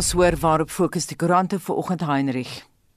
Ons 0.00 0.14
hoor 0.16 0.32
waarop 0.40 0.70
fokus 0.72 1.04
die 1.10 1.16
koerante 1.20 1.58
vanoggend 1.60 2.00
Heinrich. 2.08 2.52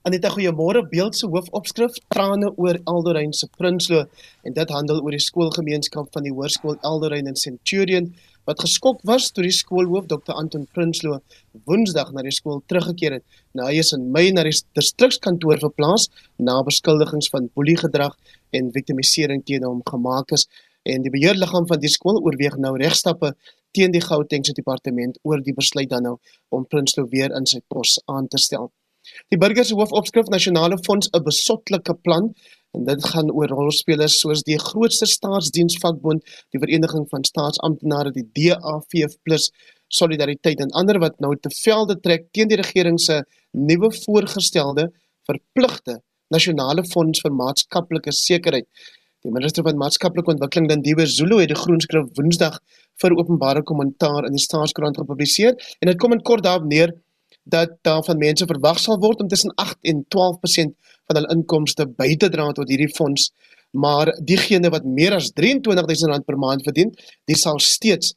Aneta 0.08 0.30
goeiemôre 0.32 0.86
beeld 0.88 1.18
se 1.20 1.28
hoofopskrif 1.28 1.98
trane 2.14 2.48
oor 2.56 2.78
Eldorein 2.92 3.34
se 3.36 3.50
Prinsloo 3.58 4.06
en 4.48 4.54
dit 4.56 4.70
handel 4.72 5.02
oor 5.02 5.12
die 5.12 5.26
skoolgemeenskap 5.26 6.08
van 6.16 6.24
die 6.24 6.32
hoërskool 6.32 6.78
Eldorein 6.90 7.28
in 7.28 7.36
Centurion 7.42 8.08
wat 8.48 8.64
geskok 8.64 9.02
was 9.10 9.26
toe 9.36 9.44
die 9.44 9.52
skoolhoof 9.58 10.08
Dr 10.14 10.38
Anton 10.40 10.64
Prinsloo 10.72 11.18
Woensdag 11.68 12.14
na 12.16 12.24
die 12.24 12.32
skool 12.32 12.62
teruggekeer 12.72 13.18
het. 13.18 13.26
Nou 13.52 13.68
hy 13.68 13.82
is 13.84 13.92
in 13.98 14.06
Mei 14.16 14.30
na 14.32 14.46
die 14.48 14.56
distrikskantoor 14.80 15.60
verplaas 15.66 16.08
na 16.40 16.62
beskuldigings 16.64 17.28
van 17.34 17.50
boeliegedrag 17.52 18.16
en 18.56 18.72
victimisering 18.78 19.44
teen 19.44 19.68
hom 19.68 19.84
gemaak 19.92 20.32
is 20.40 20.48
en 20.88 21.04
die 21.04 21.12
beheerliggaam 21.12 21.68
van 21.68 21.84
die 21.84 21.92
skool 21.92 22.24
oorweeg 22.24 22.56
nou 22.64 22.78
regstappe 22.80 23.34
teen 23.78 23.92
die 23.92 24.04
Gautengse 24.04 24.54
departement 24.54 25.20
oor 25.24 25.44
die 25.44 25.56
besluit 25.58 25.90
dan 25.90 26.08
nou 26.08 26.16
om 26.50 26.66
Prinsloo 26.70 27.10
weer 27.12 27.34
in 27.38 27.50
sy 27.50 27.60
pos 27.68 28.00
aan 28.06 28.28
te 28.28 28.42
stel. 28.42 28.72
Die 29.34 29.40
burger 29.40 29.66
se 29.68 29.76
hoofopskrif 29.76 30.30
nasionale 30.32 30.78
fonds 30.86 31.10
'n 31.12 31.24
besotlike 31.24 31.96
plan 32.08 32.34
en 32.78 32.86
dit 32.86 33.06
gaan 33.12 33.32
oor 33.32 33.52
rolspelers 33.60 34.20
soos 34.20 34.44
die 34.44 34.58
grootste 34.58 35.06
staatsdiensvakbond, 35.06 36.24
die 36.52 36.62
vereniging 36.64 37.06
van 37.10 37.24
staatsamptenare, 37.24 38.12
die 38.12 38.30
DAV+ 38.40 39.12
solidariteit 39.88 40.64
en 40.64 40.74
ander 40.82 41.00
wat 41.04 41.20
nou 41.20 41.36
te 41.36 41.52
velde 41.54 42.00
trek 42.00 42.32
teen 42.32 42.50
die 42.50 42.62
regering 42.62 43.00
se 43.00 43.22
nuwe 43.52 43.92
voorgestelde 44.06 44.90
verpligte 45.30 46.00
nasionale 46.34 46.84
fonds 46.94 47.22
vir 47.22 47.36
maatskaplike 47.44 48.12
sekerheid. 48.12 48.68
Die 49.24 49.32
minister 49.32 49.64
van 49.64 49.78
maatskaplike 49.80 50.34
ontwikkeling 50.34 50.70
Dandiwe 50.72 51.06
Zulu 51.08 51.38
het 51.40 51.52
die 51.54 51.60
groenskrif 51.60 52.10
Woensdag 52.18 52.58
vir 53.02 53.16
openbare 53.18 53.64
kommentaar 53.64 54.26
in 54.26 54.38
die 54.38 54.44
Staatskoerant 54.44 54.98
gepubliseer 54.98 55.56
en 55.80 55.92
dit 55.92 56.00
kom 56.00 56.14
in 56.14 56.22
kort 56.22 56.44
daarop 56.44 56.68
neer 56.70 56.94
dat 57.44 57.78
daar 57.82 58.04
van 58.04 58.18
mense 58.18 58.46
verwag 58.48 58.80
sal 58.80 59.00
word 59.00 59.22
om 59.22 59.28
tussen 59.28 59.52
8 59.56 59.78
en 59.92 60.06
12% 60.16 60.76
van 61.08 61.20
hul 61.20 61.30
inkomste 61.36 61.88
by 62.00 62.16
te 62.16 62.30
dra 62.32 62.52
tot 62.56 62.70
hierdie 62.72 62.92
fonds, 62.96 63.32
maar 63.72 64.14
diegene 64.24 64.72
wat 64.72 64.86
meer 64.86 65.16
as 65.18 65.32
R23000 65.34 66.28
per 66.28 66.40
maand 66.40 66.64
verdien, 66.64 66.94
dis 67.28 67.44
sal 67.44 67.60
steeds 67.60 68.14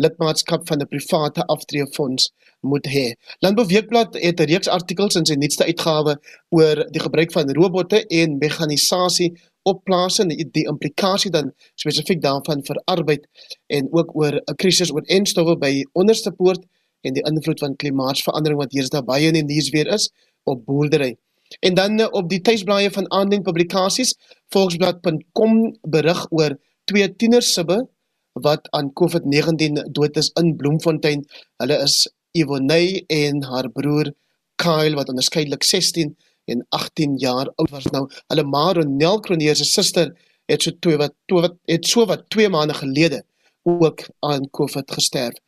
lidmaatskap 0.00 0.68
van 0.68 0.80
'n 0.80 0.88
private 0.88 1.44
aftreefonds 1.54 2.30
moet 2.60 2.86
hê. 2.86 3.06
Landbou 3.40 3.66
Weekblad 3.66 4.14
het 4.14 4.40
'n 4.40 4.48
reeks 4.52 4.68
artikels 4.68 5.16
in 5.16 5.26
sy 5.26 5.34
nuutste 5.34 5.64
uitgawe 5.64 6.16
oor 6.48 6.76
die 6.90 7.00
gebruik 7.00 7.32
van 7.32 7.50
robotte 7.50 8.06
en 8.06 8.38
mekanisasie 8.38 9.32
op 9.62 9.84
plase 9.84 10.22
en 10.22 10.32
die, 10.32 10.44
die 10.50 10.66
implikasie 10.68 11.30
dan 11.30 11.52
spesifiek 11.74 12.22
daarvan 12.22 12.62
vir 12.66 12.80
arbeid 12.84 13.26
en 13.68 13.88
ook 13.92 14.14
oor 14.16 14.40
'n 14.40 14.56
krisis 14.56 14.92
oor 14.92 15.04
enstowwe 15.06 15.56
by 15.56 15.84
onderste 15.92 16.30
poort 16.30 16.64
en 17.00 17.14
die 17.14 17.24
invloed 17.24 17.60
van 17.60 17.76
klimaatsverandering 17.76 18.58
wat 18.60 18.72
hier 18.72 18.88
daarbye 18.88 19.32
in 19.32 19.40
die 19.40 19.54
nuus 19.54 19.70
weer 19.70 19.86
is 19.86 20.10
op 20.44 20.64
boerdery. 20.64 21.16
En 21.60 21.74
dan 21.74 22.00
uh, 22.00 22.06
op 22.10 22.28
die 22.30 22.40
tuisblaaie 22.40 22.90
van 22.90 23.10
aandenk 23.10 23.44
publikasies, 23.44 24.14
volksblad.com 24.54 25.56
berig 25.82 26.26
oor 26.30 26.56
twee 26.84 27.08
tienersibbe 27.16 27.88
wat 28.32 28.68
aan 28.70 28.92
COVID-19 28.94 29.90
dood 29.90 30.16
is 30.16 30.30
in 30.38 30.56
Bloemfontein. 30.56 31.24
Hulle 31.56 31.80
is 31.82 32.06
Ivonay 32.32 33.02
en 33.06 33.42
haar 33.42 33.70
broer 33.70 34.12
Kyle 34.60 34.94
wat 34.94 35.08
onderskeidelik 35.08 35.64
16 35.66 36.14
en 36.50 36.64
18 36.68 37.16
jaar 37.22 37.52
oud 37.54 37.70
was 37.70 37.86
nou. 37.94 38.06
Hulle 38.32 38.44
ma 38.44 38.72
Ronel 38.72 39.20
Kroneer 39.20 39.56
se 39.56 39.64
suster 39.64 40.12
het 40.50 40.62
so 40.62 40.74
twee 40.78 40.98
wat 41.00 41.14
twee 41.30 41.44
wat 41.46 41.56
het 41.70 41.86
so 41.86 42.06
wat 42.06 42.26
2 42.34 42.48
maande 42.48 42.74
gelede 42.74 43.22
ook 43.62 44.06
aan 44.26 44.50
COVID 44.50 44.90
gesterf. 44.90 45.38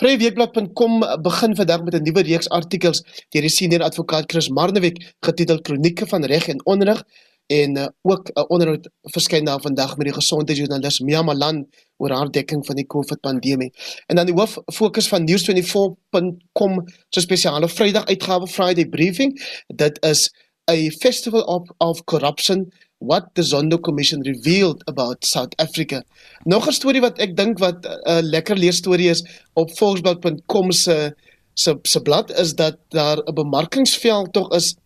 Vryweekblad.com 0.00 1.00
begin 1.22 1.56
vandag 1.56 1.82
met 1.84 1.94
'n 1.94 2.02
nuwe 2.02 2.22
reeks 2.22 2.48
artikels 2.48 3.02
deur 3.30 3.42
die 3.42 3.50
senior 3.50 3.82
advokaat 3.82 4.30
Chris 4.30 4.48
Marnewek 4.48 5.14
getiteld 5.20 5.62
Kronieke 5.62 6.06
van 6.06 6.24
reg 6.24 6.48
en 6.48 6.64
onreg 6.66 7.04
en 7.46 7.76
uh, 7.76 7.86
ook 8.02 8.28
'n 8.28 8.38
uh, 8.38 8.44
onderhoud 8.48 8.88
verskyn 9.02 9.44
daar 9.44 9.60
vandag 9.60 9.96
met 9.96 10.06
die 10.06 10.14
gesondheidsjoernalis 10.14 11.00
Mia 11.00 11.22
Malan 11.22 11.66
oor 11.96 12.10
haar 12.10 12.30
dekking 12.30 12.66
van 12.66 12.76
die 12.76 12.86
COVID-pandemie. 12.86 13.72
En 14.06 14.16
dan 14.16 14.26
die 14.26 14.34
hoof 14.34 14.58
fokus 14.72 15.08
van 15.08 15.28
news24.com 15.28 16.84
se 17.08 17.20
spesiale 17.20 17.68
Vrydag 17.68 18.06
uitgawe 18.06 18.46
Friday 18.46 18.86
briefing. 18.86 19.60
Dit 19.66 20.04
is 20.04 20.30
'n 20.70 20.90
festival 20.90 21.42
of 21.42 21.70
of 21.78 22.04
corruption 22.04 22.72
what 22.98 23.34
the 23.34 23.42
Zondo 23.42 23.78
Commission 23.78 24.22
revealed 24.22 24.82
about 24.84 25.24
South 25.24 25.56
Africa. 25.56 26.02
Nog 26.44 26.66
'n 26.66 26.72
storie 26.72 27.00
wat 27.00 27.18
ek 27.18 27.36
dink 27.36 27.58
wat 27.58 27.84
'n 27.84 28.10
uh, 28.10 28.18
lekker 28.20 28.56
leesstorie 28.56 29.08
is 29.08 29.24
op 29.52 29.76
volksblad.com 29.78 30.72
se 30.72 31.14
se 31.54 31.78
se 31.82 32.00
blad 32.00 32.38
is 32.38 32.54
dat 32.54 32.76
daar 32.88 33.18
'n 33.18 33.34
bemarkingsveld 33.34 34.32
tog 34.32 34.50
is 34.54 34.76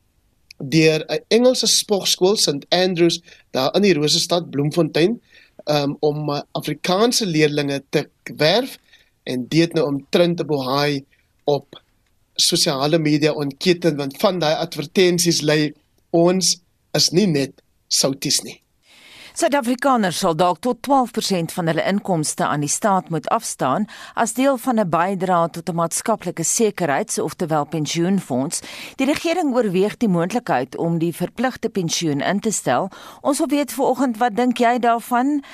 deur 0.59 1.05
'n 1.09 1.25
Engelse 1.29 1.67
spogskool 1.67 2.37
St 2.37 2.67
Andrews 2.69 3.21
daar 3.51 3.75
in 3.75 3.83
die 3.83 3.95
Rosestad 3.95 4.51
Bloemfontein 4.51 5.21
um, 5.65 5.97
om 6.01 6.31
uh, 6.31 6.41
Afrikaanse 6.53 7.27
leerdlinge 7.27 7.83
te 7.91 8.09
werf 8.37 8.79
en 9.23 9.49
dit 9.49 9.73
nou 9.73 9.87
om 9.87 10.07
trend 10.11 10.37
te 10.37 10.45
bohaai 10.45 11.05
op 11.45 11.83
sosiale 12.35 12.99
media 12.99 13.33
onketen 13.33 13.97
want 13.97 14.17
van 14.21 14.39
daai 14.39 14.55
advertensies 14.55 15.43
lê 15.43 15.73
ons 16.11 16.57
is 16.97 17.11
nie 17.11 17.27
net 17.27 17.63
souties 17.89 18.43
nie. 18.43 18.61
Suid-Afrikaners 19.37 20.17
sal 20.17 20.33
dalk 20.33 20.63
tot 20.65 20.79
12% 20.87 21.53
van 21.53 21.69
hulle 21.69 21.83
inkomste 21.85 22.47
aan 22.47 22.63
die 22.65 22.71
staat 22.73 23.11
moet 23.13 23.27
afstaan 23.29 23.85
as 24.17 24.33
deel 24.33 24.57
van 24.57 24.81
'n 24.81 24.89
bydrae 24.89 25.51
tot 25.51 25.69
'n 25.69 25.75
maatskaplike 25.75 26.43
sekuriteits- 26.43 27.19
of 27.21 27.35
terwyl 27.35 27.65
pensioenfonds. 27.65 28.61
Die 28.97 29.07
regering 29.07 29.55
oorweeg 29.55 29.97
die 29.97 30.09
moontlikheid 30.09 30.77
om 30.77 30.99
die 30.99 31.13
verpligte 31.13 31.69
pensioen 31.69 32.21
in 32.21 32.41
te 32.41 32.51
stel. 32.51 32.89
Ons 33.21 33.39
wil 33.39 33.49
weet 33.49 33.73
vanoggend 33.73 34.17
wat 34.17 34.37
dink 34.37 34.59
jy 34.59 34.79
daarvan? 34.79 35.45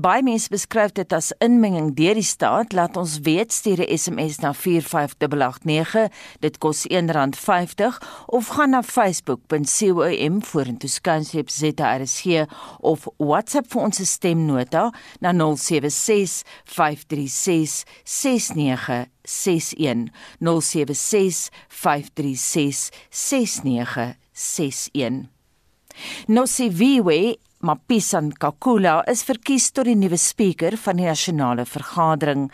Baie 0.00 0.22
mense 0.22 0.48
beskryf 0.48 0.92
dit 0.92 1.12
as 1.12 1.32
inmenging 1.38 1.96
deur 1.96 2.14
die 2.14 2.22
staat. 2.22 2.72
Laat 2.72 2.96
ons 2.96 3.18
weet 3.22 3.52
stuur 3.52 3.80
'n 3.80 3.98
SMS 3.98 4.38
na 4.38 4.52
45889. 4.52 6.08
Dit 6.40 6.58
kos 6.58 6.86
R1.50 6.86 7.98
of 8.26 8.46
gaan 8.46 8.70
na 8.70 8.82
facebook.com 8.82 10.42
vorentoe 10.42 10.88
skynstreep 10.88 11.50
ZRSG 11.50 12.46
of 12.80 13.07
WhatsApp 13.18 13.66
vir 13.72 13.82
ons 13.86 13.98
stemnota 14.10 14.90
na 15.24 15.32
076 15.32 16.44
536 16.68 17.84
6961 18.04 20.10
076 20.40 21.50
536 21.68 22.90
6961 23.10 25.28
Nosiviwe 26.28 27.36
Mapisan 27.58 28.28
Kakula 28.38 29.00
is 29.10 29.24
verkies 29.26 29.64
tot 29.74 29.88
die 29.88 29.96
nuwe 29.98 30.14
spreker 30.14 30.76
van 30.78 31.00
die 31.00 31.08
nasionale 31.08 31.64
vergadering. 31.66 32.44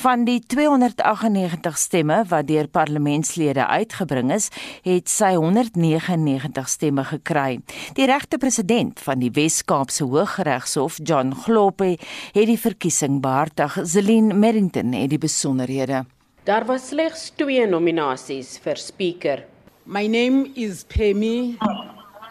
Van 0.00 0.24
die 0.24 0.38
298 0.40 1.76
stemme 1.76 2.22
wat 2.30 2.48
deur 2.48 2.70
parlementslede 2.72 3.66
uitgebring 3.68 4.32
is, 4.32 4.48
het 4.88 5.12
sy 5.12 5.34
199 5.36 6.72
stemme 6.72 7.04
gekry. 7.04 7.58
Die 8.00 8.08
regte 8.08 8.40
president 8.40 9.04
van 9.04 9.20
die 9.20 9.30
Wes-Kaapse 9.36 10.08
Hooggeregshof, 10.08 11.02
John 11.04 11.36
Globe, 11.44 11.98
het 12.32 12.48
die 12.48 12.56
verkiesing 12.56 13.20
behartig. 13.20 13.76
Celine 13.84 14.32
Merrington 14.32 14.96
het 14.96 15.12
die 15.12 15.20
besonderhede. 15.20 16.06
Daar 16.48 16.64
was 16.64 16.94
slegs 16.94 17.28
2 17.36 17.68
nominasies 17.68 18.56
vir 18.64 18.80
spreker. 18.80 19.44
My 19.84 20.08
name 20.08 20.48
is 20.56 20.86
Pemi 20.88 21.58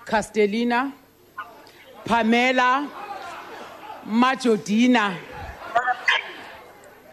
Castellina 0.10 0.88
Pamela 2.06 2.90
Majodina. 4.08 5.18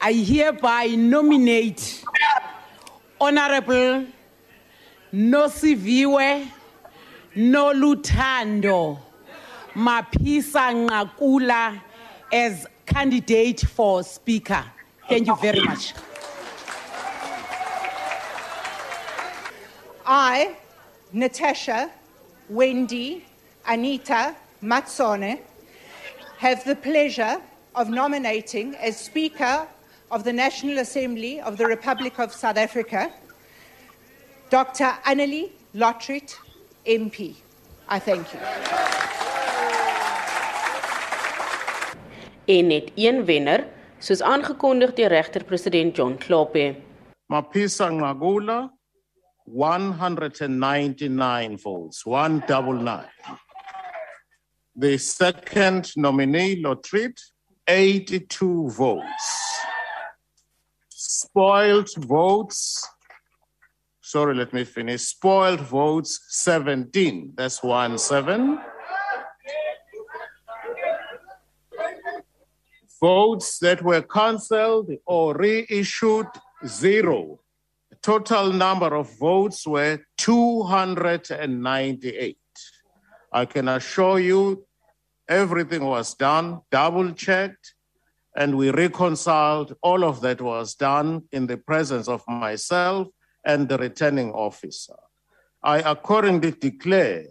I 0.00 0.12
hereby 0.12 0.88
nominate 0.88 2.04
Honorable 3.20 4.06
Nosiviwe 5.14 6.46
Nolutando 7.36 8.98
Mapisa 9.74 10.72
Ngakula 10.86 11.80
as 12.30 12.66
candidate 12.84 13.60
for 13.60 14.02
speaker. 14.02 14.62
Thank 15.08 15.26
you 15.26 15.36
very 15.36 15.60
much. 15.60 15.94
I, 20.04 20.56
Natasha, 21.12 21.90
Wendy, 22.50 23.24
Anita, 23.66 24.34
Matsone 24.62 25.40
have 26.38 26.64
the 26.64 26.76
pleasure 26.76 27.42
of 27.74 27.88
nominating 27.88 28.76
as 28.76 28.96
Speaker 28.96 29.66
of 30.10 30.22
the 30.22 30.32
National 30.32 30.78
Assembly 30.78 31.40
of 31.40 31.56
the 31.56 31.66
Republic 31.66 32.20
of 32.20 32.32
South 32.32 32.56
Africa 32.56 33.12
Dr. 34.50 34.92
Annelie 35.06 35.50
Lotrit, 35.74 36.36
MP. 36.86 37.34
I 37.88 37.98
thank 37.98 38.32
you. 38.32 38.38
En 42.44 42.66
net 42.66 42.90
een 42.94 43.24
wenner, 43.24 43.66
soos 43.98 44.22
aangekondig 44.22 44.92
deur 44.92 45.08
regter 45.08 45.44
president 45.44 45.96
John 45.96 46.16
Kloppe. 46.18 46.76
Mapisa 47.32 47.90
Ngagula 47.90 48.70
199 49.44 51.60
votes, 51.60 52.02
199. 52.02 53.08
The 54.74 54.96
second 54.96 55.92
nominee, 55.96 56.62
Lotrit, 56.62 57.20
82 57.68 58.70
votes. 58.70 59.60
Spoiled 60.88 61.90
votes, 61.98 62.88
sorry, 64.00 64.34
let 64.34 64.52
me 64.52 64.64
finish. 64.64 65.02
Spoiled 65.02 65.60
votes, 65.60 66.24
17. 66.28 67.34
That's 67.36 67.62
1 67.62 67.98
7. 67.98 68.58
Votes 73.00 73.58
that 73.58 73.82
were 73.82 74.02
cancelled 74.02 74.90
or 75.04 75.34
reissued, 75.34 76.28
zero. 76.66 77.40
Total 78.00 78.52
number 78.52 78.94
of 78.94 79.18
votes 79.18 79.66
were 79.66 80.00
298. 80.16 82.38
I 83.32 83.44
can 83.46 83.68
assure 83.68 84.20
you 84.20 84.66
everything 85.28 85.84
was 85.84 86.14
done, 86.14 86.60
double 86.70 87.12
checked, 87.12 87.74
and 88.36 88.56
we 88.56 88.70
reconciled. 88.70 89.74
All 89.82 90.04
of 90.04 90.20
that 90.20 90.40
was 90.40 90.74
done 90.74 91.24
in 91.32 91.46
the 91.46 91.56
presence 91.56 92.08
of 92.08 92.22
myself 92.28 93.08
and 93.44 93.68
the 93.68 93.78
returning 93.78 94.32
officer. 94.32 94.96
I 95.62 95.78
accordingly 95.78 96.52
declare 96.52 97.24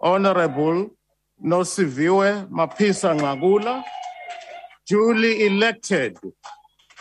Honorable 0.00 0.90
Nosiviwe 1.44 2.48
Mapisa 2.48 3.16
Ngagula 3.18 3.84
duly 4.86 5.46
elected 5.46 6.16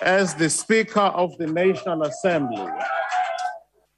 as 0.01 0.35
the 0.35 0.49
Speaker 0.49 0.99
of 0.99 1.35
the 1.37 1.47
National 1.47 2.03
Assembly. 2.03 2.67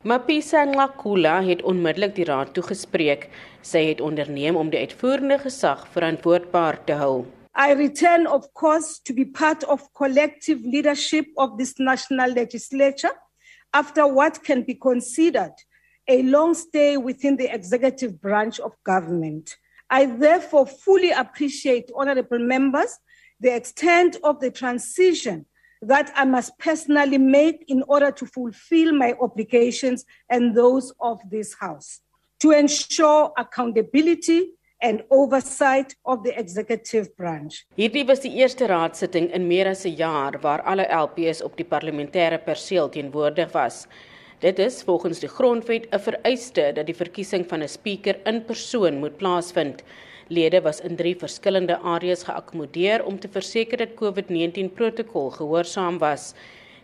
Mapisa 0.06 0.64
Ngakula 0.64 1.42
het 1.44 1.62
onmiddellik 1.62 2.14
die 2.16 2.24
raad 2.24 2.54
toegespreek. 2.56 3.26
Sy 3.68 3.82
het 3.90 4.00
onderneem 4.00 4.56
om 4.56 4.70
die 4.72 4.80
uitvoerende 4.80 5.36
gesag 5.42 5.82
verantwoordbaar 5.92 6.78
te 6.88 6.96
hou. 6.96 7.26
I 7.52 7.76
return, 7.76 8.24
of 8.28 8.48
course, 8.54 9.02
to 9.04 9.14
be 9.14 9.26
part 9.26 9.66
of 9.68 9.92
collective 9.92 10.64
leadership 10.64 11.28
of 11.36 11.58
this 11.58 11.76
national 11.80 12.32
legislature 12.32 13.12
after 13.76 14.08
what 14.08 14.40
can 14.40 14.64
be 14.64 14.74
considered 14.74 15.60
a 16.08 16.24
long 16.24 16.56
stay 16.56 16.96
within 16.96 17.36
the 17.36 17.52
executive 17.52 18.22
branch 18.22 18.62
of 18.62 18.72
government. 18.86 19.58
I 19.90 20.06
therefore 20.06 20.66
fully 20.66 21.12
appreciate, 21.12 21.92
honorable 21.94 22.40
members, 22.40 22.96
the 23.42 23.54
extent 23.54 24.16
of 24.24 24.40
the 24.40 24.52
transition 24.52 25.46
that 25.82 26.12
I 26.16 26.26
must 26.26 26.58
personally 26.58 27.18
make 27.18 27.64
in 27.68 27.84
order 27.88 28.12
to 28.12 28.26
fulfill 28.26 28.94
my 28.94 29.16
obligations 29.22 30.06
and 30.30 30.56
those 30.56 30.94
of 31.00 31.20
this 31.30 31.56
House 31.60 32.02
to 32.40 32.52
ensure 32.52 33.32
accountability 33.38 34.52
and 34.82 35.04
oversight 35.10 35.96
of 36.06 36.24
the 36.24 36.38
executive 36.40 37.16
branch. 37.18 37.66
Hierdie 37.76 38.06
was 38.08 38.22
die 38.24 38.32
eerste 38.40 38.68
raadsitting 38.68 39.28
in 39.36 39.48
meer 39.48 39.68
as 39.68 39.86
'n 39.86 39.96
jaar 39.96 40.40
waar 40.40 40.62
alle 40.62 40.88
LPs 40.88 41.42
op 41.42 41.58
die 41.58 41.66
parlementêre 41.66 42.40
perseel 42.40 42.90
teenwoordig 42.90 43.52
was. 43.52 43.88
Dit 44.40 44.60
is 44.60 44.84
volgens 44.84 45.20
die 45.20 45.28
grondwet 45.28 45.88
'n 45.92 46.00
vereiste 46.00 46.72
dat 46.76 46.86
die 46.86 46.96
verkiesing 46.96 47.46
van 47.50 47.62
'n 47.62 47.68
spreker 47.68 48.20
in 48.26 48.46
persoon 48.46 49.00
moet 49.00 49.18
plaasvind. 49.18 49.84
Lede 50.30 50.62
was 50.62 50.80
in 50.86 50.96
drie 50.96 51.16
verskillende 51.18 51.80
areas 51.82 52.24
geakkommodeer 52.28 53.02
om 53.06 53.20
te 53.20 53.30
verseker 53.34 53.82
dat 53.82 53.98
COVID-19 53.98 54.70
protokol 54.78 55.32
gehoorsaam 55.34 55.98
was. 55.98 56.34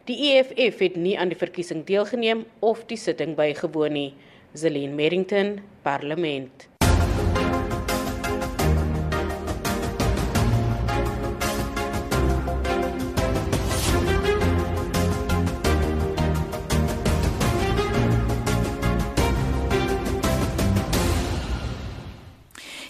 Die 0.10 0.18
EFF 0.34 0.82
het 0.82 0.98
nie 0.98 1.14
aan 1.20 1.30
die 1.30 1.38
verkiesing 1.38 1.86
deelgeneem 1.86 2.46
of 2.60 2.86
die 2.90 2.98
sitting 2.98 3.36
bygewoon 3.38 3.94
nie. 3.94 4.14
Zelene 4.54 4.98
Merrington, 4.98 5.60
Parlement. 5.86 6.75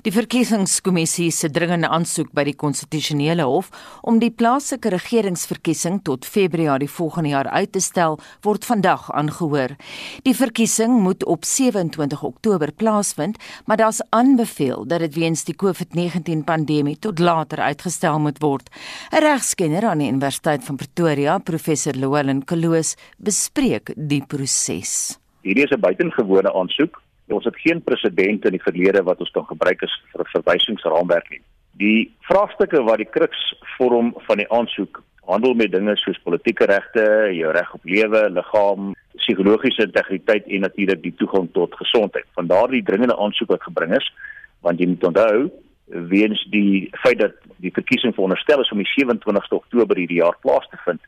Die 0.05 0.11
verkiesingskommissie 0.13 1.31
se 1.33 1.47
dringende 1.49 1.89
aansoek 1.89 2.27
by 2.37 2.43
die 2.45 2.53
konstitusionele 2.61 3.47
hof 3.49 3.71
om 4.05 4.19
die 4.21 4.29
plaaslike 4.29 4.91
regeringsverkiesing 4.93 5.95
tot 6.05 6.27
Februarie 6.29 6.89
volgende 6.93 7.31
jaar 7.31 7.47
uit 7.49 7.71
te 7.73 7.81
stel, 7.81 8.19
word 8.45 8.67
vandag 8.69 9.07
aangehoor. 9.17 9.73
Die 10.21 10.35
verkiesing 10.37 10.99
moet 11.01 11.25
op 11.25 11.47
27 11.49 12.21
Oktober 12.21 12.69
plaasvind, 12.69 13.39
maar 13.65 13.81
daar's 13.81 14.03
aanbeveel 14.13 14.85
dat 14.85 15.01
dit 15.07 15.17
weens 15.17 15.41
die 15.47 15.55
COVID-19 15.57 16.43
pandemie 16.45 16.99
tot 17.01 17.17
later 17.17 17.63
uitgestel 17.65 18.19
moet 18.19 18.37
word. 18.45 18.69
'n 19.09 19.25
Regskenner 19.25 19.89
aan 19.89 20.05
die 20.05 20.11
Universiteit 20.11 20.63
van 20.63 20.75
Pretoria, 20.75 21.39
professor 21.39 21.93
Llewellyn 21.97 22.45
Kloos, 22.45 22.93
bespreek 23.17 23.89
die 23.97 24.21
proses. 24.21 25.17
Hierdie 25.41 25.65
is 25.65 25.73
'n 25.73 25.81
buitengewone 25.81 26.53
aansoek 26.53 27.01
Ons 27.33 27.45
het 27.45 27.57
geen 27.57 27.81
presedent 27.81 28.45
in 28.45 28.51
die 28.51 28.61
verlede 28.61 29.03
wat 29.03 29.19
ons 29.19 29.31
kan 29.31 29.45
gebruik 29.49 29.83
as 29.83 29.93
vir 30.11 30.21
'n 30.21 30.33
verwysingsraamwerk 30.35 31.29
nie. 31.29 31.41
Die 31.77 32.11
vraagstukke 32.21 32.83
wat 32.83 32.97
die 32.97 33.11
kruks 33.17 33.55
vorm 33.77 34.13
van 34.27 34.37
die 34.37 34.51
aansoek 34.51 35.03
handel 35.25 35.53
met 35.53 35.71
dinge 35.71 35.95
soos 35.95 36.19
politieke 36.23 36.65
regte, 36.65 37.33
jou 37.33 37.51
reg 37.51 37.73
op 37.73 37.83
lewe, 37.83 38.29
liggaam, 38.29 38.93
psigologiese 39.15 39.87
integriteit 39.87 40.45
en 40.47 40.61
natuurlik 40.61 41.01
die 41.01 41.15
toegang 41.15 41.49
tot 41.53 41.75
gesondheid. 41.75 42.25
Van 42.33 42.47
daardie 42.47 42.83
dringende 42.83 43.17
aansoek 43.17 43.49
wat 43.49 43.63
gebring 43.63 43.95
is, 43.97 44.13
want 44.61 44.79
jy 44.79 44.87
moet 44.87 45.03
onthou 45.03 45.51
weens 45.85 46.47
die 46.49 46.89
feit 47.03 47.19
dat 47.19 47.33
die 47.61 47.73
verkiesing 47.73 48.13
veronderstel 48.13 48.61
is 48.61 48.71
om 48.71 48.81
die 48.81 48.93
27ste 48.93 49.57
Oktober 49.57 49.97
hierdie 49.97 50.21
jaar 50.21 50.37
plaas 50.41 50.67
te 50.69 50.77
vind, 50.85 51.01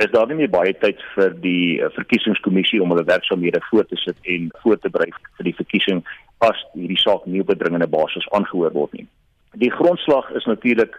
is 0.00 0.10
daar 0.10 0.26
nie 0.26 0.38
meer 0.38 0.50
baie 0.52 0.72
tyd 0.80 1.00
vir 1.14 1.34
die 1.44 1.80
eh, 1.80 1.88
verkiesingskommissie 1.92 2.80
om 2.82 2.92
hulle 2.94 3.04
werksaamhede 3.04 3.60
voor 3.68 3.86
te 3.86 3.98
sit 4.00 4.16
en 4.34 4.48
voor 4.62 4.78
te 4.80 4.88
berei 4.92 5.10
vir 5.36 5.48
die 5.48 5.56
verkiesing 5.58 6.00
as 6.46 6.62
hierdie 6.72 7.00
saak 7.00 7.26
nie 7.26 7.42
op 7.44 7.50
'n 7.52 7.60
dringende 7.60 7.90
basis 7.96 8.28
aangehoor 8.36 8.72
word 8.72 8.92
nie. 8.92 9.06
Die 9.64 9.70
grondslag 9.70 10.30
is 10.30 10.44
natuurlik 10.44 10.96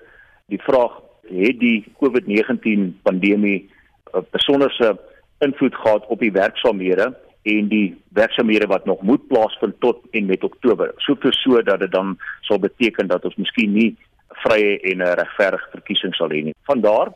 die 0.54 0.62
vraag 0.62 1.00
het 1.30 1.60
die 1.60 1.86
COVID-19 2.04 2.94
pandemie 3.04 3.70
'n 4.14 4.25
besonderse 4.32 5.00
invloed 5.40 5.75
gehad 5.75 6.06
op 6.08 6.20
die 6.20 6.32
werksaamhede 6.32 7.16
en 7.44 7.68
die 7.68 7.98
werksaamhede 8.14 8.68
wat 8.68 8.86
nog 8.86 9.02
moet 9.02 9.28
plaasvind 9.28 9.80
tot 9.80 9.98
en 10.12 10.25
met 10.25 10.44
Oktober. 10.44 10.94
Soos 10.98 11.42
so 11.42 11.62
dat 11.62 11.80
dit 11.80 11.92
dan 11.92 12.18
sal 12.42 12.60
beteken 12.60 13.08
dat 13.08 13.25
ons 13.25 13.36
miskien 13.36 13.74
nie 13.74 13.98
vrye 14.28 14.80
en 14.80 14.98
'n 14.98 15.16
regverdige 15.18 15.70
verkiesing 15.72 16.16
sal 16.16 16.30
hê 16.30 16.44
nie. 16.44 16.56
Vandaar 16.64 17.14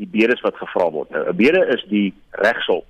die 0.00 0.08
bedes 0.08 0.40
wat 0.40 0.56
gevra 0.56 0.88
word. 0.90 1.10
Nou 1.10 1.28
'n 1.28 1.36
bede 1.36 1.62
is 1.76 1.84
die 1.88 2.12
regsel 2.30 2.84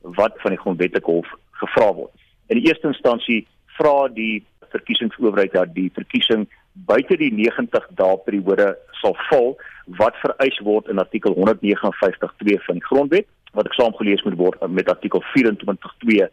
wat 0.00 0.34
van 0.42 0.50
die 0.50 0.60
grondwetlike 0.60 1.10
hof 1.10 1.28
gevra 1.62 1.92
word. 1.94 2.12
In 2.46 2.60
die 2.60 2.68
eerste 2.68 2.88
instansie 2.88 3.46
vra 3.78 4.08
die 4.08 4.44
verkiesingsowerheid 4.70 5.52
dat 5.52 5.74
die 5.74 5.90
verkiesing 5.94 6.46
buite 6.72 7.16
die 7.16 7.32
90 7.32 7.88
dae 7.98 8.16
periode 8.26 8.76
sal 9.00 9.16
val 9.30 9.56
wat 10.00 10.18
vereis 10.24 10.58
word 10.66 10.88
in 10.92 10.98
artikel 10.98 11.34
159.2 11.34 12.60
van 12.66 12.80
die 12.80 12.88
grondwet 12.88 13.28
wat 13.56 13.70
ek 13.70 13.78
saamgelees 13.78 14.24
moet 14.26 14.36
word 14.36 14.66
met 14.68 14.90
artikel 14.92 15.22
24.2 15.32 16.28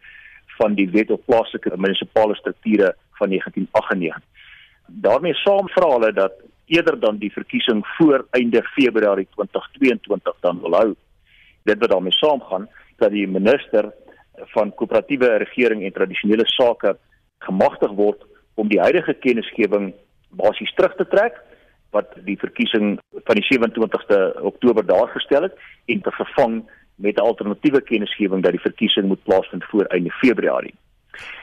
van 0.57 0.75
die 0.75 0.89
wet 0.91 1.11
op 1.11 1.25
plaaslike 1.25 1.71
munisipale 1.77 2.35
strukture 2.35 2.93
van 3.19 3.29
1998. 3.29 4.21
daarmee 4.87 5.33
saam 5.33 5.69
vra 5.75 5.93
hulle 5.95 6.11
dat 6.13 6.33
eerder 6.73 6.99
dan 6.99 7.17
die 7.17 7.31
verkiesing 7.31 7.83
voor 7.97 8.25
einde 8.31 8.63
Februarie 8.63 9.27
2022 9.35 10.35
dan 10.39 10.61
wil 10.61 10.73
hou. 10.73 10.95
Dit 11.63 11.79
wat 11.79 11.89
daarmee 11.89 12.11
saamgaan 12.11 12.69
dat 12.97 13.11
die 13.11 13.27
minister 13.27 13.91
van 14.55 14.73
koöperatiewe 14.73 15.37
regering 15.45 15.83
en 15.83 15.93
tradisionele 15.93 16.45
sake 16.45 16.97
gemagtig 17.45 17.91
word 17.91 18.25
om 18.53 18.69
die 18.69 18.81
huidige 18.81 19.13
kennisgewing 19.13 19.93
basies 20.29 20.73
terug 20.73 20.95
te 20.95 21.07
trek 21.07 21.37
wat 21.93 22.13
die 22.25 22.37
verkiesing 22.41 22.95
van 23.27 23.37
die 23.37 23.45
27ste 23.49 24.19
Oktober 24.41 24.85
daar 24.85 25.11
gestel 25.13 25.49
het 25.49 25.57
en 25.85 26.01
te 26.01 26.11
vervang 26.11 26.63
met 26.95 27.17
'n 27.17 27.27
alternatiewe 27.29 27.81
kennisgewing 27.81 28.43
dat 28.43 28.51
die 28.51 28.67
verkiesing 28.69 29.05
moet 29.07 29.23
plaasvind 29.23 29.63
voor 29.63 29.85
einde 29.85 30.11
Februarie. 30.11 30.75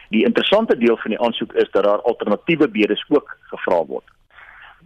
Die 0.09 0.25
interessante 0.25 0.77
deel 0.77 0.97
van 0.97 1.11
die 1.11 1.21
aansoek 1.21 1.53
is 1.53 1.71
dat 1.71 1.85
daar 1.85 2.03
alternatiewe 2.03 2.69
bedes 2.69 3.05
ook 3.09 3.37
gevra 3.41 3.85
word 3.85 4.11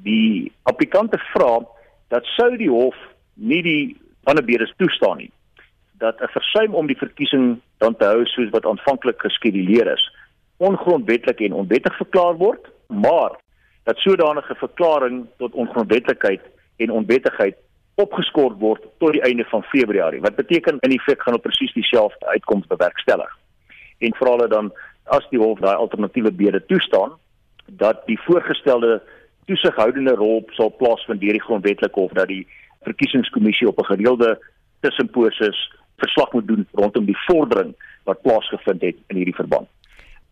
die 0.02 0.52
applikante 0.62 1.18
vra 1.32 1.60
dat 2.08 2.24
sou 2.36 2.56
die 2.56 2.70
hof 2.70 2.96
nie 3.34 3.62
die 3.62 3.96
ander 4.24 4.44
bedes 4.44 4.72
toestaan 4.76 5.18
nie 5.18 5.30
dat 5.98 6.20
'n 6.20 6.32
versuim 6.32 6.74
om 6.74 6.86
die 6.86 6.98
verkiesing 6.98 7.60
dan 7.78 7.96
te 7.96 8.04
hou 8.04 8.26
soos 8.26 8.50
wat 8.50 8.66
aanvanklik 8.66 9.20
geskeduleer 9.20 9.92
is 9.92 10.04
ongrondwettig 10.56 11.36
en 11.36 11.52
onwettig 11.52 11.96
verklaar 11.96 12.36
word 12.36 12.70
maar 12.88 13.32
dat 13.84 13.98
sodanige 13.98 14.54
verklaring 14.54 15.26
tot 15.36 15.52
ongrondwettigheid 15.52 16.40
en 16.76 16.90
onwettigheid 16.90 17.56
opgeskort 17.94 18.58
word 18.58 18.82
tot 18.98 19.14
die 19.14 19.22
einde 19.22 19.44
van 19.44 19.62
Februarie. 19.62 20.20
Wat 20.20 20.36
beteken 20.36 20.80
in 20.80 20.94
effek 20.96 21.22
gaan 21.22 21.36
hulle 21.36 21.46
presies 21.46 21.72
dieselfde 21.72 22.26
uitkoms 22.26 22.66
bewerkstellig. 22.66 23.30
En 23.98 24.16
vra 24.18 24.30
hulle 24.30 24.48
dan 24.48 24.72
as 25.04 25.26
die 25.30 25.38
hof 25.38 25.60
daai 25.62 25.76
alternatiewe 25.76 26.32
bede 26.32 26.64
toestaan 26.66 27.14
dat 27.66 28.02
die 28.06 28.18
voorgestelde 28.26 29.02
toesighoudende 29.46 30.14
rol 30.14 30.44
sal 30.50 30.70
plaasvind 30.70 31.20
deur 31.20 31.32
die 31.32 31.46
grondwetlike 31.46 32.00
hof 32.00 32.12
dat 32.12 32.28
die 32.28 32.46
verkiesingskommissie 32.82 33.68
op 33.68 33.78
'n 33.78 33.90
gereelde 33.92 34.38
tussenposis 34.80 35.58
verslag 35.96 36.32
moet 36.32 36.46
doen 36.46 36.66
rondom 36.72 37.04
die 37.04 37.18
vordering 37.26 37.74
wat 38.04 38.22
plaasgevind 38.22 38.82
het 38.82 38.96
in 39.08 39.16
hierdie 39.16 39.34
verband. 39.34 39.68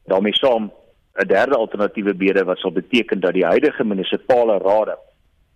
daarmee 0.04 0.35
saam 0.35 0.71
'n 1.14 1.26
derde 1.26 1.57
alternatiewe 1.57 2.14
bede 2.14 2.45
wat 2.45 2.59
sal 2.59 2.73
beteken 2.73 3.21
dat 3.21 3.33
die 3.33 3.45
huidige 3.47 3.85
munisipale 3.85 4.59
rade 4.59 4.97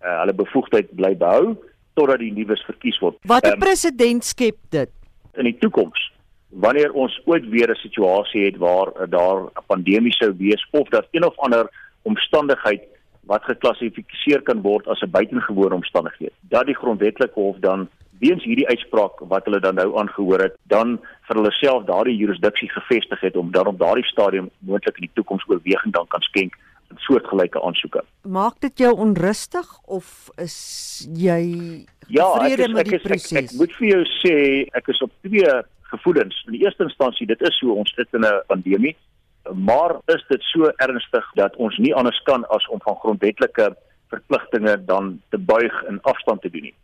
uh, 0.01 0.19
hulle 0.19 0.33
bevoegdheid 0.33 0.95
bly 0.95 1.17
behou 1.17 1.55
totdat 1.93 2.19
die 2.19 2.31
nuus 2.31 2.61
verkies 2.65 2.99
word. 2.99 3.17
Watter 3.21 3.53
um, 3.53 3.59
president 3.59 4.25
skep 4.25 4.57
dit 4.69 4.89
in 5.33 5.43
die 5.43 5.57
toekoms? 5.57 6.11
Wanneer 6.49 6.93
ons 6.93 7.21
ooit 7.25 7.49
weer 7.49 7.69
'n 7.71 7.75
situasie 7.75 8.45
het 8.45 8.57
waar 8.57 8.87
uh, 8.87 9.09
daar 9.09 9.49
'n 9.49 9.65
pandemie 9.67 10.13
sou 10.13 10.33
wees 10.37 10.67
of 10.71 10.89
dat 10.89 11.07
een 11.11 11.25
of 11.25 11.37
ander 11.37 11.69
omstandigheid 12.01 12.81
wat 13.27 13.43
geklassifiseer 13.43 14.41
kan 14.47 14.61
word 14.61 14.87
as 14.87 15.01
'n 15.01 15.11
buitengewone 15.11 15.75
omstandigheid, 15.75 16.33
dat 16.49 16.65
die 16.65 16.75
grondwetlike 16.75 17.39
hof 17.39 17.57
dan 17.59 17.87
weens 18.19 18.43
hierdie 18.43 18.67
uitspraak 18.67 19.19
wat 19.19 19.45
hulle 19.45 19.59
dan 19.59 19.75
nou 19.75 19.97
aangehoor 19.99 20.41
het, 20.47 20.55
dan 20.63 20.97
vir 21.27 21.35
hulle 21.35 21.51
self 21.51 21.85
daardie 21.85 22.17
jurisdiksie 22.17 22.69
gevestig 22.69 23.19
het 23.21 23.35
om 23.35 23.51
dan 23.51 23.67
op 23.67 23.79
daardie 23.79 24.05
stadium 24.05 24.49
moontlik 24.59 24.97
in 24.97 25.07
die 25.07 25.15
toekoms 25.19 25.45
oorweging 25.47 25.93
dan 25.93 26.07
kan 26.07 26.21
skenk 26.21 26.57
in 26.89 26.97
soortgelyke 26.97 27.61
aansoeke. 27.61 28.03
Maak 28.21 28.59
dit 28.59 28.77
jou 28.77 28.93
onrustig 28.95 29.67
of 29.85 30.29
is 30.37 31.07
jy 31.13 31.41
ja, 32.07 32.31
tevrede 32.33 32.73
met 32.73 32.89
die 32.89 32.99
proses? 32.99 33.31
Ek, 33.31 33.43
ek, 33.43 33.51
ek 33.51 33.57
moet 33.59 33.75
vir 33.79 33.87
jou 33.87 34.03
sê 34.21 34.37
ek 34.79 34.87
is 34.87 35.01
op 35.01 35.11
twee 35.27 35.57
gevoelens. 35.91 36.39
In 36.47 36.55
die 36.57 36.63
eerste 36.65 36.87
instansie, 36.87 37.27
dit 37.27 37.43
is 37.47 37.59
so 37.59 37.75
ons 37.79 37.91
sit 37.95 38.13
in 38.13 38.25
'n 38.25 38.41
pandemie, 38.47 38.95
maar 39.53 39.97
is 40.05 40.23
dit 40.27 40.41
so 40.51 40.71
ernstig 40.83 41.31
dat 41.35 41.55
ons 41.55 41.77
nie 41.77 41.93
anders 41.95 42.19
kan 42.23 42.45
as 42.55 42.67
om 42.67 42.81
van 42.83 42.95
grondwetlike 42.95 43.75
verpligtinge 44.09 44.77
dan 44.85 45.21
te 45.29 45.37
buig 45.37 45.83
en 45.83 46.01
afstand 46.01 46.41
te 46.41 46.49
doen 46.49 46.69
nie. 46.69 46.75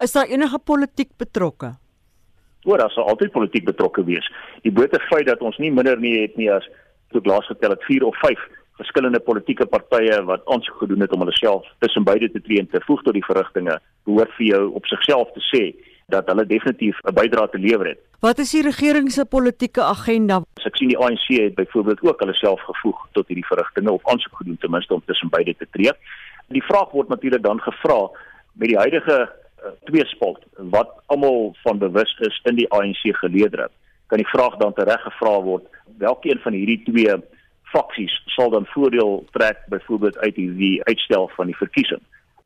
Is 0.00 0.12
daar 0.12 0.26
enige 0.26 0.58
politiek 0.58 1.10
betrokke? 1.16 1.74
Oor 2.64 2.78
daar 2.78 2.90
sal 2.90 3.08
altyd 3.10 3.30
politiek 3.34 3.64
betrokke 3.64 4.04
wees. 4.04 4.26
Die 4.62 4.72
bote 4.72 5.00
feit 5.10 5.26
dat 5.26 5.40
ons 5.40 5.58
nie 5.58 5.72
minder 5.72 5.98
nie 5.98 6.20
het 6.20 6.36
nie 6.36 6.50
as 6.52 6.66
tot 7.12 7.26
laas 7.26 7.46
getel 7.46 7.74
het 7.74 7.84
4 7.84 8.04
of 8.06 8.18
5 8.24 8.42
verskillende 8.80 9.20
politieke 9.20 9.66
partye 9.66 10.16
wat 10.24 10.46
aansoek 10.50 10.78
gedoen 10.82 11.04
het 11.04 11.12
om 11.12 11.22
hulle 11.22 11.34
self 11.36 11.66
tussen 11.84 12.06
beide 12.08 12.30
te 12.32 12.40
tree 12.40 12.58
en 12.62 12.70
te 12.72 12.80
voeg 12.86 13.02
tot 13.02 13.14
die 13.14 13.26
verrigtinge, 13.26 13.76
behoort 14.08 14.32
vir 14.38 14.46
jou 14.46 14.62
op 14.78 14.86
sigself 14.90 15.30
te 15.36 15.44
sê 15.50 15.64
dat 16.12 16.28
hulle 16.30 16.46
definitief 16.46 17.00
'n 17.02 17.14
bydrae 17.14 17.48
te 17.50 17.58
lewer 17.58 17.86
het. 17.92 18.00
Wat 18.20 18.38
is 18.38 18.50
die 18.50 18.62
regering 18.62 19.10
se 19.10 19.24
politieke 19.24 19.82
agenda? 19.82 20.42
As 20.60 20.68
ek 20.70 20.76
sien 20.76 20.88
die 20.88 20.98
ANC 20.98 21.26
het 21.28 21.54
byvoorbeeld 21.54 22.02
ook 22.02 22.20
hulle 22.20 22.34
self 22.34 22.60
gevoeg 22.60 22.98
tot 23.12 23.26
hierdie 23.26 23.46
verrigtinge 23.46 23.92
of 23.92 24.06
aansoek 24.06 24.36
gedoen 24.36 24.58
ten 24.58 24.70
minste 24.70 24.94
om 24.94 25.02
tussen 25.06 25.28
beide 25.28 25.54
te 25.56 25.66
tree. 25.70 25.92
Die 26.48 26.62
vraag 26.62 26.90
word 26.90 27.08
natuurlik 27.08 27.42
dan 27.42 27.60
gevra 27.60 28.10
met 28.52 28.68
die 28.68 28.78
huidige 28.78 29.18
uh, 29.28 29.70
tweespalt 29.84 30.44
wat 30.56 30.90
almal 31.06 31.56
van 31.62 31.78
bewus 31.78 32.16
is 32.20 32.40
in 32.44 32.54
die 32.54 32.70
ANC 32.70 33.02
geleedere 33.02 33.70
kan 34.12 34.20
die 34.20 34.28
vraag 34.28 34.58
dan 34.60 34.74
tereg 34.76 35.00
gevra 35.00 35.38
word 35.40 35.64
watter 35.98 36.30
een 36.30 36.40
van 36.44 36.52
hierdie 36.52 36.82
twee 36.84 37.14
faksies 37.72 38.12
sal 38.34 38.50
dan 38.52 38.66
voordeel 38.74 39.22
trek 39.32 39.62
byvoorbeeld 39.72 40.18
uit 40.18 40.36
hierdie 40.36 40.84
uitstel 40.84 41.30
van 41.36 41.48
die 41.48 41.56
verkiesing 41.56 42.02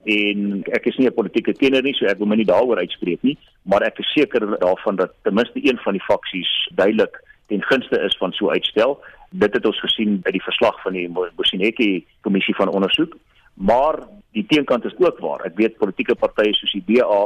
en 0.07 0.63
ek 0.79 0.87
is 0.87 0.97
nie 0.97 1.07
'n 1.09 1.15
politieke 1.15 1.53
kenner 1.53 1.83
nie 1.83 1.95
so 1.95 2.07
ek 2.07 2.19
wil 2.19 2.27
my 2.27 2.37
nie 2.37 2.51
daaroor 2.53 2.79
uitspreek 2.79 3.23
nie 3.23 3.37
maar 3.63 3.83
ek 3.83 3.99
is 3.99 4.13
seker 4.15 4.59
daarvan 4.59 4.97
dat 4.97 5.13
ten 5.23 5.35
minste 5.35 5.61
een 5.63 5.79
van 5.85 5.93
die 5.93 6.07
faksies 6.07 6.51
duidelik 6.75 7.23
ten 7.49 7.63
gunste 7.63 8.01
is 8.01 8.17
van 8.19 8.33
so 8.33 8.51
uitstel 8.51 9.01
dit 9.31 9.55
het 9.55 9.67
ons 9.67 9.81
gesien 9.81 10.21
by 10.21 10.31
die 10.31 10.43
verslag 10.43 10.83
van 10.83 10.93
die 10.93 11.09
Mosineki 11.09 12.05
kommissie 12.21 12.55
van 12.55 12.69
ondersoek 12.69 13.17
maar 13.57 13.99
die 14.37 14.45
teenkant 14.47 14.85
is 14.85 14.97
ook 14.99 15.19
waar. 15.19 15.45
Ek 15.49 15.57
weet 15.57 15.79
politieke 15.81 16.15
partye 16.15 16.53
soos 16.55 16.75
die 16.77 16.85
DA 16.87 17.25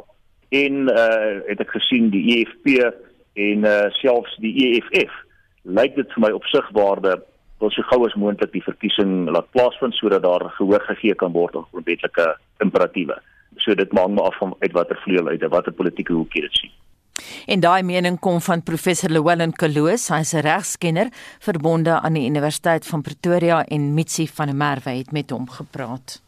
en 0.63 0.87
uh 0.91 1.41
het 1.47 1.63
ek 1.63 1.75
gesien 1.75 2.11
die 2.15 2.23
EFF 2.39 2.95
en 3.35 3.67
uh 3.67 3.89
selfs 3.99 4.37
die 4.43 4.55
EFF 4.69 5.15
lyk 5.63 5.97
dit 5.99 6.15
vir 6.15 6.25
my 6.27 6.31
opsigwaarde 6.35 7.19
wil 7.61 7.71
so 7.71 7.83
gou 7.91 8.05
as 8.07 8.17
moontlik 8.17 8.53
die 8.53 8.65
verkiesing 8.65 9.29
laat 9.29 9.51
plaasvind 9.55 9.95
sodat 9.95 10.23
daar 10.23 10.49
gehoor 10.57 10.83
gegee 10.89 11.15
kan 11.15 11.33
word 11.33 11.57
aan 11.57 11.69
grondwetlike 11.71 12.27
imperatiewe. 12.65 13.17
So 13.59 13.75
dit 13.75 13.93
maak 13.93 14.09
maar 14.09 14.31
af 14.31 14.39
van 14.39 14.55
uit 14.61 14.73
watter 14.73 15.01
vleuel 15.05 15.29
uit 15.29 15.49
watter 15.49 15.73
politieke 15.73 16.13
hoek 16.13 16.33
jy 16.35 16.47
dit 16.47 16.63
sien. 16.63 16.73
En 17.47 17.61
daai 17.61 17.83
mening 17.85 18.19
kom 18.19 18.41
van 18.41 18.63
professor 18.63 19.13
Llewellyn 19.13 19.53
Kaloos, 19.53 20.09
hy's 20.09 20.33
'n 20.35 20.45
regskenner 20.47 21.09
verbonde 21.41 22.01
aan 22.01 22.15
die 22.15 22.27
Universiteit 22.27 22.87
van 22.87 23.03
Pretoria 23.03 23.65
en 23.65 23.95
Mitsi 23.95 24.27
van 24.29 24.47
der 24.47 24.57
Merwe 24.57 24.91
het 24.91 25.13
met 25.13 25.31
hom 25.31 25.49
gepraat. 25.51 26.21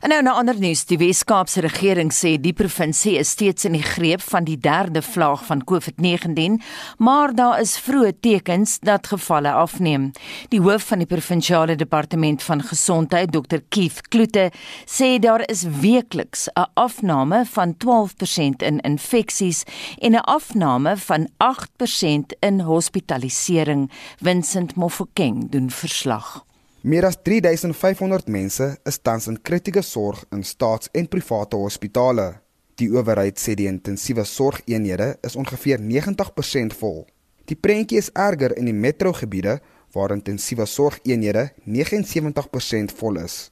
En 0.00 0.08
nou 0.08 0.22
'n 0.22 0.28
ander 0.28 0.58
nuus, 0.58 0.84
die 0.84 0.98
Wes-Kaapse 0.98 1.60
regering 1.60 2.12
sê 2.12 2.40
die 2.40 2.52
provinsie 2.52 3.18
is 3.18 3.30
steeds 3.30 3.64
in 3.64 3.72
die 3.72 3.82
greep 3.82 4.20
van 4.20 4.44
die 4.44 4.58
derde 4.58 5.02
vlaag 5.02 5.44
van 5.44 5.64
COVID-19, 5.64 6.62
maar 6.98 7.34
daar 7.34 7.60
is 7.60 7.78
vroeë 7.78 8.12
tekens 8.20 8.78
dat 8.78 9.06
gevalle 9.06 9.52
afneem. 9.52 10.10
Die 10.48 10.60
hoof 10.60 10.82
van 10.82 10.98
die 10.98 11.06
provinsiale 11.06 11.76
departement 11.76 12.42
van 12.42 12.62
gesondheid, 12.62 13.32
Dr 13.32 13.58
Keith 13.68 14.08
Kloete, 14.08 14.50
sê 14.86 15.18
daar 15.18 15.42
is 15.50 15.62
weekliks 15.62 16.48
'n 16.48 16.70
afname 16.74 17.44
van 17.44 17.76
12% 17.76 18.62
in 18.62 18.80
infeksies 18.80 19.64
en 19.98 20.12
'n 20.12 20.24
afname 20.24 20.96
van 20.96 21.28
8% 21.36 22.32
in 22.40 22.60
hospitalisering. 22.60 23.90
Vincent 24.22 24.74
Mofokeng 24.74 25.50
doen 25.50 25.70
verslag. 25.70 26.49
Meer 26.80 27.04
as 27.04 27.18
3500 27.20 28.30
mense 28.32 28.66
is 28.88 28.98
tans 29.04 29.26
in 29.28 29.36
kritieke 29.44 29.82
sorg 29.84 30.22
in 30.32 30.40
staats- 30.42 30.88
en 30.92 31.08
private 31.08 31.56
hospitale. 31.56 32.40
Die 32.74 32.88
owerheid 32.88 33.36
sê 33.38 33.52
die 33.54 33.66
intensiewe 33.68 34.24
sorgeenhede 34.24 35.18
is 35.20 35.36
ongeveer 35.36 35.78
90% 35.78 36.72
vol. 36.72 37.04
Die 37.44 37.56
prentjie 37.56 37.98
is 37.98 38.08
erger 38.14 38.56
in 38.56 38.64
die 38.64 38.72
metrogebiede 38.72 39.60
waar 39.92 40.10
intensiewe 40.10 40.64
sorgeenhede 40.66 41.50
79% 41.66 42.92
vol 42.96 43.16
is. 43.16 43.50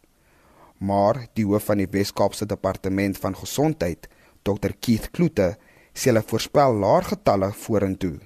Maar 0.79 1.27
die 1.35 1.45
hoof 1.45 1.65
van 1.65 1.77
die 1.77 1.91
Wes-Kaapse 1.91 2.47
Departement 2.47 3.19
van 3.19 3.37
Gesondheid, 3.37 4.09
Dr 4.43 4.73
Keith 4.81 5.11
Kloete, 5.11 5.59
sê 5.93 6.09
hulle 6.09 6.23
voorspel 6.23 6.73
laer 6.81 7.05
getalle 7.05 7.53
vorentoe. 7.53 8.17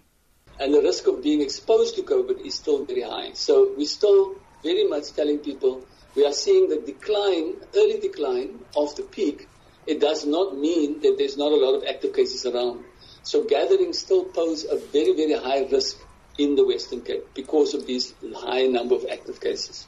And 0.61 0.73
the 0.73 0.81
risk 0.81 1.09
of 1.09 1.23
being 1.23 1.43
exposed 1.43 1.97
to 1.97 2.05
COVID 2.05 2.47
is 2.47 2.55
still 2.55 2.85
very 2.87 3.03
high. 3.03 3.35
So 3.35 3.75
we 3.77 3.85
still 3.85 4.37
very 4.63 4.85
much 4.85 5.13
telling 5.13 5.39
people 5.39 5.85
we 6.15 6.27
are 6.27 6.33
seeing 6.33 6.69
the 6.69 6.81
decline, 6.85 7.55
early 7.75 7.99
decline 8.01 8.59
of 8.77 8.95
the 8.97 9.03
peak. 9.03 9.49
It 9.87 10.01
does 10.01 10.27
not 10.27 10.59
mean 10.59 11.01
that 11.01 11.17
there's 11.19 11.37
not 11.37 11.53
a 11.53 11.57
lot 11.57 11.75
of 11.75 11.85
active 11.85 12.13
cases 12.13 12.47
around. 12.47 12.85
So 13.23 13.45
gatherings 13.45 13.99
still 13.99 14.25
pose 14.25 14.65
a 14.65 14.77
very, 14.93 15.15
very 15.15 15.35
high 15.35 15.67
risk 15.71 15.99
in 16.39 16.55
the 16.55 16.65
Western 16.65 17.03
Cape 17.03 17.25
because 17.35 17.75
of 17.75 17.87
this 17.87 18.15
high 18.35 18.67
number 18.67 18.95
of 18.95 19.07
active 19.11 19.41
cases. 19.41 19.87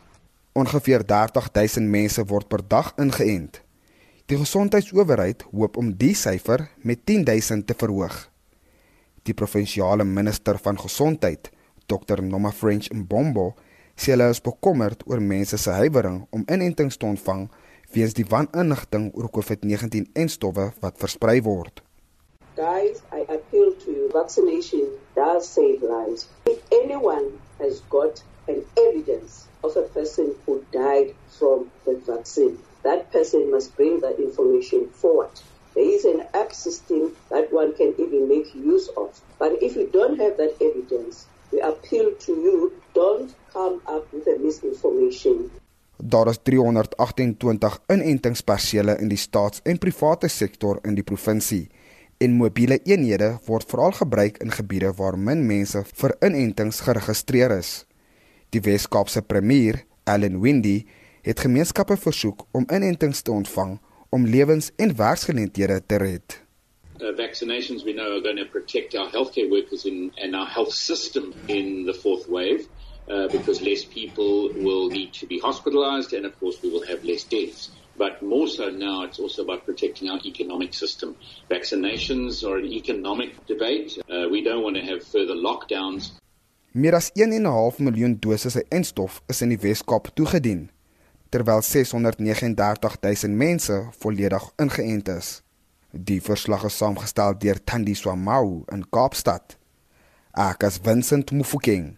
Ongeveer 0.55 1.03
30000 1.05 1.91
mense 1.91 2.23
word 2.31 2.47
per 2.49 2.63
dag 2.63 2.93
ingeënt. 2.97 3.61
Die 4.31 4.39
gesondheidsowerheid 4.39 5.43
hoop 5.51 5.77
om 5.77 5.91
die 5.99 6.15
syfer 6.17 6.69
met 6.87 7.03
10000 7.05 7.67
te 7.67 7.75
verhoog. 7.77 8.15
Die 9.27 9.35
provinsiale 9.35 10.05
minister 10.05 10.59
van 10.63 10.79
gesondheid, 10.79 11.51
Dr. 11.91 12.23
Noma 12.23 12.53
French 12.53 12.89
Mbombo, 12.95 13.51
sê 13.97 14.13
hulle 14.13 14.29
is 14.35 14.43
bekommerd 14.43 15.05
oor 15.07 15.21
mense 15.33 15.59
se 15.59 15.71
huiwering 15.81 16.19
om 16.37 16.47
inentings 16.55 16.97
te 16.99 17.07
ontvang 17.07 17.47
weens 17.95 18.15
die 18.19 18.27
waninligting 18.31 19.11
oor 19.15 19.29
COVID-19 19.37 20.11
en 20.21 20.29
stowwe 20.29 20.71
wat 20.83 20.99
versprei 21.03 21.39
word. 21.43 21.83
Guys, 22.57 23.03
I 23.13 23.21
appeal 23.37 23.75
to 23.83 23.91
you. 23.91 24.11
Vaccination 24.13 24.87
does 25.15 25.49
save 25.49 25.83
lives. 25.83 26.29
If 26.47 26.59
anyone 26.83 27.39
has 27.59 27.81
got 27.91 28.23
an 28.47 28.65
evidence 28.77 29.47
of 29.63 29.77
a 29.77 29.83
person 29.83 30.35
who 30.47 30.63
died 30.73 31.15
from 31.39 31.71
the 31.85 31.95
vaccine, 32.07 32.59
that 32.83 33.11
person 33.13 33.51
must 33.51 33.77
bring 33.77 34.01
that 34.01 34.19
information 34.19 34.89
forward. 34.91 35.31
There 35.75 35.89
is 35.89 36.05
an 36.05 36.27
app 36.35 36.53
system 36.53 37.17
that 37.31 37.53
one 37.53 37.75
can 37.75 37.95
even 37.99 38.29
make 38.29 38.55
use 38.55 38.89
of. 38.97 39.21
But 39.39 39.63
if 39.63 39.75
you 39.75 39.89
don't 39.93 40.21
have 40.21 40.37
that 40.37 40.55
evidence, 40.61 41.27
we 41.51 41.61
appeal 41.61 42.13
to 42.13 42.33
you 42.33 42.73
don't 42.95 43.35
come 43.55 43.79
up 43.87 44.11
with 44.13 44.27
a 44.27 44.37
misinformation. 44.43 45.49
Daar 45.97 46.29
is 46.29 46.43
328 46.43 47.81
inentingspersele 47.87 48.99
in 49.01 49.09
die 49.09 49.19
staats- 49.19 49.63
en 49.63 49.79
private 49.79 50.29
sektor 50.29 50.79
in 50.83 50.99
die 50.99 51.07
provinsie 51.07 51.69
En 52.25 52.37
mobiele 52.39 52.79
eenhede 52.87 53.39
word 53.45 53.67
veral 53.69 53.93
gebruik 53.93 54.39
in 54.43 54.53
gebiede 54.55 54.93
waar 54.97 55.17
min 55.19 55.43
mense 55.47 55.83
vir 55.99 56.15
inentings 56.23 56.79
geregistreer 56.87 57.53
is. 57.59 57.73
Die 58.55 58.63
Wes-Kaapse 58.63 59.23
premier, 59.27 59.83
Allan 60.07 60.39
Windy, 60.41 60.85
het 61.27 61.43
gemeenskappe 61.43 61.97
versoek 61.99 62.47
om 62.53 62.69
inentings 62.71 63.23
te 63.23 63.33
ontvang 63.33 63.81
om 64.15 64.27
lewens- 64.27 64.71
en 64.77 64.97
werksgeleenthede 64.97 65.83
te 65.87 65.97
red. 65.97 66.39
Uh, 67.01 67.11
vaccinations 67.17 67.83
we 67.83 67.93
know 67.93 68.07
are 68.07 68.23
going 68.23 68.39
to 68.39 68.47
protect 68.47 68.95
our 68.95 69.11
healthcare 69.11 69.49
workers 69.51 69.85
in, 69.85 70.13
and 70.23 70.35
our 70.35 70.49
health 70.49 70.73
system 70.73 71.33
in 71.47 71.85
the 71.85 71.95
fourth 71.95 72.29
wave 72.29 72.69
uh, 73.09 73.29
because 73.29 73.61
less 73.63 73.85
people 73.85 74.51
will 74.55 74.89
need 74.89 75.13
to 75.13 75.27
be 75.27 75.39
hospitalized 75.39 76.13
and 76.13 76.27
of 76.27 76.39
course 76.41 76.63
we 76.63 76.71
will 76.71 76.87
have 76.87 77.05
less 77.05 77.25
deaths. 77.25 77.71
But 77.97 78.23
more 78.23 78.49
so 78.49 78.71
now, 78.71 79.05
it's 79.05 79.21
also 79.21 79.43
about 79.43 79.65
protecting 79.65 80.11
our 80.11 80.19
economic 80.25 80.75
system. 80.75 81.15
Vaccinations 81.49 82.43
are 82.43 82.59
an 82.59 82.67
economic 82.67 83.47
debate. 83.47 83.99
Uh, 84.11 84.27
we 84.29 84.43
don't 84.43 84.65
want 84.65 84.77
to 84.77 84.83
have 84.83 85.05
further 85.05 85.35
lockdowns. 85.35 86.11
Meer 86.73 86.97
as 86.97 87.13
1.5 87.15 87.79
miljoen 87.79 88.19
dosisse 88.19 88.65
enstof 88.69 89.23
is 89.29 89.43
in 89.43 89.53
die 89.55 89.61
Wes-Kaap 89.63 90.11
toegedien 90.19 90.73
terwyl 91.31 91.63
639 91.63 92.99
000 93.03 93.35
mense 93.35 93.77
volledig 94.03 94.45
ingeënt 94.63 95.09
is. 95.15 95.29
Die 95.91 96.21
verslag 96.23 96.65
is 96.67 96.77
saamgestel 96.79 97.35
deur 97.39 97.59
Thandiswa 97.63 98.15
Mau 98.19 98.65
in 98.75 98.83
Kaapstad. 98.91 99.55
Ek 100.35 100.67
as 100.67 100.81
Vincent 100.83 101.31
Mufokeng 101.31 101.95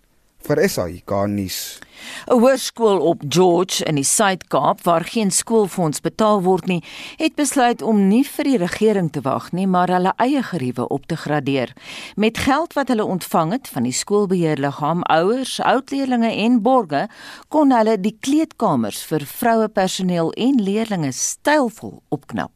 vir 0.47 0.69
SAIK 0.69 1.12
nuus. 1.29 1.79
'n 2.26 2.38
Hoërskool 2.41 3.00
op 3.00 3.23
George 3.29 3.85
in 3.85 3.95
die 3.95 4.05
Suid-Kaap 4.05 4.83
waar 4.83 5.05
geen 5.05 5.31
skoolfonds 5.31 6.00
betaal 6.00 6.43
word 6.43 6.67
nie, 6.67 6.83
het 7.17 7.35
besluit 7.35 7.83
om 7.83 8.09
nie 8.09 8.25
vir 8.25 8.45
die 8.45 8.59
regering 8.59 9.11
te 9.12 9.21
wag 9.21 9.53
nie, 9.53 9.67
maar 9.67 9.91
hulle 9.91 10.12
eie 10.17 10.43
geriewe 10.43 10.88
op 10.88 11.07
te 11.07 11.17
gradeer. 11.17 11.73
Met 12.17 12.38
geld 12.38 12.73
wat 12.73 12.88
hulle 12.88 13.05
ontvang 13.05 13.53
het 13.53 13.69
van 13.69 13.83
die 13.83 13.93
skoolbeheerliggaam, 13.93 15.03
ouers, 15.03 15.61
oudleerlinge 15.61 16.33
en 16.45 16.62
borgers, 16.62 17.11
kon 17.49 17.73
hulle 17.73 18.00
die 18.00 18.17
kleedkamers 18.21 19.03
vir 19.05 19.26
vroue 19.26 19.69
personeel 19.69 20.33
en 20.33 20.62
leerders 20.62 21.29
stylvol 21.31 22.03
opknap. 22.09 22.53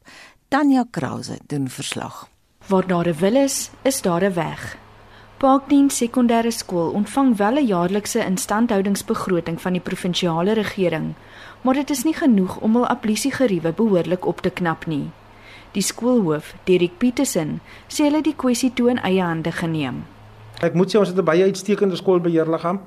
Tanya 0.47 0.85
Krause 0.91 1.39
doen 1.47 1.69
verslag. 1.69 2.27
Waar 2.67 2.87
daar 2.87 3.07
'n 3.07 3.19
wil 3.19 3.35
is, 3.35 3.69
is 3.83 4.01
daar 4.01 4.23
'n 4.23 4.33
weg. 4.33 4.80
Parkdien 5.41 5.87
Sekondêre 5.89 6.51
Skool 6.51 6.91
ontvang 6.93 7.37
wel 7.37 7.55
'n 7.57 7.65
jaarlikse 7.65 8.25
instandhoudingsbegroting 8.25 9.61
van 9.61 9.71
die 9.71 9.81
provinsiale 9.81 10.53
regering, 10.53 11.13
maar 11.61 11.73
dit 11.73 11.89
is 11.89 12.03
nie 12.03 12.13
genoeg 12.13 12.57
om 12.59 12.75
hul 12.75 12.87
applisiegeriewe 12.87 13.71
behoorlik 13.73 14.25
op 14.25 14.41
te 14.41 14.49
knap 14.49 14.85
nie. 14.85 15.09
Die 15.71 15.81
skoolhoof, 15.81 16.53
Dirk 16.63 16.97
Petersen, 16.97 17.59
sê 17.87 18.03
hulle 18.03 18.21
die 18.21 18.35
kwessie 18.35 18.73
toe 18.73 18.89
in 18.89 19.01
eie 19.01 19.21
hande 19.21 19.51
geneem. 19.51 20.03
Ek 20.61 20.73
moet 20.73 20.93
sê 20.93 20.99
ons 20.99 21.07
het 21.07 21.17
'n 21.17 21.25
baie 21.25 21.43
uitstekende 21.43 21.95
skoolbeheerliggaam. 21.95 22.79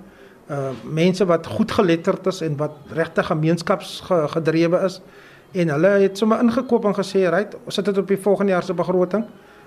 Uh 0.51 0.71
mense 0.85 1.25
wat 1.25 1.47
goed 1.47 1.73
geletterd 1.73 2.27
is 2.27 2.41
en 2.41 2.57
wat 2.57 2.73
regtig 2.89 3.27
gemeenskapsgedrewe 3.27 4.85
is 4.85 5.01
en 5.53 5.69
hulle 5.69 5.89
het 5.89 6.19
sommer 6.19 6.41
ingekoop 6.41 6.85
en 6.85 6.95
gesê, 6.95 7.29
"Right, 7.31 7.57
ons 7.65 7.75
sit 7.75 7.85
dit 7.85 7.99
op 7.99 8.09
die 8.09 8.23
volgende 8.23 8.53
jaar 8.53 8.63
se 8.63 8.75
begroting." 8.75 9.25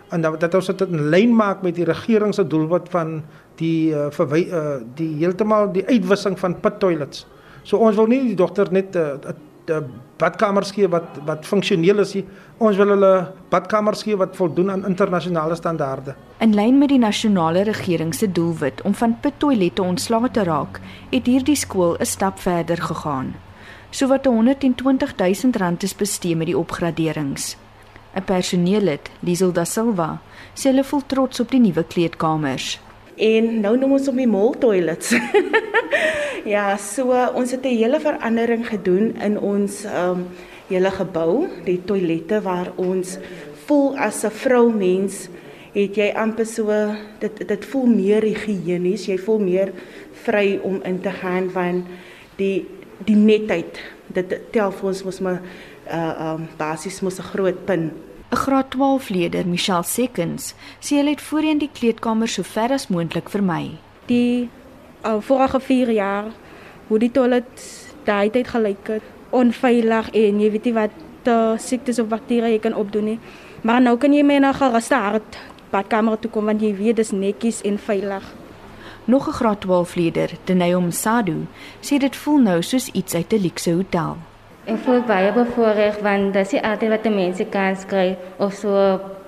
En 0.10 0.22
dat 0.22 0.40
dat 0.40 0.54
ons 0.54 0.70
dit 0.72 0.82
in 0.82 1.10
lyn 1.10 1.36
maak 1.36 1.62
met 1.62 1.76
die 1.76 1.86
regering 1.86 2.34
se 2.34 2.48
doelwit 2.48 2.90
van 2.90 3.22
die 3.56 3.92
uh, 3.92 4.08
verwy, 4.14 4.48
uh, 4.52 4.78
die 4.96 5.16
heeltemal 5.18 5.72
die 5.72 5.86
uitwissing 5.88 6.40
van 6.40 6.60
pit 6.60 6.80
toilets. 6.80 7.26
So 7.64 7.78
ons 7.78 7.96
wil 7.96 8.08
nie 8.08 8.22
die 8.30 8.36
dogter 8.36 8.72
net 8.72 8.96
'n 8.96 9.00
uh, 9.00 9.36
uh, 9.70 9.82
badkamers 10.18 10.72
gee 10.72 10.88
wat 10.88 11.20
wat 11.26 11.46
funksioneel 11.46 12.00
is 12.00 12.14
nie. 12.14 12.24
Ons 12.58 12.78
wil 12.78 12.94
hulle 12.96 13.12
badkamers 13.50 14.04
gee 14.04 14.18
wat 14.18 14.36
voldoen 14.36 14.72
aan 14.72 14.86
internasionale 14.86 15.56
standaarde. 15.56 16.16
In 16.40 16.56
lyn 16.56 16.78
met 16.78 16.90
die 16.90 17.00
nasionale 17.00 17.64
regering 17.64 18.14
se 18.16 18.32
doelwit 18.32 18.82
om 18.82 18.94
van 18.94 19.20
pit 19.20 19.34
toilette 19.38 19.84
ontslae 19.84 20.32
te 20.32 20.44
raak, 20.44 20.80
het 21.12 21.26
hierdie 21.26 21.56
skool 21.56 21.98
'n 22.00 22.06
stap 22.06 22.40
verder 22.40 22.78
gegaan. 22.78 23.36
Sowat 23.90 24.26
120 24.26 25.16
000 25.16 25.54
rand 25.58 25.84
is 25.84 25.96
bestee 25.96 26.36
met 26.36 26.48
die 26.48 26.58
opgraderings. 26.58 27.58
'n 28.18 28.24
personeellid, 28.26 29.10
Liesel 29.22 29.54
da 29.54 29.66
Silva, 29.66 30.18
sê 30.58 30.72
hulle 30.72 30.84
voel 30.84 31.04
trots 31.06 31.40
op 31.40 31.52
die 31.54 31.62
nuwe 31.62 31.84
kleedkamers. 31.86 32.80
En 33.18 33.60
nou 33.62 33.78
noem 33.78 33.98
ons 33.98 34.10
hom 34.10 34.18
die 34.18 34.30
mall 34.30 34.56
toilets. 34.62 35.14
ja, 36.56 36.78
so 36.78 37.14
ons 37.38 37.52
het 37.52 37.66
'n 37.66 37.78
hele 37.78 38.00
verandering 38.00 38.66
gedoen 38.68 39.16
in 39.22 39.40
ons 39.40 39.84
ehm 39.86 40.10
um, 40.10 40.28
hele 40.68 40.92
gebou, 40.92 41.48
die 41.64 41.80
toilette 41.86 42.42
waar 42.44 42.74
ons 42.76 43.18
voel 43.66 43.96
as 43.98 44.24
'n 44.26 44.32
vroumens 44.32 45.30
het 45.74 45.96
jy 45.96 46.10
amper 46.16 46.46
so 46.46 46.72
dit 47.20 47.48
dit 47.48 47.66
voel 47.66 47.86
meer 47.86 48.22
higiënies, 48.22 49.08
jy 49.08 49.18
voel 49.18 49.40
meer 49.40 49.72
vry 50.26 50.60
om 50.64 50.82
in 50.84 51.00
te 51.02 51.12
gaan 51.22 51.50
van 51.50 51.86
die 52.36 52.66
die 53.06 53.16
netheid. 53.16 53.80
Dit 54.08 54.52
tel 54.52 54.72
vir 54.72 54.88
ons 54.88 55.04
mos 55.04 55.20
maar 55.20 55.42
uh 55.92 56.34
um 56.34 56.48
basies 56.58 57.02
mos 57.02 57.20
'n 57.20 57.30
groot 57.32 57.66
punt 57.66 57.94
'n 58.30 58.36
Graad 58.36 58.70
12 58.72 59.10
leerder, 59.10 59.48
Michelle 59.48 59.84
Seconds, 59.84 60.54
sê 60.80 60.96
hulle 61.00 61.10
het 61.10 61.22
voorheen 61.22 61.58
die 61.58 61.70
kleedkamer 61.74 62.28
so 62.28 62.44
ver 62.44 62.72
as 62.72 62.88
moontlik 62.88 63.30
vermy. 63.30 63.78
Die 64.06 64.50
uh, 65.06 65.16
vorige 65.20 65.60
4 65.60 65.92
jaar 65.92 66.26
hoe 66.88 67.00
die 67.00 67.12
toilet 67.12 67.64
daai 68.04 68.30
tyd 68.30 68.48
gelyk 68.48 68.88
het, 68.88 69.04
onveilig 69.30 70.10
en 70.12 70.42
jy 70.42 70.52
weet 70.52 70.66
nie 70.66 70.74
wat 70.76 70.96
uh, 71.28 71.56
siektes 71.60 72.00
of 72.00 72.08
bakterieë 72.12 72.58
jy 72.58 72.60
kan 72.60 72.76
opdoen 72.76 73.14
nie. 73.14 73.20
Maar 73.62 73.82
nou 73.82 73.98
kan 73.98 74.14
jy 74.14 74.24
mee 74.24 74.40
na 74.40 74.52
geruste 74.54 74.96
hart 74.96 75.40
badkamer 75.72 76.20
toe 76.20 76.32
kom 76.32 76.46
want 76.52 76.62
jy 76.64 76.74
weet 76.76 77.00
dis 77.00 77.12
netjies 77.12 77.62
en 77.64 77.80
veilig. 77.80 78.24
Nog 79.08 79.28
'n 79.28 79.40
graad 79.40 79.62
12 79.62 79.96
leerder, 79.96 80.30
Denayom 80.46 80.92
Sadu, 80.92 81.48
sê 81.82 81.98
dit 81.98 82.16
voel 82.16 82.40
nou 82.40 82.62
soos 82.62 82.90
iets 82.92 83.16
uit 83.16 83.34
'n 83.34 83.42
luukse 83.42 83.72
hotel. 83.72 84.18
Ek 84.68 84.82
voel 84.84 84.98
baie 85.08 85.30
bevoorreg 85.32 86.02
want 86.04 86.34
dit 86.36 86.44
is 86.44 86.60
altyd 86.60 86.90
wat 86.92 87.06
mense 87.08 87.46
kans 87.52 87.86
kry 87.88 88.18
of 88.44 88.52
so 88.52 88.76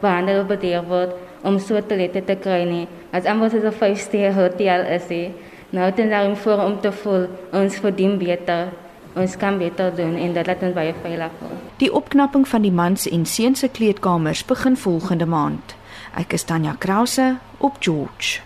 behandel 0.02 0.44
bedeer 0.44 0.84
word 0.84 1.14
om 1.48 1.56
so 1.64 1.80
toilette 1.80 2.26
te 2.28 2.36
kry 2.36 2.66
nie. 2.68 2.88
As 3.16 3.24
anders 3.24 3.56
is 3.56 3.64
'n 3.64 3.72
5-ster 3.72 4.36
hotel 4.36 4.84
is 4.98 5.08
dit. 5.08 5.32
Nou 5.72 5.92
dan 5.96 6.10
daarom 6.10 6.36
voor 6.36 6.60
om 6.66 6.82
te 6.82 6.92
voel 6.92 7.28
ons 7.54 7.80
verdien 7.80 8.18
beter. 8.18 8.68
Ons 9.16 9.38
kan 9.38 9.58
beter 9.58 9.96
doen 9.96 10.16
en 10.16 10.34
dit 10.34 10.48
laat 10.48 10.62
ons 10.62 10.74
baie 10.74 10.94
veilig 11.02 11.32
voel. 11.40 11.58
Die 11.78 11.94
opknapping 11.94 12.48
van 12.48 12.62
die 12.62 12.72
mans 12.72 13.08
en 13.08 13.26
seuns 13.26 13.60
se 13.60 13.70
kleedkamers 13.70 14.46
begin 14.46 14.78
volgende 14.78 15.26
maand. 15.26 15.76
Ek 16.18 16.34
is 16.34 16.44
Tanya 16.44 16.76
Krause 16.80 17.38
op 17.58 17.76
George. 17.80 18.42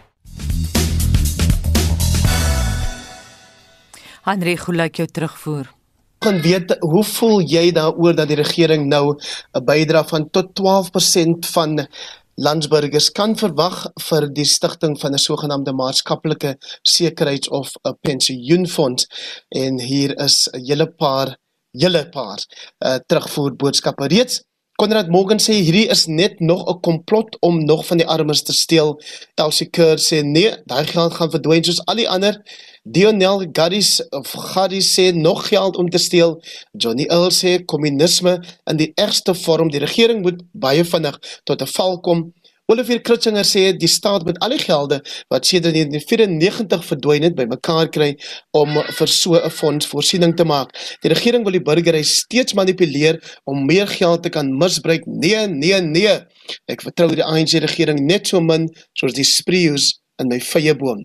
Henry, 4.24 4.58
hoe 4.66 4.76
lyk 4.76 4.96
jou 4.96 5.08
terugvoer? 5.08 5.83
Kan 6.24 6.42
weet 6.42 6.76
hoe 6.80 7.04
voel 7.04 7.42
jy 7.42 7.72
daaroor 7.76 8.16
dat 8.16 8.30
die 8.32 8.40
regering 8.40 8.88
nou 8.88 9.16
'n 9.16 9.66
bydrae 9.66 10.08
van 10.08 10.30
tot 10.30 10.54
12% 10.60 11.46
van 11.56 11.88
landsburgers 12.36 13.12
kan 13.12 13.36
verwag 13.38 13.86
vir 14.08 14.28
die 14.34 14.46
stigting 14.46 15.00
van 15.00 15.14
'n 15.14 15.26
sogenaamde 15.28 15.74
maatskaplike 15.74 16.56
sekuriteits 16.82 17.50
of 17.50 17.76
'n 17.84 17.98
pensioenfonds 18.02 19.08
en 19.50 19.80
hier 19.80 20.18
is 20.20 20.48
'n 20.54 20.66
hele 20.66 20.88
paar 20.88 21.38
hele 21.72 22.10
paar 22.10 22.40
uh, 22.86 22.98
terugvoer 23.08 23.56
boodskappe 23.56 24.08
reeds 24.08 24.44
Konrad 24.82 25.08
Morgan 25.08 25.38
sê 25.38 25.54
hierdie 25.62 25.86
is 25.94 26.08
net 26.08 26.40
nog 26.40 26.66
'n 26.68 26.80
komplot 26.82 27.38
om 27.42 27.66
nog 27.66 27.86
van 27.86 27.98
die 27.98 28.08
armes 28.08 28.42
te 28.42 28.54
steel. 28.54 29.02
Elsie 29.36 29.70
Kerr 29.70 29.98
sê 29.98 30.24
nee, 30.24 30.52
daai 30.66 30.86
geld 30.88 31.14
gaan 31.14 31.32
verdwyn 31.32 31.64
soos 31.64 31.86
al 31.86 31.96
die 31.96 32.10
ander. 32.10 32.42
Dionel 32.86 33.48
Gaddis 33.54 34.02
of 34.12 34.28
Gaddis 34.28 34.92
sê 34.92 35.14
nog 35.16 35.48
geld 35.48 35.78
om 35.78 35.90
te 35.90 35.98
steel. 35.98 36.42
Johnny 36.76 37.06
Earl 37.08 37.32
sê 37.32 37.64
kommunisme 37.66 38.42
in 38.68 38.78
die 38.78 38.92
ergste 39.00 39.34
vorm. 39.34 39.70
Die 39.72 39.80
regering 39.80 40.20
moet 40.22 40.42
baie 40.52 40.84
vinnig 40.84 41.16
tot 41.48 41.62
'n 41.62 41.72
val 41.76 42.02
kom. 42.02 42.34
Olivier 42.68 43.02
Kritzinger 43.02 43.44
sê 43.44 43.72
die 43.78 43.88
staat 43.88 44.26
moet 44.26 44.40
al 44.40 44.50
die 44.50 44.60
gelde 44.60 45.00
wat 45.30 45.46
sedert 45.46 45.76
1994 45.76 46.86
verdwyn 46.86 47.24
het 47.24 47.36
bymekaar 47.36 47.88
kry 47.88 48.18
om 48.52 48.76
vir 48.98 49.08
so 49.08 49.36
'n 49.36 49.50
fonds 49.50 49.88
voorsiening 49.88 50.36
te 50.36 50.44
maak. 50.44 50.76
Die 51.02 51.10
regering 51.10 51.44
wil 51.44 51.52
die 51.52 51.64
burgery 51.64 52.04
steeds 52.04 52.54
manipuleer 52.54 53.20
om 53.46 53.66
meer 53.66 53.88
geld 53.88 54.24
te 54.24 54.30
kan 54.30 54.58
misbruik. 54.58 55.04
Nee, 55.06 55.48
nee, 55.48 55.82
nee. 55.82 56.20
Ek 56.68 56.82
vertrou 56.82 57.16
die 57.16 57.24
ANC 57.24 57.60
regering 57.64 58.00
net 58.06 58.28
so 58.28 58.42
min 58.42 58.68
soos 58.94 59.14
die 59.14 59.24
spreeus 59.24 60.03
in 60.22 60.30
my 60.30 60.40
vye 60.40 60.74
boom. 60.78 61.04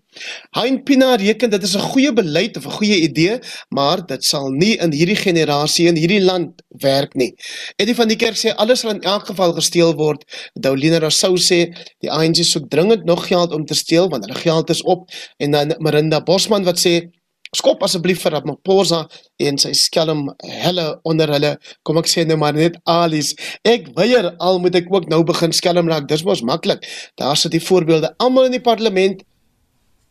Hein 0.57 0.83
Pina 0.85 1.15
reken 1.17 1.51
dit 1.51 1.63
is 1.63 1.75
'n 1.77 1.89
goeie 1.93 2.13
beleid 2.13 2.57
of 2.57 2.67
'n 2.67 2.77
goeie 2.79 2.99
idee, 3.09 3.39
maar 3.69 4.07
dit 4.07 4.25
sal 4.25 4.51
nie 4.51 4.77
in 4.77 4.93
hierdie 4.93 5.17
generasie 5.17 5.87
in 5.89 5.97
hierdie 5.97 6.21
land 6.21 6.63
werk 6.69 7.15
nie. 7.15 7.35
Eddie 7.77 7.95
van 7.95 8.09
die 8.09 8.17
kerk 8.17 8.37
sê 8.37 8.55
alles 8.57 8.81
sal 8.81 8.91
in 8.91 9.03
elk 9.03 9.27
geval 9.27 9.53
gesteel 9.53 9.95
word. 9.95 10.25
Daulina 10.55 10.99
Rousseau 10.99 11.37
sê 11.37 11.75
die 12.01 12.11
ANC 12.11 12.45
soek 12.45 12.71
dringend 12.71 13.05
nog 13.05 13.27
geld 13.27 13.53
om 13.53 13.65
te 13.65 13.75
steel 13.75 14.09
want 14.09 14.25
hulle 14.27 14.39
geld 14.39 14.71
is 14.71 14.83
op 14.83 15.11
en 15.39 15.51
dan 15.51 15.75
Marinda 15.79 16.21
Bosman 16.21 16.65
wat 16.65 16.79
sê 16.79 17.11
skop 17.57 17.83
asseblief 17.83 18.23
vir 18.23 18.33
Ramaphosa 18.37 19.07
en 19.41 19.59
sy 19.59 19.73
skelm 19.73 20.29
helle 20.45 21.01
onder 21.09 21.31
hulle. 21.33 21.57
Kom 21.83 21.99
ek 21.99 22.11
sê 22.11 22.25
nou 22.27 22.37
maar 22.37 22.57
net 22.57 22.77
alies 22.85 23.35
ek 23.65 23.93
weier 23.97 24.35
al 24.39 24.59
moet 24.63 24.75
ek 24.75 24.91
ook 24.93 25.09
nou 25.09 25.23
begin 25.25 25.53
skelm 25.53 25.89
raak. 25.89 26.09
Dis 26.09 26.25
mos 26.25 26.43
maklik. 26.43 26.85
Daar 27.17 27.37
sit 27.37 27.53
die 27.53 27.63
voorbeelde 27.63 28.15
almal 28.19 28.49
in 28.49 28.59
die 28.59 28.65
parlement. 28.65 29.23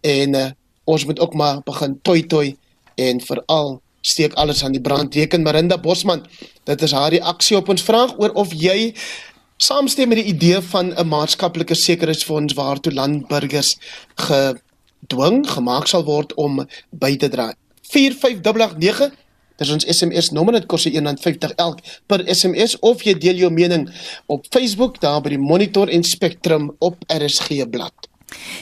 En 0.05 0.35
uh, 0.35 0.49
ons 0.87 1.05
moet 1.05 1.19
ook 1.19 1.33
maar 1.33 1.61
begin 1.65 1.99
toi 2.01 2.21
toi 2.27 2.47
en 2.95 3.21
veral 3.21 3.81
steek 4.01 4.33
alles 4.33 4.63
aan 4.63 4.75
die 4.75 4.81
brand 4.81 5.15
reken 5.15 5.43
Marinda 5.43 5.77
Bosman 5.77 6.23
dit 6.69 6.81
is 6.81 6.93
haar 6.95 7.11
reaksie 7.11 7.57
op 7.57 7.69
ons 7.73 7.83
vraag 7.83 8.15
oor 8.21 8.33
of 8.39 8.53
jy 8.55 8.93
saamstem 9.61 10.11
met 10.13 10.21
die 10.21 10.31
idee 10.31 10.61
van 10.71 10.93
'n 10.93 11.07
maatskaplike 11.07 11.75
sekuriteitsfonds 11.75 12.53
waartoe 12.53 12.93
landburgers 12.93 13.77
ge 14.15 14.41
dwing 15.13 15.43
gemaak 15.47 15.87
sal 15.87 16.05
word 16.07 16.33
om 16.35 16.65
by 16.91 17.15
te 17.17 17.31
dra. 17.31 17.51
4589 17.87 19.15
Dis 19.57 19.71
ons 19.73 19.87
SMS 19.89 20.29
nommer 20.37 20.53
dit 20.53 20.67
kos 20.69 20.85
R1.50 20.85 21.55
elk 21.57 21.79
per 22.09 22.21
SMS 22.29 22.75
of 22.85 23.01
jy 23.05 23.15
deel 23.17 23.41
jou 23.41 23.49
mening 23.53 23.87
op 24.29 24.45
Facebook 24.53 24.99
daar 25.01 25.23
by 25.25 25.33
die 25.33 25.41
Monitor 25.41 25.89
en 25.89 26.05
Spectrum 26.05 26.69
op 26.77 27.01
RSG 27.09 27.65
blad. 27.73 28.09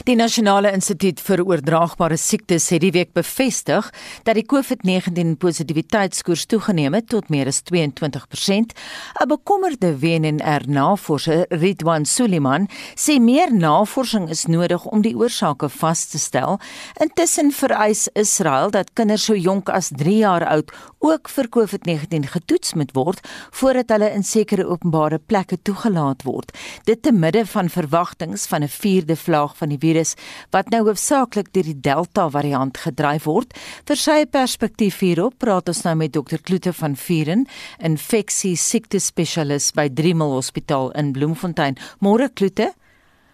Die 0.06 0.14
Nasionale 0.14 0.70
Instituut 0.70 1.18
vir 1.26 1.40
Oordraagbare 1.42 2.14
Siektes 2.20 2.68
het 2.70 2.84
die 2.84 2.92
week 2.94 3.10
bevestig 3.16 3.88
dat 4.22 4.36
die 4.38 4.44
COVID-19 4.46 5.32
positiwiteitskoers 5.42 6.44
toegeneem 6.46 6.94
het 6.94 7.08
tot 7.10 7.32
meer 7.34 7.50
as 7.50 7.62
22%. 7.66 8.74
'n 9.18 9.28
Bekommerde 9.28 9.98
WNR-navorser, 9.98 11.46
Ridwan 11.50 12.04
Suliman, 12.04 12.68
sê 12.94 13.18
meer 13.18 13.52
navorsing 13.52 14.28
is 14.30 14.46
nodig 14.46 14.84
om 14.84 15.02
die 15.02 15.16
oorsake 15.16 15.68
vas 15.68 16.06
te 16.06 16.18
stel. 16.18 16.60
Intussen 17.00 17.50
vereis 17.50 18.08
Israel 18.14 18.70
dat 18.70 18.92
kinders 18.92 19.24
so 19.24 19.34
jonk 19.34 19.68
as 19.68 19.90
3 19.90 20.16
jaar 20.16 20.46
oud 20.46 20.70
ook 20.98 21.28
vir 21.28 21.48
COVID-19 21.48 22.28
getoets 22.30 22.74
moet 22.74 22.92
word 22.94 23.20
voordat 23.50 23.88
hulle 23.88 24.12
in 24.12 24.22
sekere 24.22 24.66
openbare 24.66 25.18
plekke 25.18 25.58
toegelaat 25.62 26.22
word. 26.22 26.52
Dit 26.84 27.02
te 27.02 27.12
midde 27.12 27.46
van 27.46 27.68
verwagtinge 27.68 28.38
van 28.38 28.62
'n 28.62 28.68
vierde 28.68 29.16
vlaag 29.16 29.55
van 29.58 29.72
die 29.72 29.80
virus 29.82 30.14
wat 30.54 30.70
nou 30.70 30.82
hoofsaaklik 30.86 31.52
deur 31.56 31.66
die 31.68 31.80
Delta 31.88 32.28
variant 32.30 32.78
gedryf 32.78 33.26
word. 33.26 33.52
Vir 33.88 34.00
sy 34.00 34.18
perspektief 34.30 35.00
hierop 35.04 35.38
praat 35.42 35.68
ons 35.72 35.84
nou 35.86 35.96
met 35.98 36.14
Dr. 36.14 36.40
Kloete 36.42 36.72
van 36.76 36.96
Vieren, 36.96 37.46
infeksie 37.80 38.56
siekte 38.60 39.00
spesialis 39.02 39.72
by 39.76 39.88
Driemal 39.88 40.36
Hospitaal 40.36 40.92
in 40.98 41.14
Bloemfontein. 41.16 41.78
Môre 42.00 42.30
Kloete. 42.32 42.72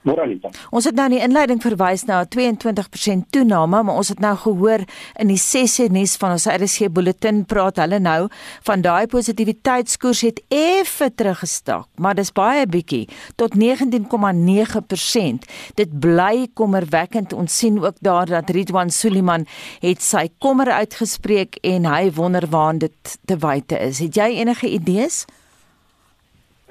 Moralita. 0.03 0.51
Ons 0.75 0.89
het 0.89 0.97
nou 0.99 1.05
in 1.07 1.15
die 1.15 1.23
inleiding 1.23 1.61
verwys 1.63 2.03
na 2.09 2.23
'n 2.23 2.29
22% 2.29 3.31
toename, 3.31 3.83
maar 3.83 3.95
ons 3.95 4.09
het 4.09 4.19
nou 4.19 4.37
gehoor 4.37 4.81
in 5.19 5.27
die 5.29 5.37
sessie 5.37 5.91
nuus 5.91 6.17
van 6.17 6.31
ons 6.31 6.47
RSG 6.47 6.91
bulletin 6.91 7.45
praat 7.45 7.77
hulle 7.77 7.99
nou 7.99 8.29
van 8.63 8.81
daai 8.81 9.07
positiwiteitskoers 9.07 10.21
het 10.21 10.43
effe 10.49 11.15
teruggestak, 11.15 11.87
maar 11.97 12.15
dis 12.15 12.33
baie 12.33 12.67
bietjie 12.67 13.09
tot 13.37 13.55
19,9%. 13.55 15.47
Dit 15.75 16.01
bly 16.01 16.49
kommerwekkend. 16.55 17.33
Ons 17.33 17.59
sien 17.59 17.85
ook 17.85 17.97
daar 18.01 18.27
dat 18.27 18.51
Ridwan 18.51 18.91
Suliman 18.91 19.47
het 19.81 20.03
sy 20.03 20.29
kommer 20.39 20.71
uitgespreek 20.71 21.57
en 21.63 21.85
hy 21.85 22.11
wonder 22.11 22.47
waar 22.49 22.79
dit 22.79 23.19
te 23.25 23.37
wyte 23.37 23.79
is. 23.79 23.99
Het 23.99 24.15
jy 24.15 24.29
enige 24.41 24.69
idees? 24.69 25.27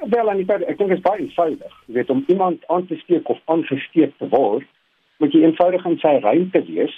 Wel, 0.09 0.29
en 0.29 0.39
ek 0.39 0.49
ek 0.65 0.77
dink 0.77 0.89
dit 0.89 0.97
is 0.97 1.03
baie 1.05 1.21
eenvoudig. 1.21 1.73
Jy 1.85 1.93
weet 1.93 2.09
om 2.09 2.23
iemand 2.27 2.63
aan 2.73 2.87
te 2.87 2.97
steek 3.03 3.29
of 3.29 3.39
aangesteek 3.45 4.15
te 4.17 4.27
word, 4.29 4.65
moet 5.21 5.33
jy 5.33 5.43
eenvoudig 5.45 5.85
in 5.85 5.97
sy 6.01 6.15
ruimte 6.23 6.63
wees, 6.65 6.95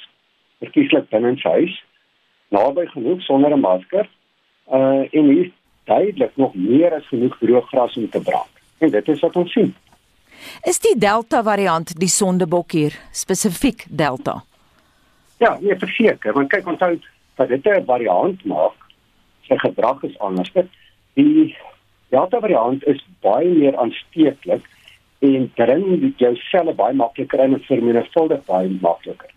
verkieslik 0.64 1.10
binne 1.12 1.34
sy 1.42 1.56
huis, 1.60 1.76
naby 2.56 2.86
genoeg 2.94 3.22
sonder 3.28 3.52
'n 3.52 3.60
masker, 3.60 4.08
uh 4.72 5.04
en 5.12 5.26
hier 5.32 5.52
duidelik 5.84 6.38
nog 6.38 6.56
meer 6.56 6.94
as 6.94 7.08
genoeg 7.08 7.38
droog 7.40 7.68
gras 7.68 7.98
om 7.98 8.10
te 8.10 8.22
brand. 8.22 8.52
En 8.80 8.92
dit 8.92 9.08
is 9.08 9.20
wat 9.20 9.36
ons 9.36 9.52
sien. 9.52 9.76
Is 10.64 10.80
die 10.80 10.96
Delta 10.98 11.44
variant 11.44 12.00
die 12.00 12.08
sondebok 12.08 12.72
hier, 12.72 12.96
spesifiek 13.12 13.86
Delta? 13.90 14.44
Ja, 15.38 15.58
nee, 15.60 15.76
verseker, 15.76 16.34
want 16.34 16.50
kyk 16.50 16.68
onthou 16.68 17.00
dat 17.36 17.48
dit 17.48 17.66
'n 17.66 17.86
variant 17.86 18.46
maak, 18.46 18.76
sy 19.42 19.58
gedrag 19.58 20.04
is 20.04 20.20
anders. 20.20 20.52
Die 21.14 21.56
Delta 22.14 22.40
variant 22.40 22.84
is 22.86 23.02
baie 23.26 23.50
meer 23.50 23.78
aansteeklik 23.82 24.68
en 25.26 25.48
dring 25.58 26.12
jou 26.22 26.34
selle 26.50 26.76
baie 26.78 26.94
makliker 26.94 27.42
in 27.42 27.56
en 27.58 27.64
vermenigvuldig 27.66 28.44
baie 28.50 28.70
makliker. 28.84 29.32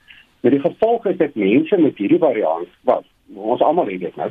Met 0.45 0.53
die 0.53 0.61
gevolg 0.61 1.07
is 1.09 1.17
dat 1.23 1.39
mense 1.41 1.79
met 1.81 1.97
hierdie 2.03 2.21
variant, 2.21 2.69
wat 2.89 3.07
ons 3.35 3.65
almal 3.65 3.89
weet 3.89 4.05
dit 4.09 4.21
nou, 4.21 4.31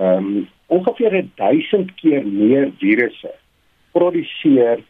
ehm 0.00 0.28
um, 0.34 0.48
ongeveer 0.74 1.14
1000 1.38 1.90
keer 2.00 2.24
meer 2.26 2.70
virusse 2.80 3.30
produseer 3.92 4.80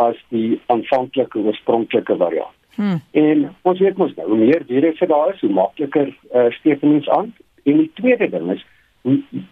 as 0.00 0.16
die 0.32 0.60
aanvanklike 0.72 1.38
oorspronklike 1.38 2.16
variant. 2.16 2.54
Hmm. 2.78 3.02
En 3.12 3.42
ons 3.62 3.82
weet 3.82 3.98
mos 4.00 4.14
nou, 4.16 4.28
hoe 4.30 4.38
meer 4.38 4.64
virusse 4.70 5.06
daar 5.10 5.34
is, 5.34 5.42
hoe 5.42 5.52
makliker 5.52 6.08
uh, 6.08 6.46
steek 6.54 6.82
mense 6.82 7.10
aan. 7.12 7.34
En 7.64 7.82
die 7.82 7.90
tweede 7.98 8.30
ding 8.30 8.48
is 8.54 8.64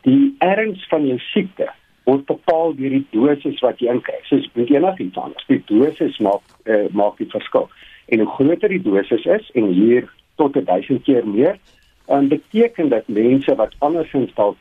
die 0.06 0.32
erns 0.38 0.86
van 0.88 1.04
jou 1.06 1.18
siekte 1.28 1.68
word 2.04 2.26
bepaal 2.26 2.74
deur 2.74 2.90
die 2.90 3.06
dosis 3.10 3.60
wat 3.60 3.78
jy 3.78 3.92
inkry. 3.92 4.18
Soos 4.28 4.48
met 4.54 4.70
enigiets 4.70 5.18
anders. 5.18 5.46
Die 5.46 5.62
dosis 5.66 6.18
maak 6.18 6.42
uh, 6.64 6.88
maak 6.90 7.18
die 7.18 7.30
verskil. 7.30 7.68
En 8.08 8.24
hoe 8.24 8.34
groter 8.34 8.68
die 8.68 8.82
dosis 8.82 9.24
is 9.24 9.50
en 9.54 9.70
hier 9.72 10.08
tot 10.40 10.54
1000 10.54 11.02
keer 11.02 11.26
meer, 11.28 11.58
dan 12.06 12.28
beteken 12.28 12.88
dit 12.88 13.08
mense 13.08 13.54
wat 13.54 13.74
andersins 13.78 14.34
dalk 14.34 14.58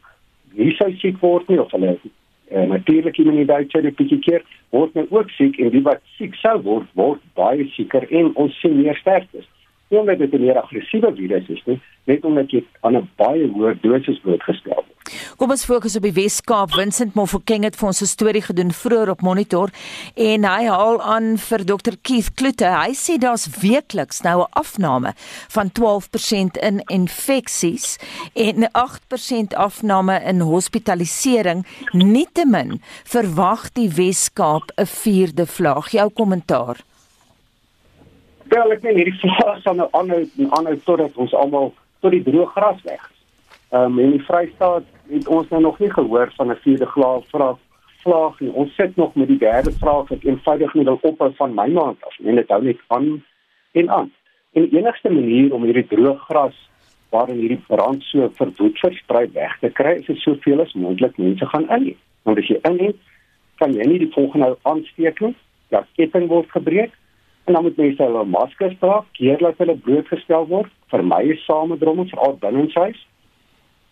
nie 0.54 0.74
sou 0.78 0.90
siek 1.00 1.20
word 1.24 1.48
nie 1.50 1.60
of 1.62 1.72
hulle 1.76 1.96
uh, 1.96 2.66
natuurlike 2.68 3.24
immuniteit 3.24 3.74
het 3.74 3.86
'n 3.86 3.96
bietjie 3.96 4.20
keer 4.20 4.44
word 4.70 4.94
nou 4.94 5.06
ook 5.10 5.30
siek 5.30 5.60
en 5.60 5.70
die 5.70 5.82
wat 5.82 6.02
siek 6.18 6.36
sou 6.36 6.58
word 6.62 6.88
word 6.94 7.22
baie 7.40 7.68
sieker 7.76 8.08
en 8.10 8.36
ons 8.36 8.60
sien 8.60 8.76
meer 8.82 8.96
sterftes. 8.96 9.48
Nie 9.90 10.00
omdat 10.00 10.20
dit 10.20 10.34
'n 10.34 10.42
meer 10.46 10.62
aggressiewe 10.62 11.16
virus 11.16 11.50
is 11.50 11.64
nie, 11.66 11.80
net 12.04 12.26
omdat 12.26 12.52
jy 12.52 12.64
aan 12.82 12.98
'n 12.98 13.10
baie 13.16 13.48
hoë 13.48 13.76
dosis 13.82 14.20
blootgestel 14.20 14.84
word. 14.88 15.01
Kom 15.38 15.52
ons 15.52 15.66
fokus 15.66 15.96
op 15.96 16.06
die 16.06 16.14
Weskaap. 16.14 16.74
Vincent 16.76 17.16
Mofokeng 17.16 17.64
het 17.64 17.76
vir 17.76 17.88
ons 17.88 18.02
'n 18.02 18.06
storie 18.06 18.42
gedoen 18.42 18.72
vroeër 18.72 19.10
op 19.10 19.22
Monitor 19.22 19.70
en 20.16 20.44
hy 20.44 20.66
haal 20.68 21.02
aan 21.02 21.38
vir 21.38 21.66
Dr 21.66 21.96
Keith 22.02 22.34
Kloete. 22.34 22.66
Hy 22.66 22.94
sê 22.94 23.18
daar's 23.18 23.48
weekliks 23.62 24.22
nou 24.22 24.42
'n 24.42 24.52
afname 24.52 25.14
van 25.50 25.72
12% 25.72 26.58
in 26.58 26.82
infeksies 26.88 27.98
en 28.34 28.64
'n 28.64 28.70
8% 28.74 29.54
afname 29.56 30.22
in 30.24 30.40
hospitalisering. 30.40 31.66
Nietemin 31.92 32.82
verwag 33.04 33.72
die 33.74 33.90
Weskaap 33.90 34.72
'n 34.78 34.86
vierde 34.86 35.46
vlaag. 35.46 35.92
Jou 35.92 36.10
kommentaar. 36.10 36.78
Wel, 38.44 38.72
ek 38.72 38.82
meen 38.82 38.96
hierdie 38.96 39.20
vlaag 39.20 39.62
sal 39.62 39.76
nou 39.76 39.88
aanhou 39.92 40.30
en 40.38 40.52
aanhou 40.52 40.76
totdat 40.84 41.16
ons 41.16 41.34
almal 41.34 41.74
tot 42.02 42.12
die 42.12 42.24
droë 42.24 42.50
gras 42.52 42.82
weg 42.84 43.00
is. 43.12 43.21
Ehm 43.72 43.84
um, 43.84 44.00
in 44.00 44.12
die 44.12 44.24
Vrystaat 44.28 44.84
het 45.08 45.28
ons 45.28 45.48
nou 45.50 45.62
nog 45.62 45.78
nie 45.80 45.92
gehoor 45.92 46.32
van 46.36 46.52
'n 46.52 46.56
vierde 46.64 46.86
vlaag 46.86 47.24
vraag 47.28 47.58
vlaag 48.04 48.40
nie. 48.40 48.52
Ons 48.52 48.76
sit 48.76 48.96
nog 48.96 49.16
met 49.16 49.28
die 49.28 49.38
derde 49.38 49.72
vraag 49.72 50.08
wat 50.08 50.24
eenvoudig 50.24 50.74
nie 50.74 50.84
wil 50.84 51.00
ophou 51.02 51.32
van 51.36 51.54
my 51.54 51.68
maand 51.68 52.04
af 52.04 52.20
en 52.20 52.36
dit 52.36 52.50
hou 52.50 52.64
net 52.64 52.80
aan 52.88 53.24
en 53.72 53.90
aan. 53.90 54.12
En 54.54 54.62
die 54.62 54.78
enigste 54.78 55.10
manier 55.10 55.54
om 55.54 55.64
hierdie 55.64 55.88
droë 55.88 56.18
gras 56.18 56.58
waarin 57.10 57.40
hierdie 57.40 57.64
brand 57.68 58.04
so 58.04 58.30
verwoed 58.34 58.80
versprei 58.80 59.30
weg 59.34 59.58
te 59.60 59.70
kry 59.70 59.92
is 59.92 60.10
om 60.10 60.16
soveel 60.16 60.62
as 60.62 60.74
moontlik 60.74 61.18
mense 61.18 61.46
gaan 61.46 61.70
in. 61.70 61.96
Want 62.24 62.38
as 62.38 62.48
jy 62.48 62.60
in 62.62 63.00
kan 63.56 63.74
jy 63.74 63.88
nie 63.88 64.00
die 64.00 64.12
volgende 64.12 64.58
aansteek 64.62 65.20
nie. 65.20 65.36
Ja, 65.70 65.86
ketting 65.96 66.28
word 66.28 66.52
gebreek 66.52 66.92
en 67.46 67.54
dan 67.54 67.64
moet 67.64 67.78
mense 67.78 68.04
hulle 68.04 68.26
maskers 68.26 68.76
dra, 68.80 69.06
keer 69.12 69.38
dat 69.38 69.58
hulle 69.58 69.76
blootgestel 69.76 70.48
word. 70.48 70.72
Vir 70.88 71.04
my 71.04 71.24
is 71.24 71.46
samedrommels 71.46 72.10
veral 72.10 72.38
binne 72.42 72.68
in 72.68 72.72
huis 72.76 73.08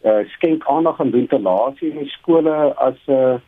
uh, 0.04 0.24
skenk 0.36 0.68
aandag 0.68 1.00
aan 1.00 1.12
ventilasie 1.12 1.92
in 1.92 2.08
skole 2.08 2.56
as 2.76 2.96
'n 3.08 3.12
uh, 3.12 3.34
eh, 3.34 3.40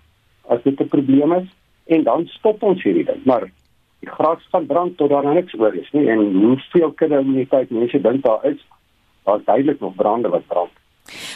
as 0.48 0.64
dit 0.64 0.80
'n 0.80 0.88
probleem 0.88 1.34
is 1.34 1.48
en 1.86 2.04
dan 2.04 2.26
stop 2.28 2.64
ons 2.64 2.84
hierdie 2.84 3.06
ding 3.06 3.24
maar 3.26 3.52
die 4.00 4.10
gras 4.10 4.48
gaan 4.52 4.66
brand 4.66 4.98
tot 4.98 5.10
daar 5.10 5.34
niks 5.34 5.54
oor 5.54 5.76
is 5.76 5.92
nie 5.92 6.10
en 6.10 6.20
hoeveel 6.34 6.92
kindermuniteit 6.92 7.70
mense 7.70 8.02
dink 8.02 8.24
daar 8.24 8.46
is 8.46 8.60
daar's 9.24 9.46
duidelik 9.46 9.80
nog 9.80 9.96
brande 9.96 10.30
wat 10.30 10.48
brand 10.48 10.72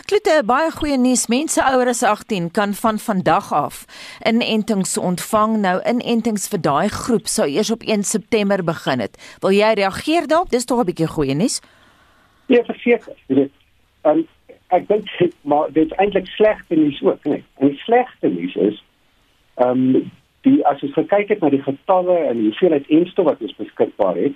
Klute 0.05 0.43
baie 0.45 0.69
goeie 0.71 0.97
nuus. 0.97 1.25
Mense 1.27 1.63
ouer 1.63 1.89
as 1.89 2.03
18 2.03 2.51
kan 2.51 2.73
van 2.73 2.99
vandag 3.01 3.51
af 3.53 3.85
inentings 4.29 4.97
ontvang. 4.97 5.57
Nou 5.63 5.81
inentings 5.81 6.47
vir 6.51 6.61
daai 6.61 6.87
groep 6.89 7.27
sou 7.27 7.47
eers 7.49 7.71
op 7.73 7.83
1 7.83 8.03
September 8.03 8.63
begin 8.63 8.99
het. 8.99 9.17
Wil 9.41 9.57
jy 9.57 9.73
reageer 9.81 10.27
daarop? 10.27 10.49
Dis 10.49 10.65
tog 10.65 10.79
'n 10.79 10.85
bietjie 10.85 11.07
goeie 11.07 11.33
nuus. 11.33 11.61
Ja, 12.45 12.63
verseker. 12.63 13.13
Jy 13.27 13.35
weet, 13.35 13.51
en 14.01 14.27
ek 14.75 14.87
dink 14.87 15.09
maar 15.41 15.71
dit 15.73 15.85
is 15.85 15.97
eintlik 16.01 16.27
slegte 16.27 16.75
nuus 16.75 17.01
ook, 17.03 17.23
nee. 17.23 17.43
En 17.59 17.71
die 17.73 17.81
slegste 17.85 18.31
nuus 18.31 18.55
is 18.55 18.83
ehm 19.55 19.95
um, 19.95 20.11
die 20.45 20.59
as 20.69 20.81
jy 20.83 20.91
kyk 20.93 21.31
het 21.33 21.41
na 21.41 21.49
die 21.49 21.63
getalle 21.63 22.17
en 22.29 22.37
die 22.37 22.51
hoeveelheid 22.51 22.89
enstof 22.93 23.25
wat 23.25 23.41
ons 23.41 23.55
beskikbaar 23.57 24.19
het, 24.19 24.35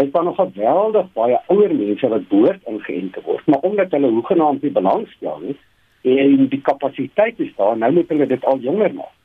is 0.00 0.12
daar 0.12 0.24
nog 0.24 0.36
geweldig 0.38 1.08
baie 1.12 1.38
ouer 1.52 1.74
mense 1.74 2.08
wat 2.08 2.28
behoort 2.28 2.68
ingeënt 2.70 3.12
te 3.16 3.22
word, 3.24 3.46
maar 3.46 3.66
omdat 3.66 3.90
hulle 3.96 4.12
hoegenaamd 4.14 4.62
nie 4.62 4.70
belangstel 4.76 5.42
nie 5.42 5.56
en 6.02 6.46
die 6.48 6.60
kapasiteit 6.64 7.40
is 7.44 7.50
daar, 7.56 7.76
nou 7.76 7.90
moet 7.92 8.08
hulle 8.08 8.26
dit 8.26 8.44
al 8.48 8.62
jonger 8.64 8.94
maak. 8.94 9.16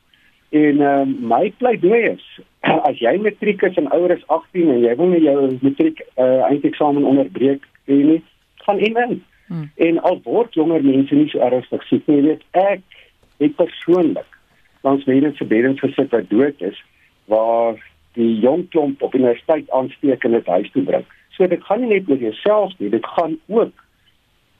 En 0.48 0.82
uh, 0.84 1.04
my 1.06 1.52
pleidooi 1.56 2.02
is 2.10 2.26
as 2.88 2.98
jy 3.00 3.14
matriek 3.22 3.62
is 3.66 3.78
en 3.80 3.88
ouer 3.96 4.16
as 4.16 4.26
18 4.26 4.74
en 4.74 4.82
jy 4.84 4.92
wil 4.98 5.14
nie 5.14 5.22
jou 5.24 5.38
matriek 5.62 6.02
uh, 6.04 6.44
eindeksamen 6.50 7.08
onderbreek 7.08 7.64
nie, 7.86 8.20
gaan 8.66 8.78
in. 8.78 9.18
Hmm. 9.46 9.70
En 9.74 10.00
al 10.02 10.20
word 10.24 10.54
jonger 10.54 10.82
mense 10.84 11.14
nie 11.14 11.28
so 11.30 11.38
ernstig 11.38 11.84
siek 11.86 12.06
nie, 12.10 12.22
weet 12.22 12.42
ek 12.50 12.82
ek 13.38 13.56
persoonlik 13.58 14.38
langs 14.86 15.04
mense 15.04 15.36
se 15.36 15.44
beddens 15.44 15.80
gesit 15.80 16.10
wat 16.14 16.30
dood 16.30 16.62
is 16.64 16.78
waar 17.30 17.78
die 18.16 18.38
jong 18.40 18.68
klomp 18.72 19.02
op 19.02 19.14
universiteit 19.14 19.70
aansteek 19.70 20.24
en 20.24 20.36
dit 20.38 20.46
huis 20.46 20.70
toe 20.72 20.82
bring. 20.82 21.04
So 21.36 21.46
dit 21.46 21.64
gaan 21.64 21.82
nie 21.84 21.90
net 21.94 22.08
oor 22.10 22.22
jouself 22.22 22.72
nie, 22.78 22.90
dit 22.90 23.06
gaan 23.16 23.36
ook 23.46 23.84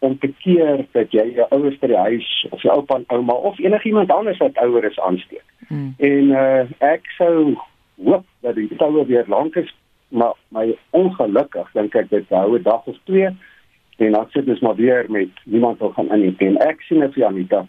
om 0.05 0.19
te 0.19 0.29
keer 0.43 0.85
dat 0.93 1.15
jy 1.15 1.25
jou 1.39 1.47
ouers 1.57 1.79
by 1.81 1.89
die 1.91 2.03
huis 2.09 2.29
of 2.51 2.63
jou 2.63 2.75
oupa 2.75 3.01
en 3.01 3.07
ouma 3.17 3.39
of 3.49 3.59
enigiemand 3.59 4.13
anders 4.13 4.39
wat 4.45 4.59
ouer 4.63 4.85
is 4.85 5.01
aansteek. 5.01 5.45
Hmm. 5.69 5.95
En 5.99 6.31
uh, 6.37 6.63
ek 6.85 7.09
sou 7.17 7.57
hoop 8.05 8.27
dat 8.45 8.59
die 8.59 8.69
toue 8.77 9.07
weer 9.09 9.25
lank 9.33 9.57
is, 9.57 9.73
maar 10.09 10.37
my 10.55 10.69
ongelukkig 10.95 11.73
dink 11.75 11.97
ek 11.97 12.11
dit 12.13 12.35
hou 12.35 12.59
'n 12.59 12.63
dag 12.63 12.85
of 12.87 12.99
twee 13.09 13.33
en 13.97 14.13
dan 14.13 14.27
sit 14.31 14.49
ons 14.49 14.61
maar 14.61 14.77
weer 14.77 15.07
met 15.09 15.29
niemand 15.45 15.79
wil 15.79 15.93
gaan 15.97 16.13
in 16.13 16.35
en 16.39 16.59
ek 16.69 16.83
sien 16.85 17.01
dit 17.01 17.15
vir 17.15 17.27
Anita. 17.27 17.67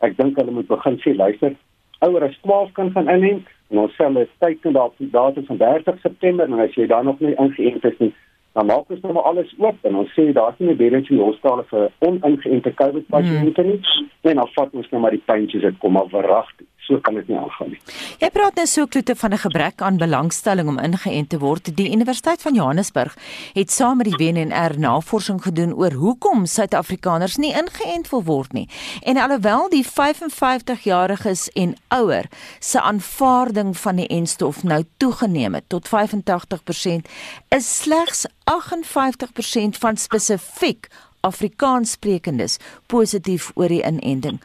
Ek 0.00 0.16
dink 0.16 0.38
hulle 0.40 0.54
moet 0.56 0.68
begin 0.68 0.96
sê 1.04 1.12
luister, 1.16 1.56
ouer 2.00 2.24
as 2.24 2.38
12 2.42 2.72
kan 2.72 2.90
gaan 2.90 3.08
inent 3.08 3.46
en 3.70 3.78
ons 3.84 3.94
sê 3.96 4.06
hulle 4.06 4.26
teiken 4.38 4.72
daar 4.72 4.90
die 4.96 5.10
datum 5.12 5.44
van 5.46 5.60
30 5.62 6.00
September 6.00 6.48
en 6.48 6.64
as 6.64 6.74
jy 6.78 6.86
dan 6.90 7.04
nog 7.04 7.20
nie 7.20 7.36
ingeënt 7.36 7.84
is 7.92 7.98
nie 7.98 8.12
dan 8.56 8.66
maak 8.66 8.90
ons 8.90 9.02
nou 9.04 9.12
maar 9.14 9.28
alles 9.30 9.52
oop 9.58 9.84
en 9.86 10.00
ons 10.02 10.14
sê 10.16 10.30
daar's 10.34 10.58
nie 10.58 10.70
meer 10.70 10.80
beddens 10.80 11.10
in 11.10 11.20
die 11.20 11.26
hospitale 11.26 11.66
vir 11.70 11.86
oningeënte 12.08 12.72
COVID 12.80 13.06
pasiënte 13.14 13.66
nie 13.68 13.78
hmm. 13.78 14.08
en 14.32 14.42
dan 14.42 14.52
vat 14.56 14.74
ons 14.82 14.90
nou 14.94 15.02
maar 15.04 15.16
die 15.16 15.26
puntjies 15.28 15.66
dit 15.68 15.80
kom 15.84 15.94
maar 15.98 16.08
verragtig 16.14 16.69
so 16.86 17.00
kan 17.00 17.14
dit 17.14 17.28
nie 17.28 17.38
aangaan 17.38 17.72
nie. 17.74 17.80
Jy 18.20 18.30
praat 18.34 18.56
nou 18.58 18.66
so 18.66 18.86
klote 18.86 19.14
van 19.16 19.32
'n 19.32 19.38
gebrek 19.38 19.82
aan 19.82 19.96
belangstelling 19.96 20.68
om 20.68 20.78
ingeënt 20.78 21.28
te 21.28 21.38
word. 21.38 21.76
Die 21.76 21.90
Universiteit 21.92 22.42
van 22.42 22.54
Johannesburg 22.54 23.16
het 23.52 23.70
saam 23.70 23.96
met 23.96 24.06
die 24.06 24.16
WNR 24.16 24.78
navorsing 24.78 25.42
gedoen 25.42 25.74
oor 25.74 25.92
hoekom 25.92 26.46
Suid-Afrikaners 26.46 27.36
nie 27.36 27.52
ingeënt 27.52 28.10
wil 28.10 28.22
word 28.24 28.52
nie. 28.52 28.68
En 29.02 29.16
alhoewel 29.16 29.68
die 29.68 29.86
55-jariges 29.86 31.48
en 31.52 31.76
ouer 31.88 32.24
se 32.58 32.80
aanvaarding 32.80 33.76
van 33.76 33.96
die 33.96 34.06
enstof 34.06 34.62
nou 34.62 34.84
toegeneem 34.96 35.54
het 35.54 35.64
tot 35.68 35.88
85%, 35.88 37.08
is 37.48 37.76
slegs 37.76 38.26
58% 38.44 39.78
van 39.78 39.96
spesifiek 39.96 40.88
Afrikaanssprekendes 41.20 42.58
positief 42.86 43.50
oor 43.54 43.68
die 43.68 43.84
inenting. 43.84 44.40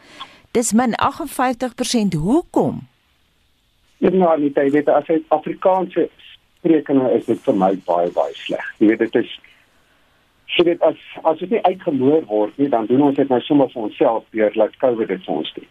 Dis 0.56 0.72
min 0.74 0.94
58%. 0.96 2.16
Hoekom? 2.16 2.88
Ja, 3.98 4.10
nou, 4.10 4.40
nie, 4.40 4.52
jy 4.56 4.70
weet 4.72 4.90
as 4.92 5.08
jy 5.12 5.18
Afrikaanse 5.36 6.08
sprekende 6.60 7.10
is 7.18 7.26
dit 7.28 7.42
vir 7.44 7.58
my 7.60 7.74
baie 7.88 8.12
baie 8.16 8.36
sleg. 8.40 8.64
Jy 8.80 8.92
weet 8.92 9.04
dit 9.04 9.18
is 9.22 9.34
jy 10.56 10.64
weet 10.70 10.84
as 10.88 11.00
as 11.28 11.42
dit 11.44 11.52
nie 11.52 11.64
uitgemoor 11.68 12.24
word 12.30 12.56
nie, 12.62 12.70
dan 12.72 12.88
doen 12.88 13.04
ons 13.10 13.18
dit 13.20 13.32
nou 13.32 13.42
sommer 13.44 13.68
vir 13.74 13.88
onsself 13.90 14.24
deur 14.36 14.56
laat 14.56 14.78
COVID 14.84 15.12
dit 15.12 15.26
vir 15.26 15.34
ons 15.36 15.56
doen. 15.58 15.68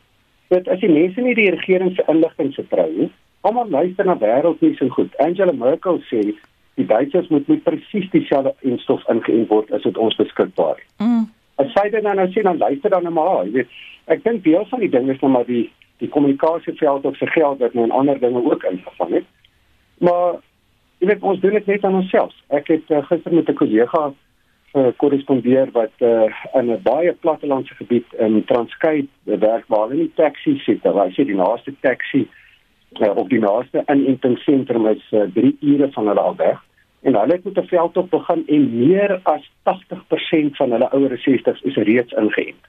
Dit 0.52 0.68
as 0.68 0.82
die 0.82 0.92
mense 0.92 1.24
nie 1.24 1.36
die 1.38 1.52
regering 1.54 1.94
se 1.96 2.04
inligting 2.12 2.52
vertrou 2.58 2.90
nie, 2.92 3.08
almal 3.48 3.70
luister 3.72 4.08
na 4.08 4.18
wêreldnuus 4.20 4.82
en 4.84 4.92
goed. 4.98 5.16
Angela 5.24 5.56
Merkel 5.56 6.02
sê 6.10 6.26
die 6.74 6.88
Duitsers 6.90 7.30
moet 7.32 7.48
net 7.48 7.64
presies 7.64 8.10
dieselfde 8.12 8.52
instof 8.68 9.04
ingeënt 9.12 9.48
word 9.48 9.72
as 9.72 9.88
wat 9.88 10.00
ons 10.08 10.20
beskikbaar 10.20 10.76
het. 10.76 10.90
Mm. 11.00 11.24
As 11.56 11.70
sy 11.72 11.88
dit 11.90 12.02
nou 12.02 12.14
nou 12.18 12.26
sê 12.32 12.42
dan 12.42 12.58
luister 12.58 12.90
dan 12.90 13.06
nou 13.06 13.14
maar, 13.14 13.44
jy 13.46 13.52
weet 13.60 13.80
ek 14.12 14.24
dink 14.24 14.42
deel 14.44 14.66
van 14.70 14.80
die 14.82 14.90
ding 14.90 15.08
is 15.10 15.20
nou 15.22 15.30
maar 15.32 15.46
die 15.48 15.70
die 16.02 16.10
kommunikasieveld 16.10 17.04
of 17.06 17.16
se 17.16 17.26
geld 17.30 17.60
wat 17.62 17.74
nou 17.74 17.84
in 17.86 17.94
ander 17.94 18.18
dinge 18.20 18.42
ook 18.42 18.64
ingevang 18.66 19.12
het. 19.20 19.28
Maar 20.02 20.40
jy 20.98 21.06
weet 21.12 21.22
ons 21.22 21.40
doen 21.40 21.54
dit 21.54 21.66
net 21.70 21.84
aan 21.84 22.00
onsself. 22.00 22.34
Ek 22.50 22.68
het 22.72 22.90
uh, 22.90 23.04
gister 23.06 23.34
met 23.34 23.48
'n 23.48 23.54
kollega 23.60 24.12
gekorrespondeer 24.74 25.70
uh, 25.70 25.72
wat 25.72 25.94
uh, 26.02 26.26
in 26.58 26.72
'n 26.74 26.82
baie 26.82 27.12
plattelandse 27.12 27.74
gebied 27.74 28.06
in 28.18 28.44
Transkei 28.44 29.08
werk 29.22 29.64
waar 29.68 29.88
hulle 29.88 30.02
nie 30.02 30.12
taxi 30.14 30.58
sit 30.58 30.82
nie. 30.82 30.92
Hulle 30.92 31.14
sê 31.14 31.24
die 31.24 31.38
naaste 31.38 31.74
taxi 31.80 32.26
uh, 32.98 33.16
of 33.16 33.28
die 33.28 33.40
naaste 33.40 33.84
inentingsentrum 33.86 34.86
is 34.86 35.04
3 35.10 35.30
uh, 35.44 35.52
ure 35.60 35.90
van 35.92 36.06
hulle 36.06 36.20
al 36.20 36.36
weg 36.36 36.58
en 37.04 37.16
hulle 37.20 37.36
het 37.36 37.44
met 37.44 37.58
'n 37.58 37.68
veld 37.68 37.96
op 37.96 38.10
begin 38.10 38.42
en 38.46 38.78
meer 38.78 39.20
as 39.22 39.50
80% 39.62 40.56
van 40.56 40.70
hulle 40.70 40.92
ouer 40.92 41.18
60s 41.18 41.62
is 41.62 41.76
reeds 41.76 42.12
ingeënt. 42.12 42.64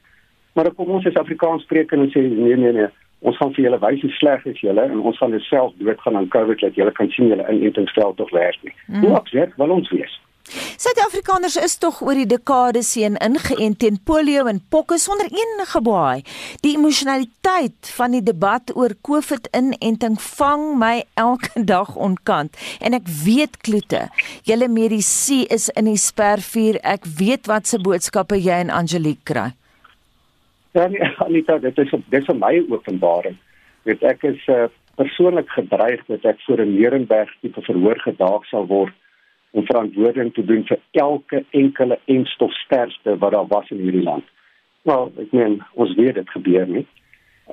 Maar 0.53 0.73
kom 0.73 0.89
ons 0.89 1.05
as 1.05 1.13
Afrikaans 1.19 1.63
spreek 1.63 1.91
en 1.91 2.11
sê 2.11 2.19
nee 2.19 2.55
nee 2.55 2.71
nee, 2.71 2.87
ons 3.19 3.37
gaan 3.37 3.53
vir 3.53 3.63
julle 3.63 3.79
wys 3.79 4.01
hoe 4.01 4.11
sleg 4.11 4.45
is 4.45 4.59
julle 4.59 4.81
en 4.81 4.99
ons 4.99 5.17
gaan 5.17 5.39
self 5.39 5.73
doodgaan 5.77 6.17
aan 6.17 6.27
COVID 6.27 6.59
dat 6.59 6.75
julle 6.75 6.91
kan 6.91 7.09
sien 7.09 7.27
julle 7.27 7.47
inentingsveld 7.51 8.17
tog 8.17 8.29
werk 8.29 8.57
nie. 8.61 8.73
Mm. 8.87 9.01
Hoe 9.03 9.15
absurd 9.15 9.55
wil 9.55 9.69
ons 9.69 9.89
wees? 9.89 10.21
Suid-Afrikaners 10.53 11.55
is 11.57 11.73
tog 11.81 12.03
oor 12.05 12.17
die 12.19 12.27
dekades 12.29 12.91
heen 12.99 13.15
ingeënt 13.23 13.79
teen 13.81 13.95
polio 14.05 14.43
en 14.45 14.59
pokke 14.69 14.99
sonder 15.01 15.25
enige 15.33 15.79
baai. 15.81 16.21
Die 16.61 16.75
emosionaliteit 16.77 17.89
van 17.97 18.13
die 18.13 18.21
debat 18.21 18.69
oor 18.77 18.93
COVID-inenting 19.07 20.19
vang 20.21 20.67
my 20.77 20.99
elke 21.17 21.63
dag 21.73 21.95
onkant 21.97 22.53
en 22.77 22.97
ek 22.97 23.09
weet 23.23 23.57
kloete. 23.65 24.03
Julle 24.45 24.69
medisy 24.69 25.41
is 25.49 25.71
in 25.73 25.89
die 25.89 25.97
spervuur. 25.97 26.77
Ek 26.85 27.09
weet 27.17 27.49
wat 27.49 27.65
se 27.71 27.81
boodskappe 27.81 28.37
jy 28.37 28.59
en 28.67 28.73
Angelique 28.73 29.25
kry. 29.25 29.47
Ja, 30.77 30.85
Anita, 31.25 31.57
dit 31.63 31.77
is 31.81 31.89
dit 31.89 32.19
is 32.19 32.27
vir 32.29 32.37
my 32.37 32.53
openbaring. 32.69 33.39
Weet 33.89 34.03
ek 34.05 34.27
is 34.29 34.45
uh, 34.51 34.67
persoonlik 34.99 35.49
gedreig 35.55 36.05
dat 36.11 36.29
ek 36.35 36.45
voor 36.45 36.61
'n 36.61 36.75
Nuremberg 36.75 37.33
tipe 37.41 37.65
verhoor 37.65 37.97
gedaag 38.05 38.45
sal 38.51 38.69
word 38.69 38.93
om 39.55 39.65
verantwoording 39.65 40.33
te 40.35 40.43
doen 40.45 40.65
vir 40.67 40.81
elke 40.99 41.43
enkele 41.55 41.99
enstofsterfte 42.11 43.17
wat 43.23 43.31
daar 43.35 43.47
was 43.47 43.71
in 43.71 43.83
hierdie 43.83 44.03
land. 44.03 44.27
Nou, 44.85 45.09
ek 45.21 45.31
meen, 45.33 45.61
ons 45.79 45.95
weet 45.97 46.19
dit 46.19 46.35
gebeur 46.35 46.67
nie. 46.67 46.85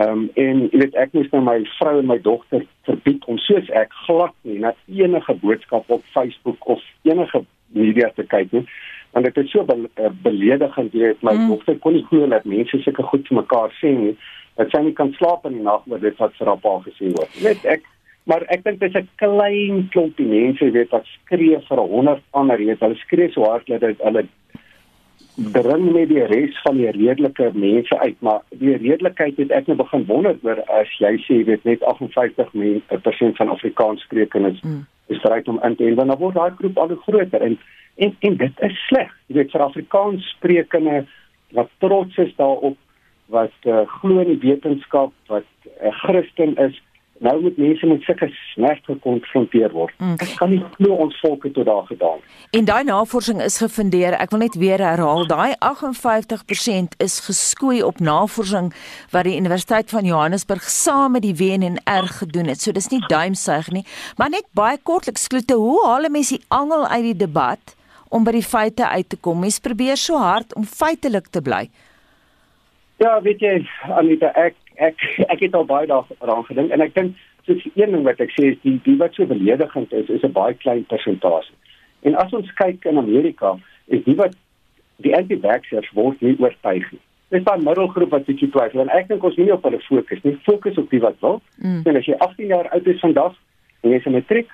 Ehm 0.01 0.09
um, 0.09 0.29
en 0.41 0.61
jy 0.73 0.79
weet 0.81 0.95
ek 0.97 1.11
moes 1.13 1.29
nou 1.35 1.43
my 1.45 1.59
vrou 1.77 1.99
en 2.01 2.07
my 2.09 2.17
dogter 2.25 2.63
verbied 2.89 3.27
om 3.29 3.37
soos 3.45 3.67
ek 3.77 3.93
glad 4.07 4.33
nie 4.49 4.57
na 4.63 4.71
enige 4.89 5.35
boodskap 5.43 5.91
op 5.93 6.07
Facebook 6.15 6.65
of 6.75 6.81
enige 7.05 7.43
media 7.77 8.09
te 8.17 8.25
kyk 8.25 8.55
nie 8.57 8.63
want 9.13 9.29
dit 9.29 9.43
is 9.45 9.51
so 9.53 9.65
be 9.69 9.77
eh, 10.01 10.09
beledigend 10.25 10.97
jy 10.97 11.13
het 11.13 11.27
my 11.29 11.35
mm. 11.37 11.51
dogter 11.53 11.77
kon 11.85 11.93
nie 11.93 12.07
glo 12.09 12.31
dat 12.33 12.49
mense 12.49 12.81
sulke 12.81 13.05
goed 13.11 13.29
vir 13.29 13.43
mekaar 13.43 13.77
sê 13.83 13.93
nie 13.99 14.15
dat 14.57 14.73
sy 14.73 14.81
nie 14.87 14.95
kan 14.97 15.13
slaap 15.19 15.45
in 15.51 15.59
die 15.59 15.67
nag 15.67 15.85
oor 15.85 16.01
dit 16.01 16.17
wat 16.25 16.41
vir 16.41 16.53
haar 16.53 16.63
pa 16.65 16.75
gesê 16.87 17.13
word 17.19 17.37
net 17.45 17.69
ek 17.77 17.85
maar 18.31 18.45
ek 18.55 18.65
dink 18.65 18.81
dit 18.81 18.95
is 18.95 19.03
'n 19.03 19.09
klein 19.17 19.89
klompie 19.95 20.27
mense 20.27 20.71
weet 20.71 20.91
wat 20.91 21.07
skree 21.07 21.59
vir 21.69 21.79
100 21.79 22.23
ander 22.31 22.61
jy 22.61 22.67
weet 22.67 22.81
hulle 22.81 23.03
skree 23.03 23.31
so 23.33 23.45
hard 23.45 23.67
dat 23.67 23.99
hulle 24.05 24.27
dring 25.53 25.93
met 25.93 26.09
die 26.09 26.25
res 26.29 26.57
van 26.63 26.77
die 26.77 26.91
redelike 26.91 27.51
mense 27.55 27.99
uit 27.99 28.17
maar 28.21 28.41
die 28.51 28.77
redelikheid 28.77 29.37
het 29.37 29.51
ek 29.51 29.67
nou 29.67 29.77
begin 29.77 30.07
wonder 30.07 30.37
oor 30.43 30.61
as 30.81 30.89
jy 30.99 31.17
sê 31.27 31.45
weet 31.45 31.65
net 31.65 31.81
58% 31.81 33.37
van 33.37 33.49
Afrikaans 33.49 34.03
sprekendes 34.03 34.61
mm. 34.63 34.83
is 35.09 35.23
bereid 35.23 35.49
om 35.49 35.61
in 35.63 35.77
te 35.77 35.87
en 35.87 35.97
dan 35.97 36.19
word 36.19 36.35
daai 36.35 36.51
groep 36.59 36.79
al 36.79 36.97
groter 37.07 37.41
en 37.41 37.59
En 37.95 38.17
en 38.19 38.37
dit 38.37 38.61
is 38.61 38.87
sleg. 38.87 39.11
Jy 39.27 39.37
weet 39.37 39.53
vir 39.53 39.65
Afrikaans 39.67 40.29
sprekende 40.37 41.03
wat 41.57 41.69
trots 41.85 42.17
is 42.17 42.33
daarop 42.39 42.79
wat 43.33 43.69
uh, 43.69 43.83
glo 44.01 44.21
in 44.21 44.33
die 44.33 44.41
wetenskap, 44.49 45.13
wat 45.29 45.49
'n 45.65 45.87
uh, 45.87 45.93
Christen 46.05 46.57
is, 46.57 46.81
nou 47.23 47.35
moet 47.43 47.57
mense 47.57 47.87
met 47.87 48.05
sulke 48.07 48.29
smert 48.53 48.85
gekonfronteer 48.91 49.73
word. 49.73 49.95
Mm. 49.99 50.15
Ek 50.23 50.35
kan 50.39 50.51
nie 50.51 50.61
glo 50.77 50.99
ons 51.07 51.19
volk 51.23 51.47
het 51.49 51.55
tot 51.59 51.69
daar 51.69 51.87
gedaan. 51.89 52.23
En 52.51 52.69
daai 52.69 52.85
navorsing 52.85 53.43
is 53.43 53.59
gefundeer. 53.63 54.17
Ek 54.19 54.35
wil 54.35 54.45
net 54.45 54.59
weer 54.61 54.83
herhaal, 54.83 55.27
daai 55.31 55.55
58% 55.59 56.97
is 57.03 57.21
geskoei 57.27 57.83
op 57.83 58.01
navorsing 58.03 58.73
wat 59.15 59.29
die 59.29 59.37
Universiteit 59.39 59.91
van 59.95 60.09
Johannesburg 60.09 60.67
saam 60.71 61.17
met 61.19 61.27
die 61.27 61.37
WNR 61.39 62.11
gedoen 62.23 62.51
het. 62.53 62.61
So 62.61 62.75
dis 62.75 62.91
nie 62.93 63.03
duimsuig 63.07 63.71
nie, 63.71 63.87
maar 64.17 64.33
net 64.35 64.51
baie 64.59 64.81
kortliks 64.83 65.31
klote, 65.31 65.57
hoe 65.59 65.79
haal 65.87 66.11
mense 66.11 66.37
die 66.37 66.45
angel 66.51 66.87
uit 66.89 67.09
die 67.13 67.21
debat? 67.27 67.77
om 68.13 68.27
by 68.27 68.35
die 68.37 68.45
feite 68.45 68.89
uit 68.89 69.09
te 69.09 69.17
kom. 69.17 69.41
Mens 69.41 69.61
probeer 69.65 69.97
so 70.01 70.21
hard 70.21 70.53
om 70.59 70.69
feitelik 70.69 71.31
te 71.33 71.43
bly. 71.45 71.65
Ja, 73.03 73.17
weet 73.25 73.41
jy, 73.43 73.55
Anita, 73.89 74.31
ek 74.39 74.55
ek 74.89 75.05
ek 75.29 75.45
het 75.47 75.55
al 75.55 75.67
baie 75.69 75.87
daaraan 75.91 76.47
gedink 76.49 76.73
en 76.75 76.85
ek 76.85 76.95
dink 76.95 77.19
soos 77.47 77.65
een 77.75 77.95
ding 77.95 78.05
wat 78.07 78.21
ek 78.23 78.35
sê 78.37 78.53
is 78.53 78.59
die 78.63 78.79
die 78.87 78.97
wat 79.01 79.15
so 79.15 79.27
beledigend 79.27 79.93
is, 79.93 80.09
is 80.09 80.25
'n 80.25 80.33
baie 80.33 80.55
klein 80.55 80.85
persentasie. 80.85 81.55
En 82.03 82.15
as 82.15 82.33
ons 82.33 82.55
kyk 82.59 82.85
in 82.91 82.99
Amerika, 82.99 83.57
is 83.87 84.05
die 84.05 84.15
wat 84.19 84.35
die 85.03 85.15
anti-vaxxers 85.17 85.91
word 85.95 86.21
nie 86.21 86.37
oortuig 86.39 86.87
nie. 86.93 87.03
Dis 87.31 87.45
daai 87.45 87.63
middelgroep 87.63 88.11
wat 88.11 88.27
bietjie 88.27 88.51
twyfel 88.51 88.81
en 88.81 88.91
ek 88.91 89.09
dink 89.09 89.25
ons 89.25 89.37
moet 89.37 89.47
nie 89.47 89.55
op 89.55 89.65
hulle 89.65 89.81
fokus 89.81 90.23
nie. 90.23 90.37
Fokus 90.49 90.79
op 90.79 90.91
die 90.91 91.01
wat 91.01 91.17
wil. 91.21 91.41
Mm. 91.59 91.83
En 91.87 91.97
as 91.97 92.07
jy 92.07 92.19
18 92.19 92.47
jaar 92.47 92.69
oud 92.69 92.87
is 92.87 93.01
vandag 93.01 93.39
en 93.83 93.91
jy 93.91 93.97
is 93.97 94.07
'n 94.07 94.13
matriek, 94.13 94.51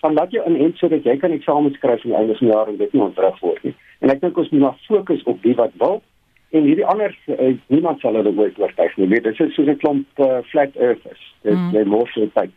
van 0.00 0.14
laat 0.14 0.30
jou 0.30 0.42
inent 0.46 0.76
sodat 0.76 1.04
jy 1.04 1.16
kan 1.16 1.32
eksamen 1.32 1.72
skryf 1.72 2.04
in 2.04 2.10
die 2.10 2.18
einde 2.18 2.34
van 2.38 2.46
die 2.46 2.54
jaar 2.54 2.68
en 2.68 2.76
dit 2.76 2.92
nie 2.92 3.02
ontreg 3.02 3.40
word 3.40 3.62
nie. 3.64 3.74
En 4.00 4.12
ek 4.12 4.20
dink 4.20 4.38
ons 4.38 4.50
moet 4.52 4.60
maar 4.60 4.78
fokus 4.86 5.22
op 5.24 5.42
die 5.42 5.54
wat 5.54 5.72
wil 5.82 6.02
en 6.50 6.62
hierdie 6.62 6.86
ander 6.86 7.18
uh, 7.26 7.54
niemand 7.66 8.00
sal 8.00 8.14
hulle 8.14 8.32
ooit 8.36 8.58
oortuig 8.58 8.96
nie. 8.96 9.08
Dit 9.08 9.26
is 9.26 9.54
soos 9.54 9.66
'n 9.68 9.80
klomp 9.82 10.06
uh, 10.18 10.38
flat 10.52 10.76
earthers. 10.76 11.22
Dit 11.42 11.54
mm. 11.54 11.74
jy 11.74 11.84
mos 11.84 12.12
so 12.12 12.28
tyd. 12.34 12.54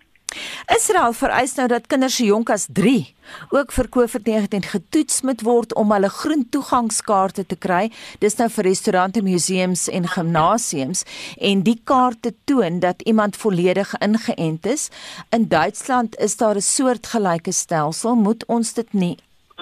Israel 0.75 1.13
vereis 1.17 1.55
nou 1.57 1.65
dat 1.67 1.87
kinders 1.89 2.19
so 2.19 2.25
jonk 2.25 2.49
as 2.53 2.67
3 2.77 3.07
ook 3.55 3.71
vir 3.73 3.87
COVID-19 3.95 4.67
getoets 4.73 5.21
moet 5.25 5.41
word 5.41 5.73
om 5.73 5.91
hulle 5.93 6.09
groen 6.09 6.45
toegangskaarte 6.53 7.45
te 7.49 7.57
kry. 7.57 7.89
Dis 8.21 8.37
nou 8.37 8.49
vir 8.53 8.69
restaurante, 8.69 9.23
museums 9.25 9.87
en 9.89 10.05
gimnasiums 10.07 11.03
en 11.37 11.63
die 11.65 11.79
kaarte 11.83 12.33
toon 12.45 12.79
dat 12.85 13.01
iemand 13.01 13.37
volledig 13.37 13.93
ingeënt 14.05 14.69
is. 14.69 14.89
In 15.33 15.49
Duitsland 15.49 16.17
is 16.17 16.37
daar 16.37 16.55
'n 16.55 16.61
soortgelyke 16.61 17.51
stelsel. 17.51 18.15
Moet 18.15 18.45
ons 18.45 18.73
dit 18.73 18.93
nie 18.93 19.17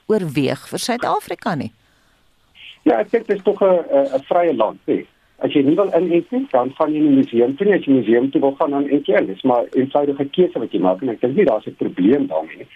oorweeg 0.08 0.68
vir 0.70 0.80
Suid-Afrika 0.80 1.56
nie? 1.56 1.72
Ja, 2.88 3.02
ek 3.04 3.10
dink 3.12 3.28
dit 3.28 3.36
is 3.36 3.44
tog 3.44 3.62
'n 3.62 3.84
'n 4.16 4.24
vrye 4.30 4.56
land, 4.56 4.80
hè. 4.86 5.04
As 5.44 5.52
jy 5.54 5.62
nie 5.62 5.76
wil 5.76 5.92
inent 5.94 6.32
nie, 6.32 6.46
dan 6.52 6.72
gaan 6.76 6.94
jy 6.94 7.00
in 7.00 7.08
die 7.08 7.18
museum 7.22 7.56
toe, 7.56 7.74
as 7.74 7.84
jy 7.86 7.92
in 7.92 8.00
museum 8.00 8.30
toe 8.32 8.42
wil 8.42 8.56
gaan 8.60 8.72
dan 8.72 8.88
en 8.88 9.02
jy, 9.04 9.26
dis 9.26 9.44
maar 9.44 9.64
'n 9.64 9.80
eenvoudige 9.80 10.26
keuse 10.32 10.60
wat 10.60 10.72
jy 10.72 10.80
maak 10.80 11.02
en 11.02 11.10
ek 11.10 11.22
dink 11.22 11.36
nie 11.36 11.46
daar's 11.46 11.68
'n 11.68 11.76
probleem 11.76 12.28
daarmee 12.28 12.58
nie. 12.58 12.68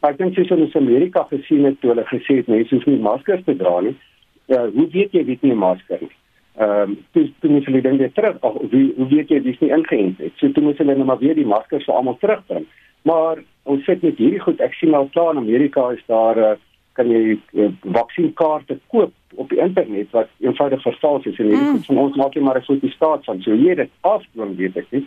Maar 0.00 0.10
ek 0.10 0.18
dink 0.18 0.34
sies 0.34 0.50
ons 0.50 0.74
in 0.74 0.86
Amerika 0.86 1.22
gesien 1.30 1.64
het 1.64 1.80
toe 1.80 1.90
hulle 1.90 2.04
gesê 2.04 2.36
het 2.36 2.48
mense 2.48 2.74
hoef 2.74 2.86
nie 2.86 2.98
maskers 2.98 3.44
te 3.44 3.56
dra 3.56 3.80
nie. 3.80 3.96
Ja, 4.46 4.68
hoe 4.68 4.88
weet 4.90 5.12
jy 5.12 5.24
wie 5.24 5.38
nie 5.40 5.52
'n 5.52 5.58
masker 5.58 5.98
het? 6.00 6.14
Ehm, 6.56 6.90
um, 6.90 6.98
dis 7.12 7.30
toe 7.40 7.50
moet 7.50 7.64
hulle 7.64 7.80
dan 7.80 7.96
weer 7.96 8.12
terug 8.12 8.40
of 8.40 8.70
wie 8.70 8.92
hoe 8.96 9.08
weet 9.08 9.28
jy 9.28 9.40
dis 9.42 9.58
nie 9.60 9.70
ingeënt 9.70 10.18
het? 10.18 10.32
So 10.36 10.52
toe 10.52 10.62
moet 10.62 10.78
hulle 10.78 10.94
nou 10.94 11.04
maar 11.04 11.18
weer 11.18 11.34
die 11.34 11.46
maskers 11.46 11.84
vir 11.84 11.94
almal 11.94 12.18
terugbring. 12.18 12.66
Maar 13.02 13.36
ons 13.62 13.84
sit 13.84 14.02
met 14.02 14.16
hierdie 14.16 14.40
goed, 14.40 14.60
ek 14.60 14.74
sien 14.74 14.94
al 14.94 15.08
klaar 15.12 15.30
in 15.30 15.38
Amerika 15.38 15.90
is 15.90 16.02
daar 16.06 16.36
'n 16.36 16.52
uh, 16.52 16.56
kan 16.92 17.10
jy 17.10 17.38
uh, 17.52 17.70
vaksienkaarte 17.82 18.78
koop 18.86 19.12
op 19.34 19.48
die 19.48 19.60
internet 19.62 20.10
wat 20.10 20.28
eenvoudig 20.38 20.82
vertaal 20.82 21.20
is 21.22 21.38
en 21.38 21.46
hierdie 21.46 21.72
mm. 21.72 21.82
van 21.88 21.98
ons 22.04 22.16
maak 22.16 22.34
jy 22.34 22.42
maar 22.42 22.58
'n 22.58 22.68
foto 22.68 22.88
staat 22.88 23.24
van 23.24 23.42
so 23.42 23.54
jy 23.54 23.74
dit 23.74 23.90
afdwing 24.00 24.56
weet 24.56 24.76
ek 24.76 24.86
nie 24.90 25.04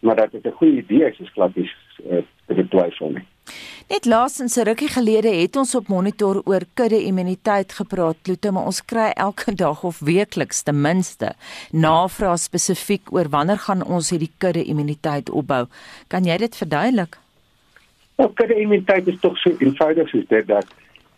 maar 0.00 0.16
dat 0.16 0.32
dit 0.32 0.46
'n 0.46 0.58
goeie 0.60 0.82
idee 0.82 1.08
is 1.10 1.20
is 1.20 1.32
glad 1.32 1.56
nie 1.56 1.70
uh, 2.10 2.22
dit 2.46 2.70
twyfel 2.70 3.10
nie 3.10 3.26
Net 3.86 4.04
laasens 4.04 4.56
'n 4.56 4.64
rukkie 4.66 4.88
gelede 4.88 5.30
het 5.30 5.56
ons 5.56 5.74
op 5.74 5.88
monitor 5.88 6.42
oor 6.44 6.64
kudde 6.74 7.02
immuniteit 7.02 7.72
gepraat, 7.72 8.16
Kloete, 8.22 8.50
maar 8.50 8.64
ons 8.64 8.84
kry 8.84 9.10
elke 9.14 9.54
dag 9.64 9.84
of 9.84 10.00
weekliks 10.00 10.62
ten 10.62 10.80
minste 10.80 11.34
navraag 11.70 12.38
spesifiek 12.38 13.12
oor 13.12 13.28
wanneer 13.28 13.58
gaan 13.58 13.84
ons 13.84 14.10
hierdie 14.10 14.32
kudde 14.38 14.64
immuniteit 14.64 15.30
opbou. 15.30 15.66
Kan 16.08 16.24
jy 16.24 16.36
dit 16.36 16.56
verduidelik? 16.56 17.18
Nou, 18.18 18.32
kudde 18.32 18.54
immuniteit 18.54 19.06
is 19.06 19.20
tog 19.20 19.38
so 19.38 19.54
eenvoudig 19.58 20.08
soos 20.08 20.26
dit 20.28 20.46
dat 20.46 20.66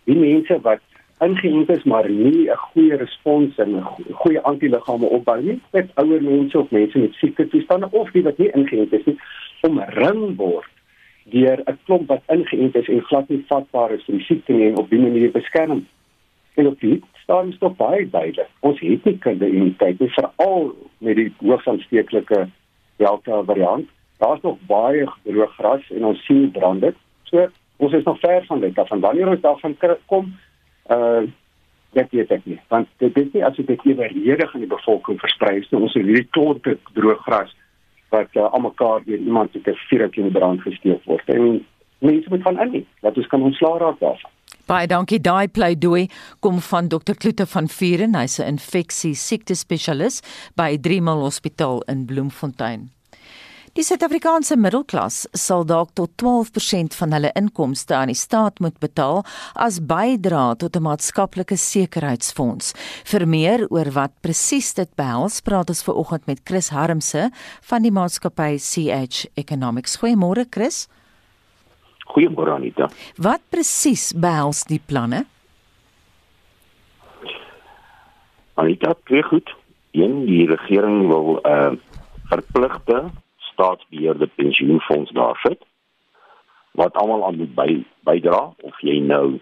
die 0.09 0.17
mense 0.19 0.59
wat 0.65 0.85
ingeënt 1.25 1.71
is 1.75 1.85
maar 1.85 2.09
nie 2.11 2.49
'n 2.51 2.63
goeie 2.71 2.97
respons 2.97 3.59
en 3.59 3.77
'n 3.77 3.85
goeie 4.23 4.41
antiliggame 4.41 5.07
opbou 5.07 5.43
nie, 5.43 5.61
met 5.73 5.91
ouer 5.95 6.23
mense 6.23 6.59
of 6.59 6.71
mense 6.71 6.99
met 6.99 7.13
siekte 7.13 7.49
toestande 7.49 7.89
of 7.91 8.11
die 8.11 8.23
wat 8.23 8.39
nie 8.39 8.51
ingeënt 8.51 8.93
is 8.93 9.05
nie, 9.05 9.19
omring 9.61 10.37
word 10.37 10.71
deur 11.25 11.63
'n 11.67 11.79
klomp 11.85 12.09
wat 12.09 12.23
ingeënt 12.27 12.75
is 12.75 12.89
en 12.89 13.03
glad 13.03 13.29
nie 13.29 13.45
vatbaar 13.49 13.93
is 13.93 14.05
vir 14.05 14.17
die 14.17 14.25
siekte 14.25 14.53
nie 14.53 14.77
op 14.77 14.91
die 14.91 14.99
manier 14.99 15.31
beskerm. 15.31 15.87
En 16.55 16.67
op 16.67 16.81
die 16.81 17.03
staan 17.23 17.53
stop 17.53 17.77
baie 17.77 18.07
beide. 18.07 18.47
Ons 18.61 18.81
het 18.81 19.05
nie 19.05 19.19
kinde 19.19 19.49
immuniteit 19.49 20.01
nie 20.01 20.11
veral 20.11 20.73
met 20.99 21.17
die 21.17 21.33
hoogs 21.39 21.67
aansteeklike 21.67 22.49
Delta 22.97 23.43
variant. 23.43 23.89
Daar's 24.19 24.41
nog 24.43 24.57
baie 24.67 25.09
droog 25.23 25.55
gras 25.55 25.91
en 25.91 26.05
ons 26.05 26.25
sien 26.25 26.51
brande. 26.51 26.95
So 27.23 27.49
ons 27.79 27.93
is 27.93 28.05
nog 28.05 28.21
ver 28.21 28.45
van 28.47 28.61
dit 28.61 28.79
af 28.79 28.91
en 28.91 29.01
wanneer 29.01 29.29
ons 29.35 29.45
daarvan 29.45 29.77
kom 30.07 30.35
uh 30.91 31.27
dit 31.97 32.11
weet 32.11 32.33
ek 32.37 32.45
nie 32.45 32.59
want 32.69 32.89
dit 33.03 33.17
is 33.17 33.31
nie 33.33 33.45
as 33.45 33.57
dit 33.57 33.87
eweredig 33.87 34.55
in 34.55 34.65
die 34.65 34.71
bevolking 34.75 35.21
versprei 35.21 35.59
is 35.61 35.71
ons 35.73 35.97
hierdie 35.97 36.27
klompe 36.37 36.77
droë 36.97 37.17
gras 37.25 37.55
wat 38.13 38.37
uh, 38.37 38.49
almekaar 38.53 39.05
deur 39.07 39.19
iemand 39.19 39.53
te 39.53 39.75
vuurtjie 39.89 40.25
in 40.25 40.33
brand 40.33 40.61
gesteek 40.67 41.05
word 41.09 41.33
en 41.33 41.65
mense 42.05 42.29
moet 42.33 42.45
van 42.45 42.61
in 42.65 42.75
nie 42.77 42.85
dat 43.07 43.17
ons 43.17 43.31
kan 43.33 43.47
ontslaa 43.51 43.79
raak 43.85 44.03
daarvan 44.05 44.37
Baie 44.69 44.85
dankie. 44.85 45.17
Daai 45.25 45.49
pleidooi 45.49 46.11
kom 46.45 46.59
van 46.61 46.91
Dr. 46.93 47.17
Kloete 47.17 47.47
van 47.49 47.71
Vuren, 47.73 48.15
hy's 48.15 48.37
'n 48.39 48.53
infeksie 48.53 49.15
siekte 49.15 49.55
spesialis 49.55 50.21
by 50.57 50.77
Driemal 50.77 51.25
Hospitaal 51.25 51.81
in 51.89 52.05
Bloemfontein. 52.05 52.98
Die 53.79 53.85
Suid-Afrikaanse 53.87 54.57
middelklas 54.59 55.21
sal 55.39 55.61
dalk 55.63 55.93
tot 55.95 56.11
12% 56.19 56.97
van 56.99 57.13
hulle 57.15 57.29
inkomste 57.39 57.95
aan 57.95 58.11
die 58.11 58.19
staat 58.19 58.57
moet 58.59 58.75
betaal 58.83 59.21
as 59.55 59.77
bydrae 59.79 60.57
tot 60.59 60.75
'n 60.75 60.83
maatskaplike 60.83 61.55
sekuriteitsfonds. 61.55 62.75
Vir 63.07 63.27
meer 63.27 63.61
oor 63.71 63.91
wat 63.95 64.11
presies 64.21 64.75
dit 64.75 64.91
behels, 64.97 65.39
praat 65.41 65.71
ons 65.71 65.83
ver 65.87 65.95
oggend 65.95 66.27
met 66.27 66.41
Chris 66.45 66.71
Harmse 66.71 67.31
van 67.71 67.83
die 67.83 67.93
maatskappy 67.93 68.59
CH 68.59 69.31
Economics. 69.37 69.95
Goeiemôre 70.03 70.47
Chris. 70.51 70.89
Goeiemôre 72.11 72.51
Anita. 72.59 72.91
Wat 73.17 73.41
presies 73.49 74.13
behels 74.13 74.65
die 74.65 74.83
planne? 74.87 75.25
Anita, 78.55 78.97
baie 79.09 79.23
goed. 79.23 79.55
Een 79.93 80.27
die 80.27 80.47
regering 80.47 81.07
wil 81.07 81.39
'n 81.45 81.47
uh, 81.47 81.73
verpligte 82.27 83.13
staatsbeheerde 83.59 84.31
pensioenfonds 84.39 85.11
daar 85.11 85.39
sit 85.43 85.65
wat 86.79 86.95
almal 86.95 87.27
aan 87.27 87.37
moet 87.37 87.55
by, 87.55 87.69
bydra 88.07 88.53
of 88.63 88.81
jy 88.87 89.01
nou 89.03 89.41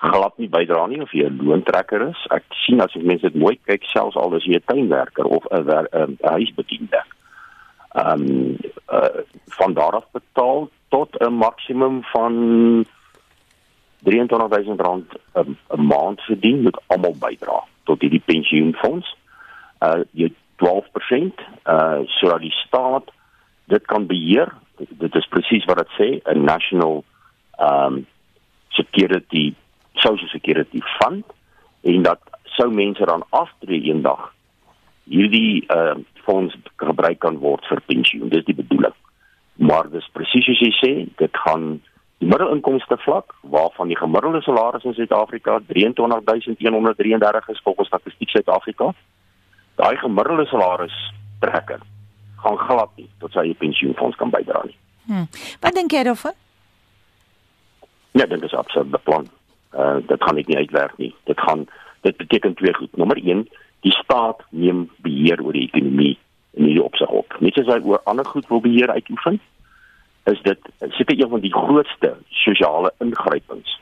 glad 0.00 0.38
nie 0.40 0.48
bydra 0.48 0.86
nie 0.88 1.02
of 1.04 1.12
jy 1.12 1.28
'n 1.28 1.44
loontrekker 1.44 2.08
is. 2.08 2.20
Ek 2.32 2.44
sien 2.64 2.80
as 2.80 2.94
mense 2.94 3.26
dit 3.28 3.34
mooi 3.34 3.58
kyk 3.68 3.84
selfs 3.84 4.16
al 4.16 4.34
is 4.36 4.44
jy 4.48 4.56
'n 4.56 4.64
tuinwerker 4.66 5.24
of 5.24 5.44
'n 5.52 6.16
huisbediende. 6.22 7.02
Ehm 8.00 8.22
um, 8.22 8.56
uh, 8.88 9.20
van 9.58 9.74
daar 9.74 9.92
af 10.00 10.06
betaal 10.12 10.70
tot 10.88 11.20
'n 11.20 11.32
maksimum 11.32 12.02
van 12.12 12.86
R23000 14.04 14.80
'n 15.34 15.56
maand 15.76 16.20
verdien 16.20 16.62
moet 16.62 16.80
almal 16.86 17.16
bydra 17.18 17.64
tot 17.84 18.00
hierdie 18.00 18.24
pensioenfonds. 18.24 19.16
Uh 19.80 20.00
jy 20.12 20.32
12% 20.56 21.40
uh 21.64 22.00
sodat 22.04 22.40
die 22.40 22.56
staat 22.66 23.12
dit 23.70 23.86
kan 23.86 24.06
beheer. 24.06 24.52
Dit, 24.76 25.14
is 25.14 25.28
presies 25.28 25.66
wat 25.70 25.82
dit 25.82 25.92
sê, 25.98 26.08
'n 26.34 26.44
national 26.44 27.04
um 27.60 28.06
security 28.68 29.54
social 29.94 30.28
security 30.28 30.80
fund 30.98 31.24
en 31.82 32.02
dat 32.02 32.20
sou 32.44 32.70
mense 32.72 33.04
dan 33.04 33.24
aftree 33.30 33.82
eendag 33.82 34.32
hierdie 35.04 35.64
uh 35.68 35.94
fonds 36.24 36.56
gebruik 36.76 37.18
kan 37.18 37.38
word 37.38 37.64
vir 37.66 37.80
pensioen. 37.86 38.28
Dis 38.28 38.44
die 38.44 38.54
bedoeling. 38.54 38.94
Maar 39.54 39.90
dis 39.90 40.08
presies 40.12 40.44
soos 40.44 40.60
jy 40.60 40.72
sê, 40.78 40.92
dit 41.16 41.36
gaan 41.44 41.80
die 42.20 42.28
middelinkomste 42.28 42.96
vlak 42.96 43.34
waarvan 43.40 43.88
die 43.88 43.96
gemiddelde 43.96 44.42
salaris 44.42 44.84
in 44.84 44.94
Suid-Afrika 44.94 45.60
23133 45.66 47.48
is 47.48 47.60
volgens 47.64 47.88
Statistiek 47.88 48.28
Suid-Afrika. 48.28 48.92
Daai 49.80 49.96
gemiddelde 49.96 50.46
salaris 50.46 50.96
trekker 51.40 51.80
gaan 52.42 52.58
glad 52.58 52.90
nie 52.96 53.08
tot 53.18 53.32
sy 53.32 53.52
pensioenfonds 53.58 54.16
kan 54.16 54.30
bydra 54.30 54.62
nie. 54.66 54.76
Hm. 55.10 55.26
Wat 55.60 55.74
dink 55.74 55.92
jy 55.92 56.02
daarvan? 56.06 56.36
Ja, 58.18 58.26
dit 58.26 58.42
is 58.42 58.54
absoluut 58.54 58.90
beplan. 58.90 59.28
Uh 59.74 59.96
dit 60.06 60.22
gaan 60.22 60.34
nie 60.34 60.56
uitwerk 60.56 60.96
nie. 60.98 61.14
Dit 61.24 61.40
gaan 61.40 61.66
dit 62.00 62.16
beteken 62.16 62.54
twee 62.54 62.74
goed. 62.74 62.96
Nommer 62.96 63.16
1, 63.16 63.48
die 63.80 63.92
staat 63.92 64.42
neem 64.50 64.88
beheer 64.96 65.42
oor 65.42 65.52
die 65.52 65.68
ekonomie 65.68 66.18
in 66.50 66.64
hierdie 66.64 66.84
opsig 66.84 67.08
op. 67.08 67.36
Net 67.38 67.54
soos 67.54 67.70
hy 67.70 67.78
oor 67.84 68.00
ander 68.04 68.26
goed 68.26 68.48
wil 68.48 68.60
beheer 68.60 68.90
uitoefen, 68.90 69.40
is 70.24 70.42
dit 70.42 70.72
seker 70.96 71.20
een 71.20 71.30
van 71.30 71.40
die 71.40 71.54
grootste 71.54 72.16
sosiale 72.44 72.92
ingrypings 72.98 73.78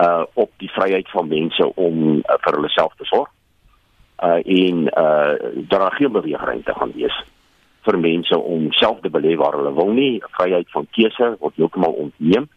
uh 0.00 0.24
op 0.34 0.50
die 0.56 0.70
vryheid 0.72 1.10
van 1.10 1.28
mense 1.28 1.66
om 1.74 1.98
uh, 2.16 2.38
vir 2.40 2.56
hulle 2.56 2.70
self 2.72 2.94
te 2.96 3.04
sorg. 3.04 3.28
Uh 4.24 4.40
en 4.40 4.86
uh 4.88 5.52
daar 5.68 5.92
geen 5.92 6.12
beweegruimte 6.12 6.74
gaan 6.74 6.92
wees 6.96 7.24
vir 7.86 7.98
mense 7.98 8.38
om 8.38 8.70
self 8.72 9.00
te 9.00 9.10
beleef 9.10 9.38
waar 9.38 9.58
hulle 9.58 9.74
wil 9.74 9.92
nie. 9.96 10.22
Vryheid 10.38 10.70
van 10.70 10.86
keuse 10.90 11.36
word 11.40 11.56
heeltemal 11.56 11.98
ontneem. 12.06 12.48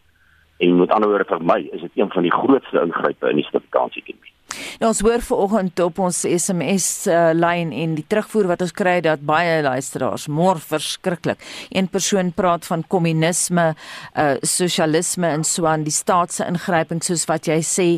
En 0.58 0.78
met 0.78 0.90
ander 0.90 1.08
woorde 1.08 1.28
vir 1.28 1.44
my 1.44 1.60
is 1.72 1.80
dit 1.80 2.00
een 2.00 2.10
van 2.10 2.24
die 2.24 2.32
grootste 2.32 2.80
ingrype 2.80 3.28
in 3.28 3.42
die 3.42 3.44
Suid-Afrikaanse 3.44 4.00
ekonomie. 4.04 4.32
Nou 4.80 4.90
ons 4.92 5.00
hoor 5.04 5.22
vanoggend 5.24 5.80
op 5.84 5.98
ons 6.04 6.22
SMS 6.28 6.86
uh, 7.10 7.30
lyn 7.36 7.72
en 7.76 7.96
die 7.98 8.04
terugvoer 8.08 8.48
wat 8.52 8.62
ons 8.64 8.74
kry 8.76 8.98
dat 9.04 9.24
baie 9.26 9.58
luisteraars 9.64 10.28
mor 10.32 10.60
verskriklik. 10.62 11.42
Een 11.74 11.90
persoon 11.92 12.32
praat 12.36 12.68
van 12.68 12.84
kommunisme, 12.88 13.72
uh 14.16 14.32
sosialisme 14.46 15.28
en 15.32 15.44
so 15.44 15.66
aan 15.68 15.84
die 15.84 15.94
staatse 15.94 16.46
ingryping 16.46 17.02
soos 17.04 17.26
wat 17.28 17.48
jy 17.50 17.60
sê. 17.64 17.88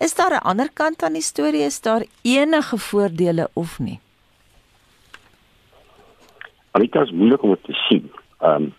Is 0.00 0.14
daar 0.14 0.38
'n 0.38 0.46
ander 0.46 0.70
kant 0.72 1.02
aan 1.02 1.18
die 1.18 1.24
storie? 1.24 1.66
Is 1.66 1.80
daar 1.80 2.04
enige 2.22 2.78
voordele 2.78 3.50
of 3.54 3.78
nie? 3.78 4.00
Anita 6.76 7.02
is 7.02 7.10
moeilik 7.10 7.42
om 7.42 7.56
te 7.62 7.72
sien. 7.88 8.10
Ehm 8.38 8.62
um, 8.62 8.74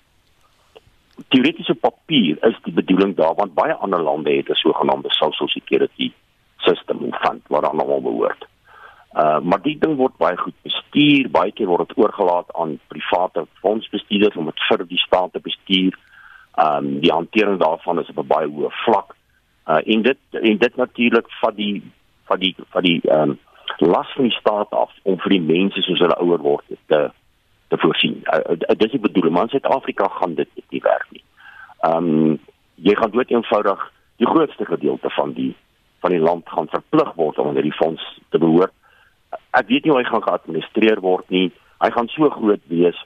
teoretiese 1.33 1.73
papier 1.73 2.37
is 2.45 2.57
die 2.63 2.73
bedoeling 2.73 3.15
daar 3.17 3.33
want 3.35 3.55
baie 3.57 3.73
ander 3.73 4.01
lande 4.01 4.35
het 4.35 4.49
'n 4.49 4.61
sogenaamde 4.63 5.09
social 5.13 5.47
security 5.47 6.11
system 6.57 6.97
of 7.07 7.17
fund 7.21 7.41
wat 7.47 7.61
dan 7.61 7.79
almal 7.79 8.01
behoort. 8.01 8.45
Uh 9.13 9.39
maar 9.39 9.61
die 9.61 9.77
ding 9.79 9.95
word 9.95 10.17
baie 10.17 10.37
goed 10.37 10.53
bestuur, 10.61 11.29
baie 11.29 11.51
keer 11.51 11.67
word 11.67 11.87
dit 11.87 11.97
oorgelaat 11.97 12.53
aan 12.53 12.79
private 12.87 13.47
fondsbestuurders 13.61 14.35
om 14.35 14.45
dit 14.45 14.59
vir 14.69 14.85
die 14.87 15.03
staat 15.07 15.33
te 15.33 15.39
bestuur. 15.39 15.97
Um 16.65 16.99
die 16.99 17.11
hantering 17.11 17.59
daarvan 17.59 17.99
is 17.99 18.09
op 18.09 18.17
'n 18.23 18.27
baie 18.27 18.47
hoë 18.47 18.71
vlak. 18.85 19.15
Uh 19.67 19.81
en 19.93 20.01
dit 20.01 20.19
en 20.31 20.57
dit 20.57 20.75
natuurlik 20.75 21.31
van 21.41 21.55
die 21.55 21.83
van 22.25 22.39
die 22.39 22.55
van 22.69 22.83
die 22.83 23.01
um 23.19 23.39
las 23.77 24.13
van 24.13 24.23
die 24.23 24.37
staat 24.39 24.71
af 24.71 24.91
om 25.03 25.19
vir 25.19 25.29
die 25.29 25.45
mense 25.55 25.81
soos 25.81 25.99
hulle 25.99 26.19
ouer 26.21 26.39
word 26.39 26.65
te 26.85 27.11
te 27.67 27.77
voorsien. 27.77 28.21
Uh, 28.23 28.39
uh, 28.55 28.77
dis 28.77 28.91
die 28.91 28.99
bedoeling, 28.99 29.33
maar 29.33 29.43
in 29.43 29.49
Suid-Afrika 29.49 30.07
gaan 30.07 30.33
dit 30.35 30.49
nie 30.69 30.81
werk 30.81 31.07
nie. 31.09 31.23
Um 31.87 32.39
jy 32.75 32.93
gaan 32.95 33.11
dood 33.11 33.29
eenvoudig 33.33 33.91
die 34.21 34.27
grootste 34.27 34.65
gedeelte 34.65 35.09
van 35.09 35.33
die 35.33 35.55
van 35.99 36.13
die 36.13 36.21
land 36.21 36.49
gaan 36.49 36.67
verplig 36.69 37.13
word 37.15 37.37
om 37.37 37.47
onder 37.47 37.65
die 37.65 37.73
fonds 37.73 38.03
te 38.29 38.37
behoort. 38.37 38.73
Ek 39.57 39.67
weet 39.67 39.83
nie 39.83 39.91
hoe 39.91 40.01
hy 40.01 40.09
gaan 40.09 40.23
geadministreer 40.23 41.01
word 41.01 41.29
nie. 41.33 41.47
Hy 41.81 41.89
gaan 41.93 42.09
so 42.13 42.29
groot 42.29 42.61
wees 42.69 42.99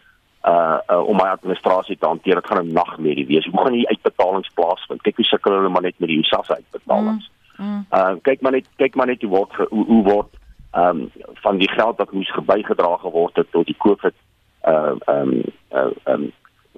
uh, 0.43 0.80
uh 0.91 0.99
om 1.07 1.16
my 1.16 1.30
administrasie 1.32 1.97
te 1.97 2.07
hanteer. 2.07 2.41
Dit 2.41 2.51
gaan 2.51 2.66
'n 2.66 2.74
nagmerrie 2.74 3.28
wees. 3.28 3.47
Hoe 3.47 3.64
gaan 3.64 3.78
die 3.78 3.88
uitbetalings 3.88 4.51
plaasvind? 4.53 5.01
Kyk 5.01 5.16
hoe 5.16 5.26
sukkel 5.26 5.55
hulle 5.55 5.70
maar 5.70 5.88
net 5.88 5.99
met 5.99 6.09
die 6.09 6.20
USAS 6.20 6.51
uitbetalings. 6.51 7.32
Mm, 7.57 7.66
mm. 7.66 7.86
Uh 7.91 8.16
kyk 8.22 8.41
maar 8.41 8.51
net 8.51 8.68
kyk 8.76 8.95
maar 8.95 9.07
net 9.07 9.22
hoe 9.22 9.32
word 9.32 9.55
hoe, 9.70 9.86
hoe 9.86 10.03
word 10.03 10.39
ehm 10.72 10.99
um, 10.99 11.12
van 11.43 11.57
die 11.57 11.70
geld 11.70 11.97
wat 11.97 12.12
moes 12.12 12.32
gebygedra 12.32 12.97
geword 12.97 13.36
het 13.36 13.51
tot 13.51 13.66
die 13.66 13.76
COVID 13.78 14.14
uh 14.68 14.95
um, 15.07 15.41
uh 15.72 15.91
um, 16.05 16.32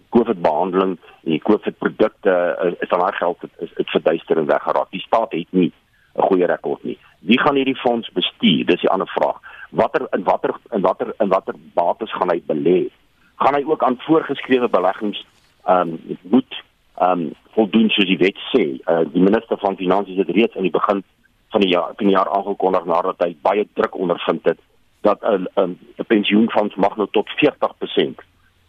COVID 0.09 0.41
behandeling 0.41 0.97
die 1.23 1.39
COVID 1.41 1.77
produkte 1.77 2.33
uh, 2.33 2.71
is 2.79 2.91
al 2.91 2.99
daai 2.99 3.17
geld 3.17 3.37
is 3.59 3.73
dit 3.75 3.89
verduister 3.89 4.37
en 4.37 4.45
weggeraak. 4.45 4.91
Die 4.91 5.01
staat 5.01 5.31
het 5.31 5.51
nie 5.51 5.71
'n 6.15 6.21
goeie 6.21 6.45
rekord 6.45 6.83
nie. 6.83 6.97
Wie 7.19 7.39
gaan 7.39 7.55
hierdie 7.55 7.75
fonds 7.75 8.09
bestuur? 8.11 8.65
Dis 8.65 8.81
die 8.81 8.89
ander 8.89 9.07
vraag. 9.07 9.39
Watter 9.69 10.07
in 10.11 10.23
watter 10.23 10.53
in 10.71 10.81
watter 10.81 11.13
in 11.19 11.29
watter 11.29 11.55
bates 11.73 12.11
gaan 12.13 12.29
hy 12.29 12.41
belê? 12.45 12.89
Gaan 13.35 13.53
hy 13.53 13.63
ook 13.65 13.83
aan 13.83 13.97
voorgeskrewe 13.99 14.69
beleggings 14.69 15.25
ehm 15.65 15.89
um, 15.89 16.17
moet 16.21 16.61
ehm 16.97 17.11
um, 17.11 17.33
voldoen 17.55 17.89
soos 17.89 18.05
die 18.05 18.17
wet 18.17 18.37
sê? 18.53 18.77
Uh, 18.85 19.05
die 19.13 19.21
minister 19.21 19.57
van 19.57 19.75
finansies 19.75 20.17
het 20.17 20.29
reeds 20.29 20.55
aan 20.55 20.69
die 20.69 20.77
begin 20.79 21.03
van 21.49 21.61
die 21.61 21.69
jaar 21.69 21.93
van 21.95 22.05
die 22.05 22.15
jaar 22.15 22.29
aangekondig 22.29 22.85
nadat 22.85 23.15
hy 23.17 23.35
baie 23.41 23.67
druk 23.73 23.95
ondervind 23.95 24.45
het 24.45 24.59
dat 25.03 25.19
'n 25.21 25.47
'n 25.55 25.77
pensioenfonds 26.07 26.75
mag 26.75 26.95
nou 26.95 27.07
tot 27.11 27.29
40% 27.29 28.19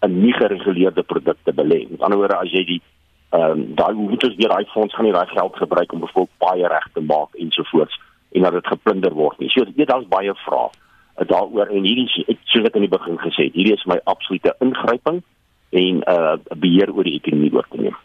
in 0.01 0.21
nie 0.21 0.33
gereguleerde 0.33 1.03
produkte 1.03 1.53
belê. 1.55 1.87
Met 1.91 2.01
ander 2.01 2.19
woorde, 2.19 2.37
as 2.37 2.51
jy 2.51 2.65
die 2.65 2.83
ehm 3.35 3.51
um, 3.51 3.75
daai 3.75 3.95
hoe 3.95 4.09
moet 4.11 4.25
ons 4.25 4.37
weer 4.39 4.49
daai 4.49 4.65
fonds 4.65 4.95
gaan 4.95 5.05
nie 5.05 5.13
daai 5.13 5.27
geld 5.27 5.57
gebruik 5.57 5.93
om 5.93 6.01
byvoorbeeld 6.01 6.39
baie 6.39 6.69
reg 6.69 6.89
te 6.93 7.01
maak 7.01 7.35
ensovoorts 7.35 8.01
en 8.33 8.43
dat 8.43 8.53
dit 8.53 8.67
geplunder 8.67 9.13
word 9.13 9.39
nie. 9.39 9.51
So 9.51 9.65
weet 9.77 9.89
daar's 9.89 10.09
baie 10.09 10.35
vrae 10.35 10.69
uh, 10.71 11.27
daaroor 11.27 11.67
en 11.67 11.83
hierdie 11.83 12.37
soos 12.45 12.69
ek 12.69 12.79
in 12.79 12.87
die 12.87 12.97
begin 12.99 13.19
gesê 13.19 13.49
het, 13.49 13.57
hierdie 13.59 13.75
is 13.75 13.87
my 13.91 13.99
absolute 14.05 14.55
ingryping 14.61 15.23
en 15.71 16.03
uh 16.15 16.37
beheer 16.55 16.93
oor 16.95 17.05
die 17.05 17.19
ekonomie 17.19 17.53
oor 17.55 17.67
te 17.71 17.81
neem. 17.81 17.97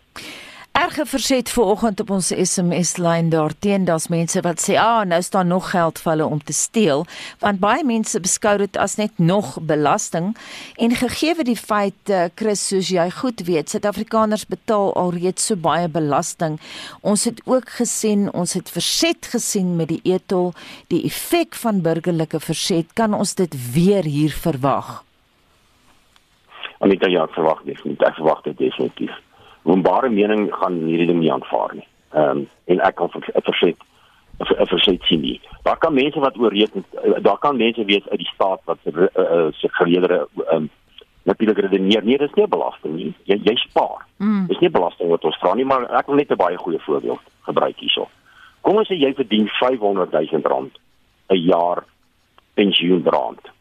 Erge 0.80 1.06
verset 1.06 1.50
vanoggend 1.50 2.00
op 2.00 2.10
ons 2.16 2.28
SMS 2.32 2.94
lyn 2.98 3.30
daarteen 3.30 3.84
daar's 3.86 4.06
mense 4.08 4.40
wat 4.46 4.62
sê 4.64 4.78
ah 4.80 5.02
nou 5.04 5.20
staan 5.22 5.52
nog 5.52 5.66
geld 5.74 6.00
vir 6.00 6.12
hulle 6.14 6.28
om 6.36 6.40
te 6.40 6.56
steel 6.56 7.04
want 7.42 7.60
baie 7.60 7.84
mense 7.84 8.22
beskou 8.24 8.54
dit 8.62 8.80
as 8.80 8.96
net 8.96 9.20
nog 9.20 9.58
belasting. 9.72 10.30
En 10.78 10.96
gegee 11.02 11.44
die 11.44 11.58
feit 11.60 12.14
uh, 12.16 12.30
Chris 12.36 12.64
soos 12.72 12.94
jy 12.96 13.10
goed 13.18 13.44
weet 13.52 13.70
Suid-Afrikaners 13.70 14.48
betaal 14.48 14.96
alreeds 14.96 15.52
so 15.52 15.60
baie 15.60 15.92
belasting. 15.92 16.60
Ons 17.02 17.28
het 17.28 17.44
ook 17.44 17.76
gesien 17.82 18.30
ons 18.32 18.56
het 18.56 18.72
verset 18.72 19.34
gesien 19.36 19.76
met 19.76 19.92
die 19.92 20.02
etol. 20.08 20.54
Die 20.88 21.04
effek 21.04 21.60
van 21.60 21.84
burgerlike 21.84 22.40
verset 22.40 22.94
kan 22.94 23.14
ons 23.14 23.36
dit 23.36 23.64
weer 23.74 24.08
hier 24.08 24.32
verwag? 24.32 25.02
Anita 26.80 27.12
ja 27.12 27.28
verwag 27.36 27.66
dis 27.68 27.84
nie 27.84 28.00
ek 28.00 28.16
verwag 28.16 28.48
dit 28.48 28.64
definitief 28.70 29.26
openbare 29.64 30.10
mening 30.10 30.50
gaan 30.56 30.80
hierdie 30.86 31.08
ding 31.08 31.20
nie 31.20 31.32
aanvaar 31.32 31.76
nie. 31.76 31.88
Ehm 32.14 32.38
um, 32.38 32.50
en 32.66 32.80
ek 32.80 32.96
kan 32.96 33.10
verseker 33.12 33.86
verseker 34.40 35.08
sien 35.08 35.22
nie. 35.22 35.40
Daar 35.64 35.78
kan 35.78 35.94
mense 35.94 36.20
wat 36.20 36.38
oorreken 36.38 36.86
daar 37.22 37.38
kan 37.38 37.58
mense 37.58 37.86
wees 37.86 38.08
uit 38.10 38.20
die 38.20 38.32
staat 38.34 38.62
wat 38.66 38.78
uh, 38.84 39.08
uh, 39.16 39.48
se 39.52 39.70
geleedere 39.72 40.28
ehm 40.48 40.56
um, 40.56 40.70
natuurlik 41.24 41.60
redeneer 41.60 42.04
nie 42.04 42.18
dis 42.18 42.34
nie 42.34 42.48
belasting 42.48 42.96
nie. 42.96 43.14
Jy 43.24 43.40
jy 43.44 43.56
spaar. 43.56 44.06
Mm. 44.18 44.48
Dis 44.48 44.60
nie 44.60 44.70
belasting 44.70 45.10
wat 45.10 45.26
ons 45.28 45.38
vra 45.42 45.54
nie, 45.54 45.66
maar 45.66 45.86
ek 46.00 46.08
wil 46.08 46.16
net 46.16 46.32
'n 46.32 46.40
baie 46.40 46.58
goeie 46.58 46.80
voorbeeld 46.80 47.22
gebruik 47.46 47.78
hierso. 47.78 48.08
Kom 48.62 48.78
ons 48.78 48.88
sê 48.88 48.96
jy 48.96 49.14
verdien 49.14 49.48
500 49.60 50.12
000 50.12 50.42
rand 50.44 50.80
'n 51.30 51.36
jaar 51.36 51.84
pensioenbrand 52.54 53.52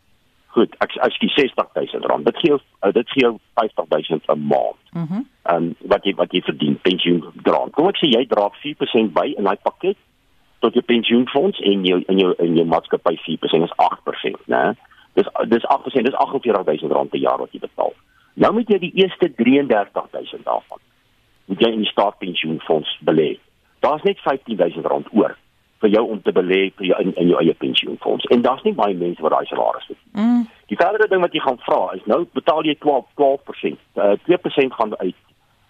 goed, 0.59 0.75
ek 0.85 0.97
ek 1.07 1.15
skiet 1.17 1.35
60000 1.37 2.07
rand. 2.11 2.27
Dit 2.27 2.39
gee 2.43 2.59
dit 2.97 3.15
gee 3.15 3.25
jou 3.25 3.35
50000 3.61 4.29
'n 4.29 4.47
maand. 4.53 4.83
Mhm. 4.93 5.03
Mm 5.03 5.27
en 5.49 5.71
wat 5.89 6.05
jy 6.05 6.13
wat 6.19 6.33
jy 6.33 6.43
verdien 6.45 6.77
pensioen 6.85 7.23
dra. 7.47 7.63
Kom 7.73 7.89
ek 7.89 7.97
sê 8.01 8.11
jy 8.13 8.27
dra 8.29 8.51
4% 8.63 9.15
by 9.17 9.33
in 9.39 9.49
daai 9.49 9.57
pakket 9.65 9.97
tot 10.61 10.75
jou 10.77 10.85
pensioenfonds 10.85 11.61
en 11.71 11.87
jou 11.89 12.03
in 12.13 12.19
jou 12.19 12.35
in 12.45 12.57
jou 12.59 12.67
maatskappy 12.69 13.17
4% 13.25 13.65
is 13.65 13.73
8%, 13.77 14.45
né? 14.53 14.77
Dis 15.17 15.31
dis 15.49 15.65
8%, 15.65 16.05
dis 16.05 16.15
48000 16.15 16.93
rand 16.93 17.11
per 17.11 17.21
jaar 17.21 17.39
wat 17.39 17.53
jy 17.53 17.63
betaal. 17.65 17.95
Nou 18.35 18.53
moet 18.53 18.69
jy 18.69 18.79
die 18.79 18.93
eerste 19.03 19.33
33000 19.41 20.45
daarvan 20.45 20.85
moet 21.49 21.61
jy 21.65 21.71
in 21.73 21.85
die 21.87 21.91
staatspensioenfonds 21.91 22.99
belê. 23.09 23.39
Daar's 23.81 24.03
net 24.05 24.21
15000 24.21 24.85
rand 24.85 25.09
oor 25.17 25.37
vir 25.81 25.91
jou 25.95 26.05
om 26.11 26.23
te 26.23 26.33
belê 26.33 26.61
vir 26.77 26.87
jou 26.91 27.01
in, 27.03 27.13
in 27.17 27.29
jou 27.33 27.41
eie 27.41 27.55
pensioenfonds. 27.55 28.27
En 28.35 28.43
daar's 28.43 28.63
nie 28.67 28.75
baie 28.75 28.95
mense 28.95 29.23
wat 29.23 29.35
daai 29.37 29.47
salaris 29.47 29.87
het. 29.89 30.01
Mm. 30.13 30.47
Die 30.71 30.77
verdere 30.77 31.09
ding 31.09 31.23
wat 31.23 31.35
jy 31.37 31.43
gaan 31.45 31.61
vra 31.67 31.81
is 31.97 32.05
nou 32.11 32.25
betaal 32.35 32.67
jy 32.67 32.75
12 32.83 33.07
12%. 33.21 33.79
Uh, 33.95 34.17
2% 34.27 34.79
gaan 34.81 34.97
uit 34.99 35.23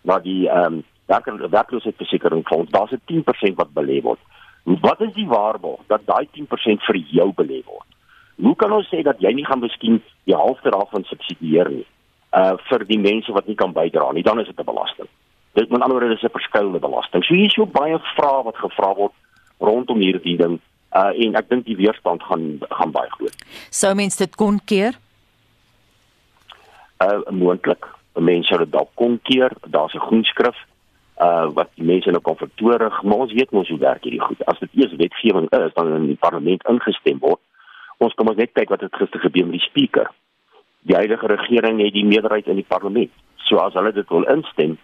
na 0.09 0.18
die 0.24 0.46
ehm 0.48 0.80
um, 0.80 0.84
werker 1.09 1.50
werkloosheidsversekeringsfonds. 1.50 2.70
Daar's 2.70 2.92
'n 2.92 3.00
10% 3.06 3.56
wat 3.56 3.72
belê 3.72 4.02
word. 4.02 4.20
Wat 4.64 5.00
is 5.00 5.12
die 5.14 5.28
waarborg 5.28 5.80
dat 5.86 6.00
daai 6.04 6.28
10% 6.32 6.84
vir 6.84 6.96
jou 6.96 7.32
belê 7.32 7.62
word? 7.64 7.88
Hoe 8.36 8.56
kan 8.56 8.72
ons 8.72 8.88
sê 8.88 9.02
dat 9.02 9.20
jy 9.20 9.32
nie 9.32 9.46
gaan 9.46 9.61
miskien 9.61 10.02
die 10.24 10.34
helfte 10.34 10.70
daarvan 10.70 11.04
subsidieer 11.04 11.70
nie? 11.70 11.86
Uh 12.32 12.56
vir 12.68 12.84
die 12.86 12.98
mense 12.98 13.32
wat 13.32 13.46
nie 13.46 13.56
kan 13.56 13.72
bydra 13.72 14.12
nie, 14.12 14.22
dan 14.22 14.40
is 14.40 14.46
dit 14.46 14.61
'n 14.61 14.64
belasting. 14.64 15.09
Dit 15.52 15.70
met 15.70 15.80
ander 15.80 15.98
woorde 15.98 16.14
is 16.14 16.22
'n 16.22 16.38
verskeidelde 16.38 16.78
belasting. 16.78 17.24
So 17.24 17.34
hier 17.34 17.46
is 17.46 17.54
so 17.54 17.66
baie 17.66 17.98
vrae 17.98 18.42
wat 18.44 18.56
gevra 18.56 18.94
word 18.94 19.12
rondom 19.59 20.00
hierdie 20.00 20.36
ding 20.36 20.59
uh 20.96 21.12
en 21.12 21.36
ek 21.36 21.48
dink 21.48 21.66
die 21.66 21.76
weerstand 21.76 22.22
gaan 22.22 22.59
gaan 22.68 22.92
baie 22.92 23.11
groot. 23.16 23.36
Sou 23.70 23.94
mens 23.94 24.16
dit 24.16 24.34
kon 24.36 24.61
keer? 24.64 24.98
Uh 27.04 27.20
moontlik. 27.30 27.86
Mense 28.18 28.48
sou 28.48 28.59
dit 28.59 28.72
dalk 28.72 28.90
kon 28.94 29.18
keer. 29.22 29.52
Daar's 29.66 29.94
'n 29.94 30.06
groenskrif 30.09 30.56
uh 31.20 31.50
wat 31.54 31.70
die 31.74 31.84
mense 31.84 32.11
nou 32.11 32.22
kan 32.22 32.36
vertoorig, 32.36 33.02
maar 33.02 33.26
ons 33.26 33.32
weet 33.32 33.50
mos 33.50 33.68
hoe 33.68 33.78
werk 33.78 34.02
hierdie 34.02 34.22
goed. 34.22 34.42
As 34.46 34.59
dit 34.59 34.70
eers 34.72 34.96
wetgewing 34.96 35.48
is, 35.50 35.74
dan 35.74 35.94
in 35.94 36.06
die 36.06 36.20
parlement 36.20 36.66
ingestem 36.70 37.18
word. 37.18 37.40
Ons 37.98 38.14
kom 38.14 38.28
ons 38.28 38.38
net 38.38 38.52
kyk 38.54 38.70
wat 38.70 38.80
het 38.80 38.94
gister 38.94 39.20
gebeur 39.20 39.46
met 39.46 39.59
die 39.59 39.66
speaker. 39.66 40.11
Die 40.86 40.94
huidige 40.94 41.26
regering 41.26 41.80
het 41.82 41.92
die 41.92 42.06
meerderheid 42.06 42.46
in 42.46 42.61
die 42.61 42.68
parlement. 42.68 43.11
So 43.36 43.59
as 43.59 43.74
hulle 43.74 43.92
dit 43.92 44.09
wil 44.09 44.28
instem, 44.30 44.78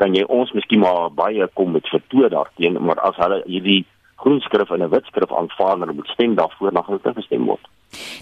kan 0.00 0.14
jy 0.14 0.24
ons 0.24 0.52
miskien 0.52 0.80
maar 0.80 1.10
baie 1.10 1.46
kom 1.54 1.72
met 1.76 1.88
vertoor 1.88 2.30
daarteen, 2.30 2.80
maar 2.82 2.98
as 3.04 3.16
hulle 3.20 3.42
hierdie 3.46 3.84
groen 4.24 4.40
skrif 4.40 4.70
en 4.70 4.82
'n 4.82 4.90
wit 4.90 5.06
skrif 5.12 5.32
aanvaar 5.32 5.82
en 5.82 5.96
moet 5.96 6.12
stem 6.16 6.34
daarvoor 6.34 6.72
na 6.72 6.82
hulle 6.86 7.14
gestem 7.20 7.46
word. 7.46 7.64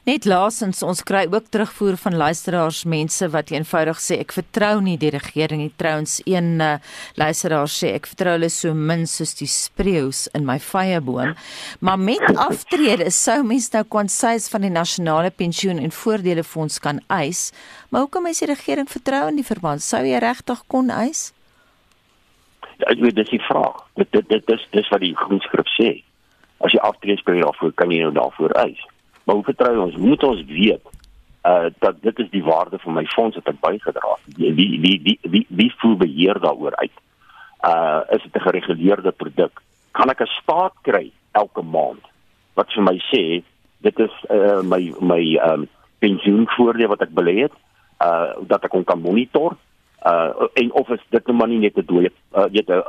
Net 0.05 0.27
laasens 0.29 0.83
ons 0.83 1.03
kry 1.07 1.23
ook 1.31 1.49
terugvoer 1.55 1.97
van 1.97 2.17
luisteraars 2.17 2.83
mense 2.85 3.29
wat 3.33 3.53
eenvoudig 3.55 4.01
sê 4.03 4.19
ek 4.21 4.35
vertrou 4.37 4.81
nie 4.85 4.99
die 5.01 5.13
regering 5.15 5.63
nie. 5.63 5.73
Trouens 5.81 6.21
een 6.25 6.61
uh, 6.61 6.75
luisteraar 7.21 7.71
sê 7.71 7.95
ek 7.97 8.11
vertrou 8.11 8.37
hulle 8.37 8.51
so 8.53 8.75
min 8.75 9.07
soos 9.07 9.35
die 9.39 9.49
spreeus 9.49 10.27
in 10.37 10.47
my 10.49 10.59
vyeboom. 10.59 11.35
Maar 11.81 11.99
met 11.99 12.25
aftrede 12.49 13.11
sou 13.11 13.43
mens 13.43 13.71
nou 13.73 13.85
kwansies 13.85 14.49
van 14.53 14.67
die 14.67 14.75
nasionale 14.75 15.31
pensioen 15.31 15.79
en 15.79 15.95
voordele 16.03 16.45
fonds 16.45 16.79
kan 16.79 17.01
eis. 17.09 17.51
Maar 17.91 18.07
hoekom 18.07 18.27
is 18.27 18.43
die 18.43 18.51
regering 18.53 18.91
vertrou 18.91 19.29
in 19.29 19.41
die 19.41 19.47
verband? 19.47 19.83
Sou 19.83 20.03
jy 20.05 20.19
regtig 20.19 20.67
kon 20.67 20.91
eis? 20.91 21.31
Ek 22.79 22.99
weet 22.99 23.17
dis 23.17 23.31
die 23.31 23.45
vraag. 23.49 23.85
Dit 23.95 24.13
dit 24.13 24.29
dit 24.29 24.47
dis 24.47 24.67
dis 24.71 24.89
wat 24.89 25.01
die 25.01 25.17
groenskrif 25.17 25.69
sê. 25.77 26.03
As 26.63 26.73
jy 26.73 26.81
aftreesperioode 26.81 27.47
daarvoor 27.51 27.73
kan 27.73 27.91
jy 27.91 28.03
nou 28.03 28.13
daarvoor 28.13 28.55
eis. 28.65 28.81
Maar 29.25 29.35
hoe 29.35 29.45
vertrou 29.45 29.79
ons? 29.87 29.97
Moet 29.97 30.23
ons 30.23 30.45
weet 30.47 30.87
uh 31.43 31.71
dat 31.79 32.03
dit 32.03 32.19
is 32.19 32.31
die 32.31 32.45
waarde 32.45 32.79
van 32.79 32.95
my 32.95 33.05
fonds 33.15 33.37
wat 33.37 33.49
ek 33.51 33.61
bygedra 33.61 34.15
het. 34.15 34.37
Wie 34.39 34.53
wie 34.55 34.99
wie 35.03 35.19
wie 35.23 35.47
wie, 35.49 35.73
voel 35.83 35.97
beheer 35.97 36.39
daaroor 36.41 36.77
uit? 36.77 36.99
Uh 37.67 38.01
is 38.15 38.23
dit 38.23 38.35
'n 38.37 38.47
gereguleerde 38.47 39.13
produk? 39.13 39.63
Kan 39.91 40.11
ek 40.11 40.23
'n 40.23 40.31
staat 40.43 40.75
kry 40.83 41.11
elke 41.33 41.63
maand 41.63 42.05
wat 42.55 42.73
vir 42.73 42.83
my 42.83 42.99
sê 43.11 43.43
dit 43.83 43.99
is 43.99 44.15
uh 44.31 44.63
my 44.63 44.95
my 45.01 45.23
um 45.51 45.69
pensioenvoordeel 45.99 46.89
wat 46.89 47.03
ek 47.03 47.15
belê 47.15 47.43
het, 47.43 47.57
uh 48.01 48.35
dat 48.47 48.65
ek 48.65 48.73
hom 48.73 48.85
kan 48.85 49.01
monitor 49.01 49.57
uh 50.07 50.47
en 50.55 50.73
of 50.73 50.89
is 50.89 51.05
dit 51.11 51.27
nou 51.27 51.37
maar 51.39 51.49
nie 51.49 51.59
net 51.59 51.77
'n 51.77 51.87
dooie 51.87 52.11
uh 52.35 52.49
weet 52.53 52.69
'n 52.69 52.83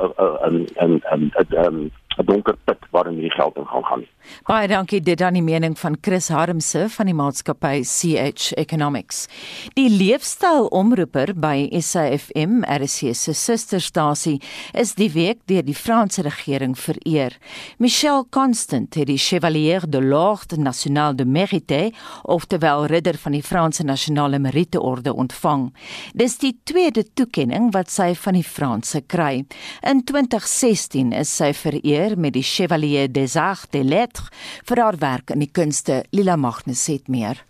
'n 0.80 1.00
'n 1.12 1.32
'n 1.68 1.90
'n 2.18 2.24
donker 2.24 2.56
put 2.64 2.78
waarin 2.90 3.14
hierdie 3.14 3.30
geld 3.30 3.56
in 3.56 3.66
gaan 3.66 3.84
gaan 3.84 3.98
nie. 3.98 4.10
Baie 4.46 4.68
dankie 4.68 5.00
dit 5.00 5.18
dan 5.18 5.36
die 5.36 5.42
mening 5.42 5.76
van 5.78 5.96
Chris 6.00 6.28
Harmse 6.28 6.86
van 6.88 7.06
die 7.06 7.14
maatskappy 7.16 7.82
CH 7.82 8.52
Economics. 8.60 9.26
Die 9.74 9.88
leefstylomroeper 9.90 11.34
by 11.34 11.68
SAFM, 11.80 12.62
RC 12.64 13.14
se 13.14 13.34
susterstasie, 13.34 14.40
is 14.72 14.94
die 14.94 15.10
week 15.12 15.42
deur 15.50 15.64
die 15.64 15.76
Franse 15.76 16.22
regering 16.22 16.76
vereer. 16.78 17.36
Michel 17.78 18.24
Constant 18.30 18.94
het 18.94 19.08
die 19.10 19.18
Chevalier 19.18 19.84
de 19.88 20.02
l'Ordre 20.02 20.58
National 20.60 21.16
de 21.16 21.24
Mérite, 21.24 21.92
oftewel 22.22 22.86
ridder 22.86 23.18
van 23.18 23.32
die 23.32 23.42
Franse 23.42 23.84
Nasionale 23.84 24.38
Meriteorde 24.38 25.14
ontvang. 25.14 25.70
Dis 26.14 26.38
die 26.38 26.54
tweede 26.64 27.04
toekenning 27.14 27.72
wat 27.74 27.90
sy 27.90 28.12
van 28.14 28.38
die 28.38 28.46
Franse 28.46 29.02
kry. 29.06 29.44
In 29.82 30.04
2016 30.04 31.12
is 31.12 31.32
sy 31.36 31.52
vereer 31.56 32.03
met 32.12 32.36
die 32.36 32.44
Chevalier 32.44 33.08
des 33.08 33.36
Arts 33.40 33.64
et 33.72 33.84
Lettres 33.84 34.28
vir 34.68 34.80
haar 34.82 34.98
werk 35.00 35.32
in 35.32 35.40
die 35.40 35.50
kunste. 35.50 36.02
Lila 36.12 36.36
Magnus 36.36 36.84
het 36.92 37.08
meer. 37.08 37.40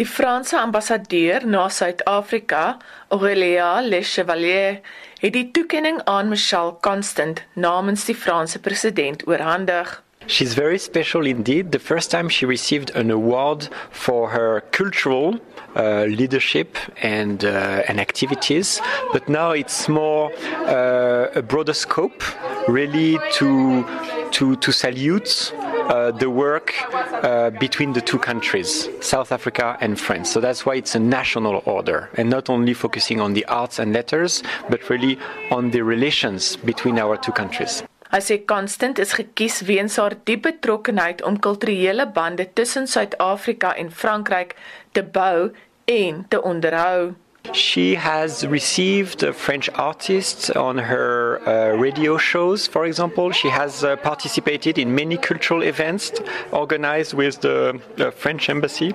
Die 0.00 0.06
Franse 0.08 0.56
ambassadeur 0.56 1.44
na 1.44 1.68
Suid-Afrika, 1.68 2.78
Aurélia 3.12 3.82
Le 3.84 4.00
Chevalier, 4.02 4.80
het 5.20 5.34
die 5.36 5.50
toekenning 5.52 6.00
aan 6.08 6.32
Michelle 6.32 6.78
Constant 6.80 7.42
namens 7.54 8.06
die 8.08 8.16
Franse 8.16 8.62
president 8.64 9.26
oorhandig. 9.28 9.98
She's 10.26 10.54
very 10.54 10.78
special 10.78 11.26
indeed. 11.26 11.72
The 11.72 11.78
first 11.78 12.10
time 12.10 12.28
she 12.28 12.46
received 12.46 12.90
an 12.90 13.10
award 13.10 13.68
for 13.90 14.30
her 14.30 14.60
cultural 14.70 15.40
uh, 15.74 16.04
leadership 16.04 16.76
and 17.02 17.44
uh, 17.44 17.82
and 17.88 18.00
activities, 18.00 18.80
but 19.12 19.28
now 19.28 19.50
it's 19.50 19.88
more 19.88 20.32
uh, 20.66 21.30
a 21.34 21.42
broader 21.42 21.74
scope, 21.74 22.22
really 22.68 23.18
to 23.32 23.84
to 24.32 24.56
to 24.56 24.72
salute 24.72 25.52
uh, 25.88 26.12
the 26.12 26.30
work 26.30 26.74
uh, 27.24 27.50
between 27.50 27.92
the 27.92 28.00
two 28.00 28.18
countries, 28.18 28.88
South 29.00 29.32
Africa 29.32 29.76
and 29.80 29.98
France. 29.98 30.30
So 30.30 30.40
that's 30.40 30.64
why 30.64 30.76
it's 30.76 30.94
a 30.94 31.00
national 31.00 31.62
order, 31.66 32.08
and 32.14 32.30
not 32.30 32.48
only 32.48 32.74
focusing 32.74 33.20
on 33.20 33.32
the 33.32 33.44
arts 33.46 33.78
and 33.78 33.92
letters, 33.92 34.42
but 34.68 34.88
really 34.88 35.18
on 35.50 35.70
the 35.70 35.82
relations 35.82 36.56
between 36.56 36.98
our 36.98 37.16
two 37.16 37.32
countries. 37.32 37.82
Hy 38.10 38.18
sê 38.18 38.36
Constant 38.42 38.98
is 38.98 39.12
gekies 39.14 39.60
weens 39.68 39.96
haar 40.02 40.16
diep 40.26 40.42
betrokkenheid 40.42 41.22
om 41.22 41.36
kulturele 41.38 42.08
bande 42.10 42.48
tussen 42.58 42.88
Suid-Afrika 42.90 43.70
en 43.78 43.90
Frankryk 43.90 44.56
te 44.92 45.02
bou 45.02 45.52
en 45.86 46.24
te 46.28 46.40
onderhou. 46.42 47.14
She 47.52 47.94
has 47.94 48.44
received 48.44 49.22
uh, 49.22 49.32
French 49.32 49.68
artists 49.74 50.50
on 50.50 50.78
her 50.78 51.40
uh, 51.46 51.80
radio 51.80 52.18
shows, 52.18 52.66
for 52.66 52.84
example. 52.84 53.30
She 53.30 53.48
has 53.48 53.84
uh, 53.84 53.94
participated 53.96 54.76
in 54.76 54.92
many 54.92 55.16
cultural 55.16 55.62
events 55.62 56.12
organized 56.50 57.14
with 57.14 57.40
the, 57.40 57.80
the 57.96 58.10
French 58.10 58.48
embassy. 58.50 58.92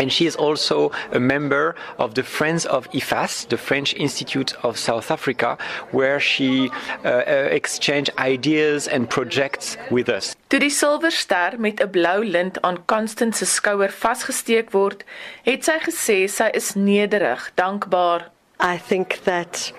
And 0.00 0.10
she 0.10 0.24
is 0.24 0.34
also 0.34 0.90
a 1.12 1.20
member 1.20 1.74
of 1.98 2.14
the 2.14 2.22
Friends 2.22 2.64
of 2.64 2.90
IFAS, 2.90 3.48
the 3.48 3.58
French 3.58 3.92
Institute 3.94 4.54
of 4.64 4.78
South 4.78 5.10
Africa, 5.10 5.58
where 5.90 6.18
she 6.18 6.70
uh, 7.04 7.08
uh, 7.08 7.48
exchanged 7.50 8.10
ideas 8.18 8.88
and 8.88 9.10
projects 9.10 9.76
with 9.90 10.08
us. 10.08 10.34
Toe 10.48 10.58
die 10.58 10.70
silwerster 10.70 11.58
met 11.58 11.80
'n 11.80 11.90
blou 11.90 12.24
lint 12.24 12.56
aan 12.62 12.78
Constant 12.86 13.36
se 13.36 13.44
skouer 13.44 13.92
vasgesteek 13.92 14.72
word, 14.72 15.04
het 15.44 15.64
sy 15.64 15.78
gesê 15.84 16.18
sy 16.28 16.48
is 16.54 16.74
nederig, 16.74 17.50
dankbaar. 17.54 18.30
I 18.58 18.78
think 18.78 19.22
that 19.24 19.72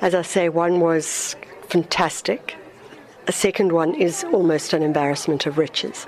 as 0.00 0.14
I 0.14 0.22
say 0.22 0.48
one 0.48 0.78
was 0.80 1.36
fantastic. 1.68 2.54
A 3.26 3.32
second 3.32 3.72
one 3.72 3.94
is 3.94 4.24
almost 4.32 4.74
an 4.74 4.82
embarrassment 4.82 5.46
of 5.46 5.56
riches. 5.56 6.06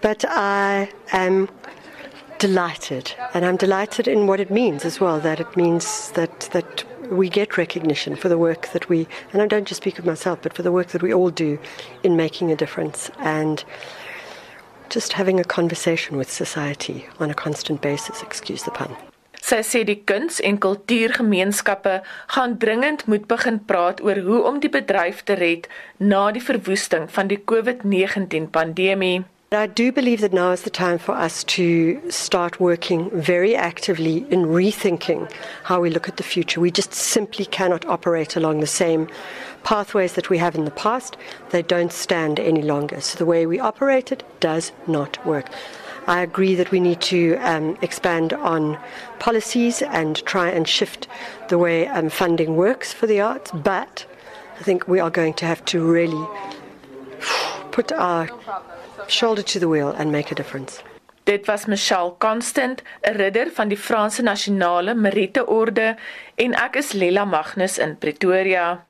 But 0.00 0.24
I 0.28 0.88
am 1.12 1.48
delighted, 2.38 3.14
and 3.34 3.44
I'm 3.44 3.56
delighted 3.56 4.08
in 4.08 4.26
what 4.26 4.40
it 4.40 4.50
means 4.50 4.84
as 4.84 5.00
well. 5.00 5.20
That 5.20 5.40
it 5.40 5.56
means 5.56 6.10
that 6.12 6.40
that 6.52 6.84
we 7.10 7.28
get 7.28 7.56
recognition 7.56 8.16
for 8.16 8.28
the 8.28 8.38
work 8.38 8.68
that 8.72 8.88
we, 8.88 9.06
and 9.32 9.40
I 9.40 9.46
don't 9.46 9.68
just 9.68 9.82
speak 9.82 9.98
of 9.98 10.04
myself, 10.04 10.40
but 10.42 10.52
for 10.52 10.62
the 10.62 10.72
work 10.72 10.88
that 10.88 11.02
we 11.02 11.14
all 11.14 11.30
do 11.30 11.58
in 12.02 12.16
making 12.16 12.50
a 12.50 12.56
difference 12.56 13.10
and 13.18 13.64
just 14.88 15.12
having 15.12 15.40
a 15.40 15.44
conversation 15.44 16.16
with 16.16 16.30
society 16.30 17.06
on 17.18 17.30
a 17.30 17.34
constant 17.34 17.80
basis. 17.80 18.22
Excuse 18.22 18.64
the 18.64 18.70
pun. 18.70 18.96
Sy 19.46 19.60
sê 19.62 19.84
die 19.84 20.02
kuns- 20.04 20.40
en 20.42 20.58
kultuurgemeenskappe 20.58 22.02
gaan 22.34 22.58
dringend 22.58 23.06
moet 23.06 23.26
begin 23.26 23.60
praat 23.64 24.00
oor 24.02 24.18
hoe 24.18 24.42
om 24.42 24.58
die 24.60 24.70
bedryf 24.70 25.22
te 25.22 25.34
red 25.34 25.68
na 25.98 26.32
die 26.32 26.42
verwoesting 26.42 27.06
van 27.10 27.28
die 27.30 27.38
COVID-19 27.44 28.50
pandemie. 28.50 29.24
I 29.56 29.66
do 29.66 29.92
believe 29.92 30.20
that 30.20 30.32
now 30.32 30.50
is 30.50 30.62
the 30.62 30.70
time 30.70 30.98
for 30.98 31.12
us 31.12 31.44
to 31.44 32.00
start 32.10 32.60
working 32.60 33.10
very 33.10 33.54
actively 33.54 34.26
in 34.30 34.46
rethinking 34.46 35.30
how 35.64 35.80
we 35.80 35.88
look 35.88 36.08
at 36.08 36.16
the 36.16 36.22
future. 36.22 36.60
We 36.60 36.70
just 36.70 36.92
simply 36.92 37.44
cannot 37.44 37.84
operate 37.86 38.36
along 38.36 38.60
the 38.60 38.66
same 38.66 39.08
pathways 39.62 40.12
that 40.12 40.30
we 40.30 40.38
have 40.38 40.54
in 40.54 40.64
the 40.64 40.70
past. 40.70 41.16
They 41.50 41.62
don't 41.62 41.92
stand 41.92 42.38
any 42.38 42.62
longer. 42.62 43.00
So 43.00 43.18
the 43.18 43.24
way 43.24 43.46
we 43.46 43.58
operate 43.58 44.12
it 44.12 44.24
does 44.40 44.72
not 44.86 45.24
work. 45.24 45.48
I 46.06 46.22
agree 46.22 46.54
that 46.54 46.70
we 46.70 46.78
need 46.78 47.00
to 47.02 47.36
um, 47.36 47.78
expand 47.82 48.32
on 48.32 48.78
policies 49.18 49.82
and 49.82 50.24
try 50.24 50.50
and 50.50 50.68
shift 50.68 51.08
the 51.48 51.58
way 51.58 51.88
um, 51.88 52.10
funding 52.10 52.56
works 52.56 52.92
for 52.92 53.06
the 53.06 53.20
arts, 53.20 53.50
but 53.52 54.06
I 54.58 54.62
think 54.62 54.86
we 54.86 55.00
are 55.00 55.10
going 55.10 55.34
to 55.34 55.46
have 55.46 55.64
to 55.66 55.84
really 55.84 56.26
put 57.72 57.90
our 57.92 58.28
shoulder 59.10 59.42
to 59.42 59.58
the 59.58 59.68
wheel 59.68 59.94
and 59.98 60.10
make 60.10 60.30
a 60.30 60.34
difference. 60.34 60.82
Dit 61.24 61.46
was 61.46 61.66
Michelle 61.66 62.14
Constant, 62.18 62.82
'n 63.02 63.16
ridder 63.16 63.50
van 63.50 63.68
die 63.68 63.76
Franse 63.76 64.22
Nasionale 64.22 64.94
Meriteorde 64.94 65.96
en 66.34 66.54
ek 66.54 66.76
is 66.76 66.92
Lela 66.92 67.24
Magnus 67.24 67.78
in 67.78 67.98
Pretoria. 67.98 68.85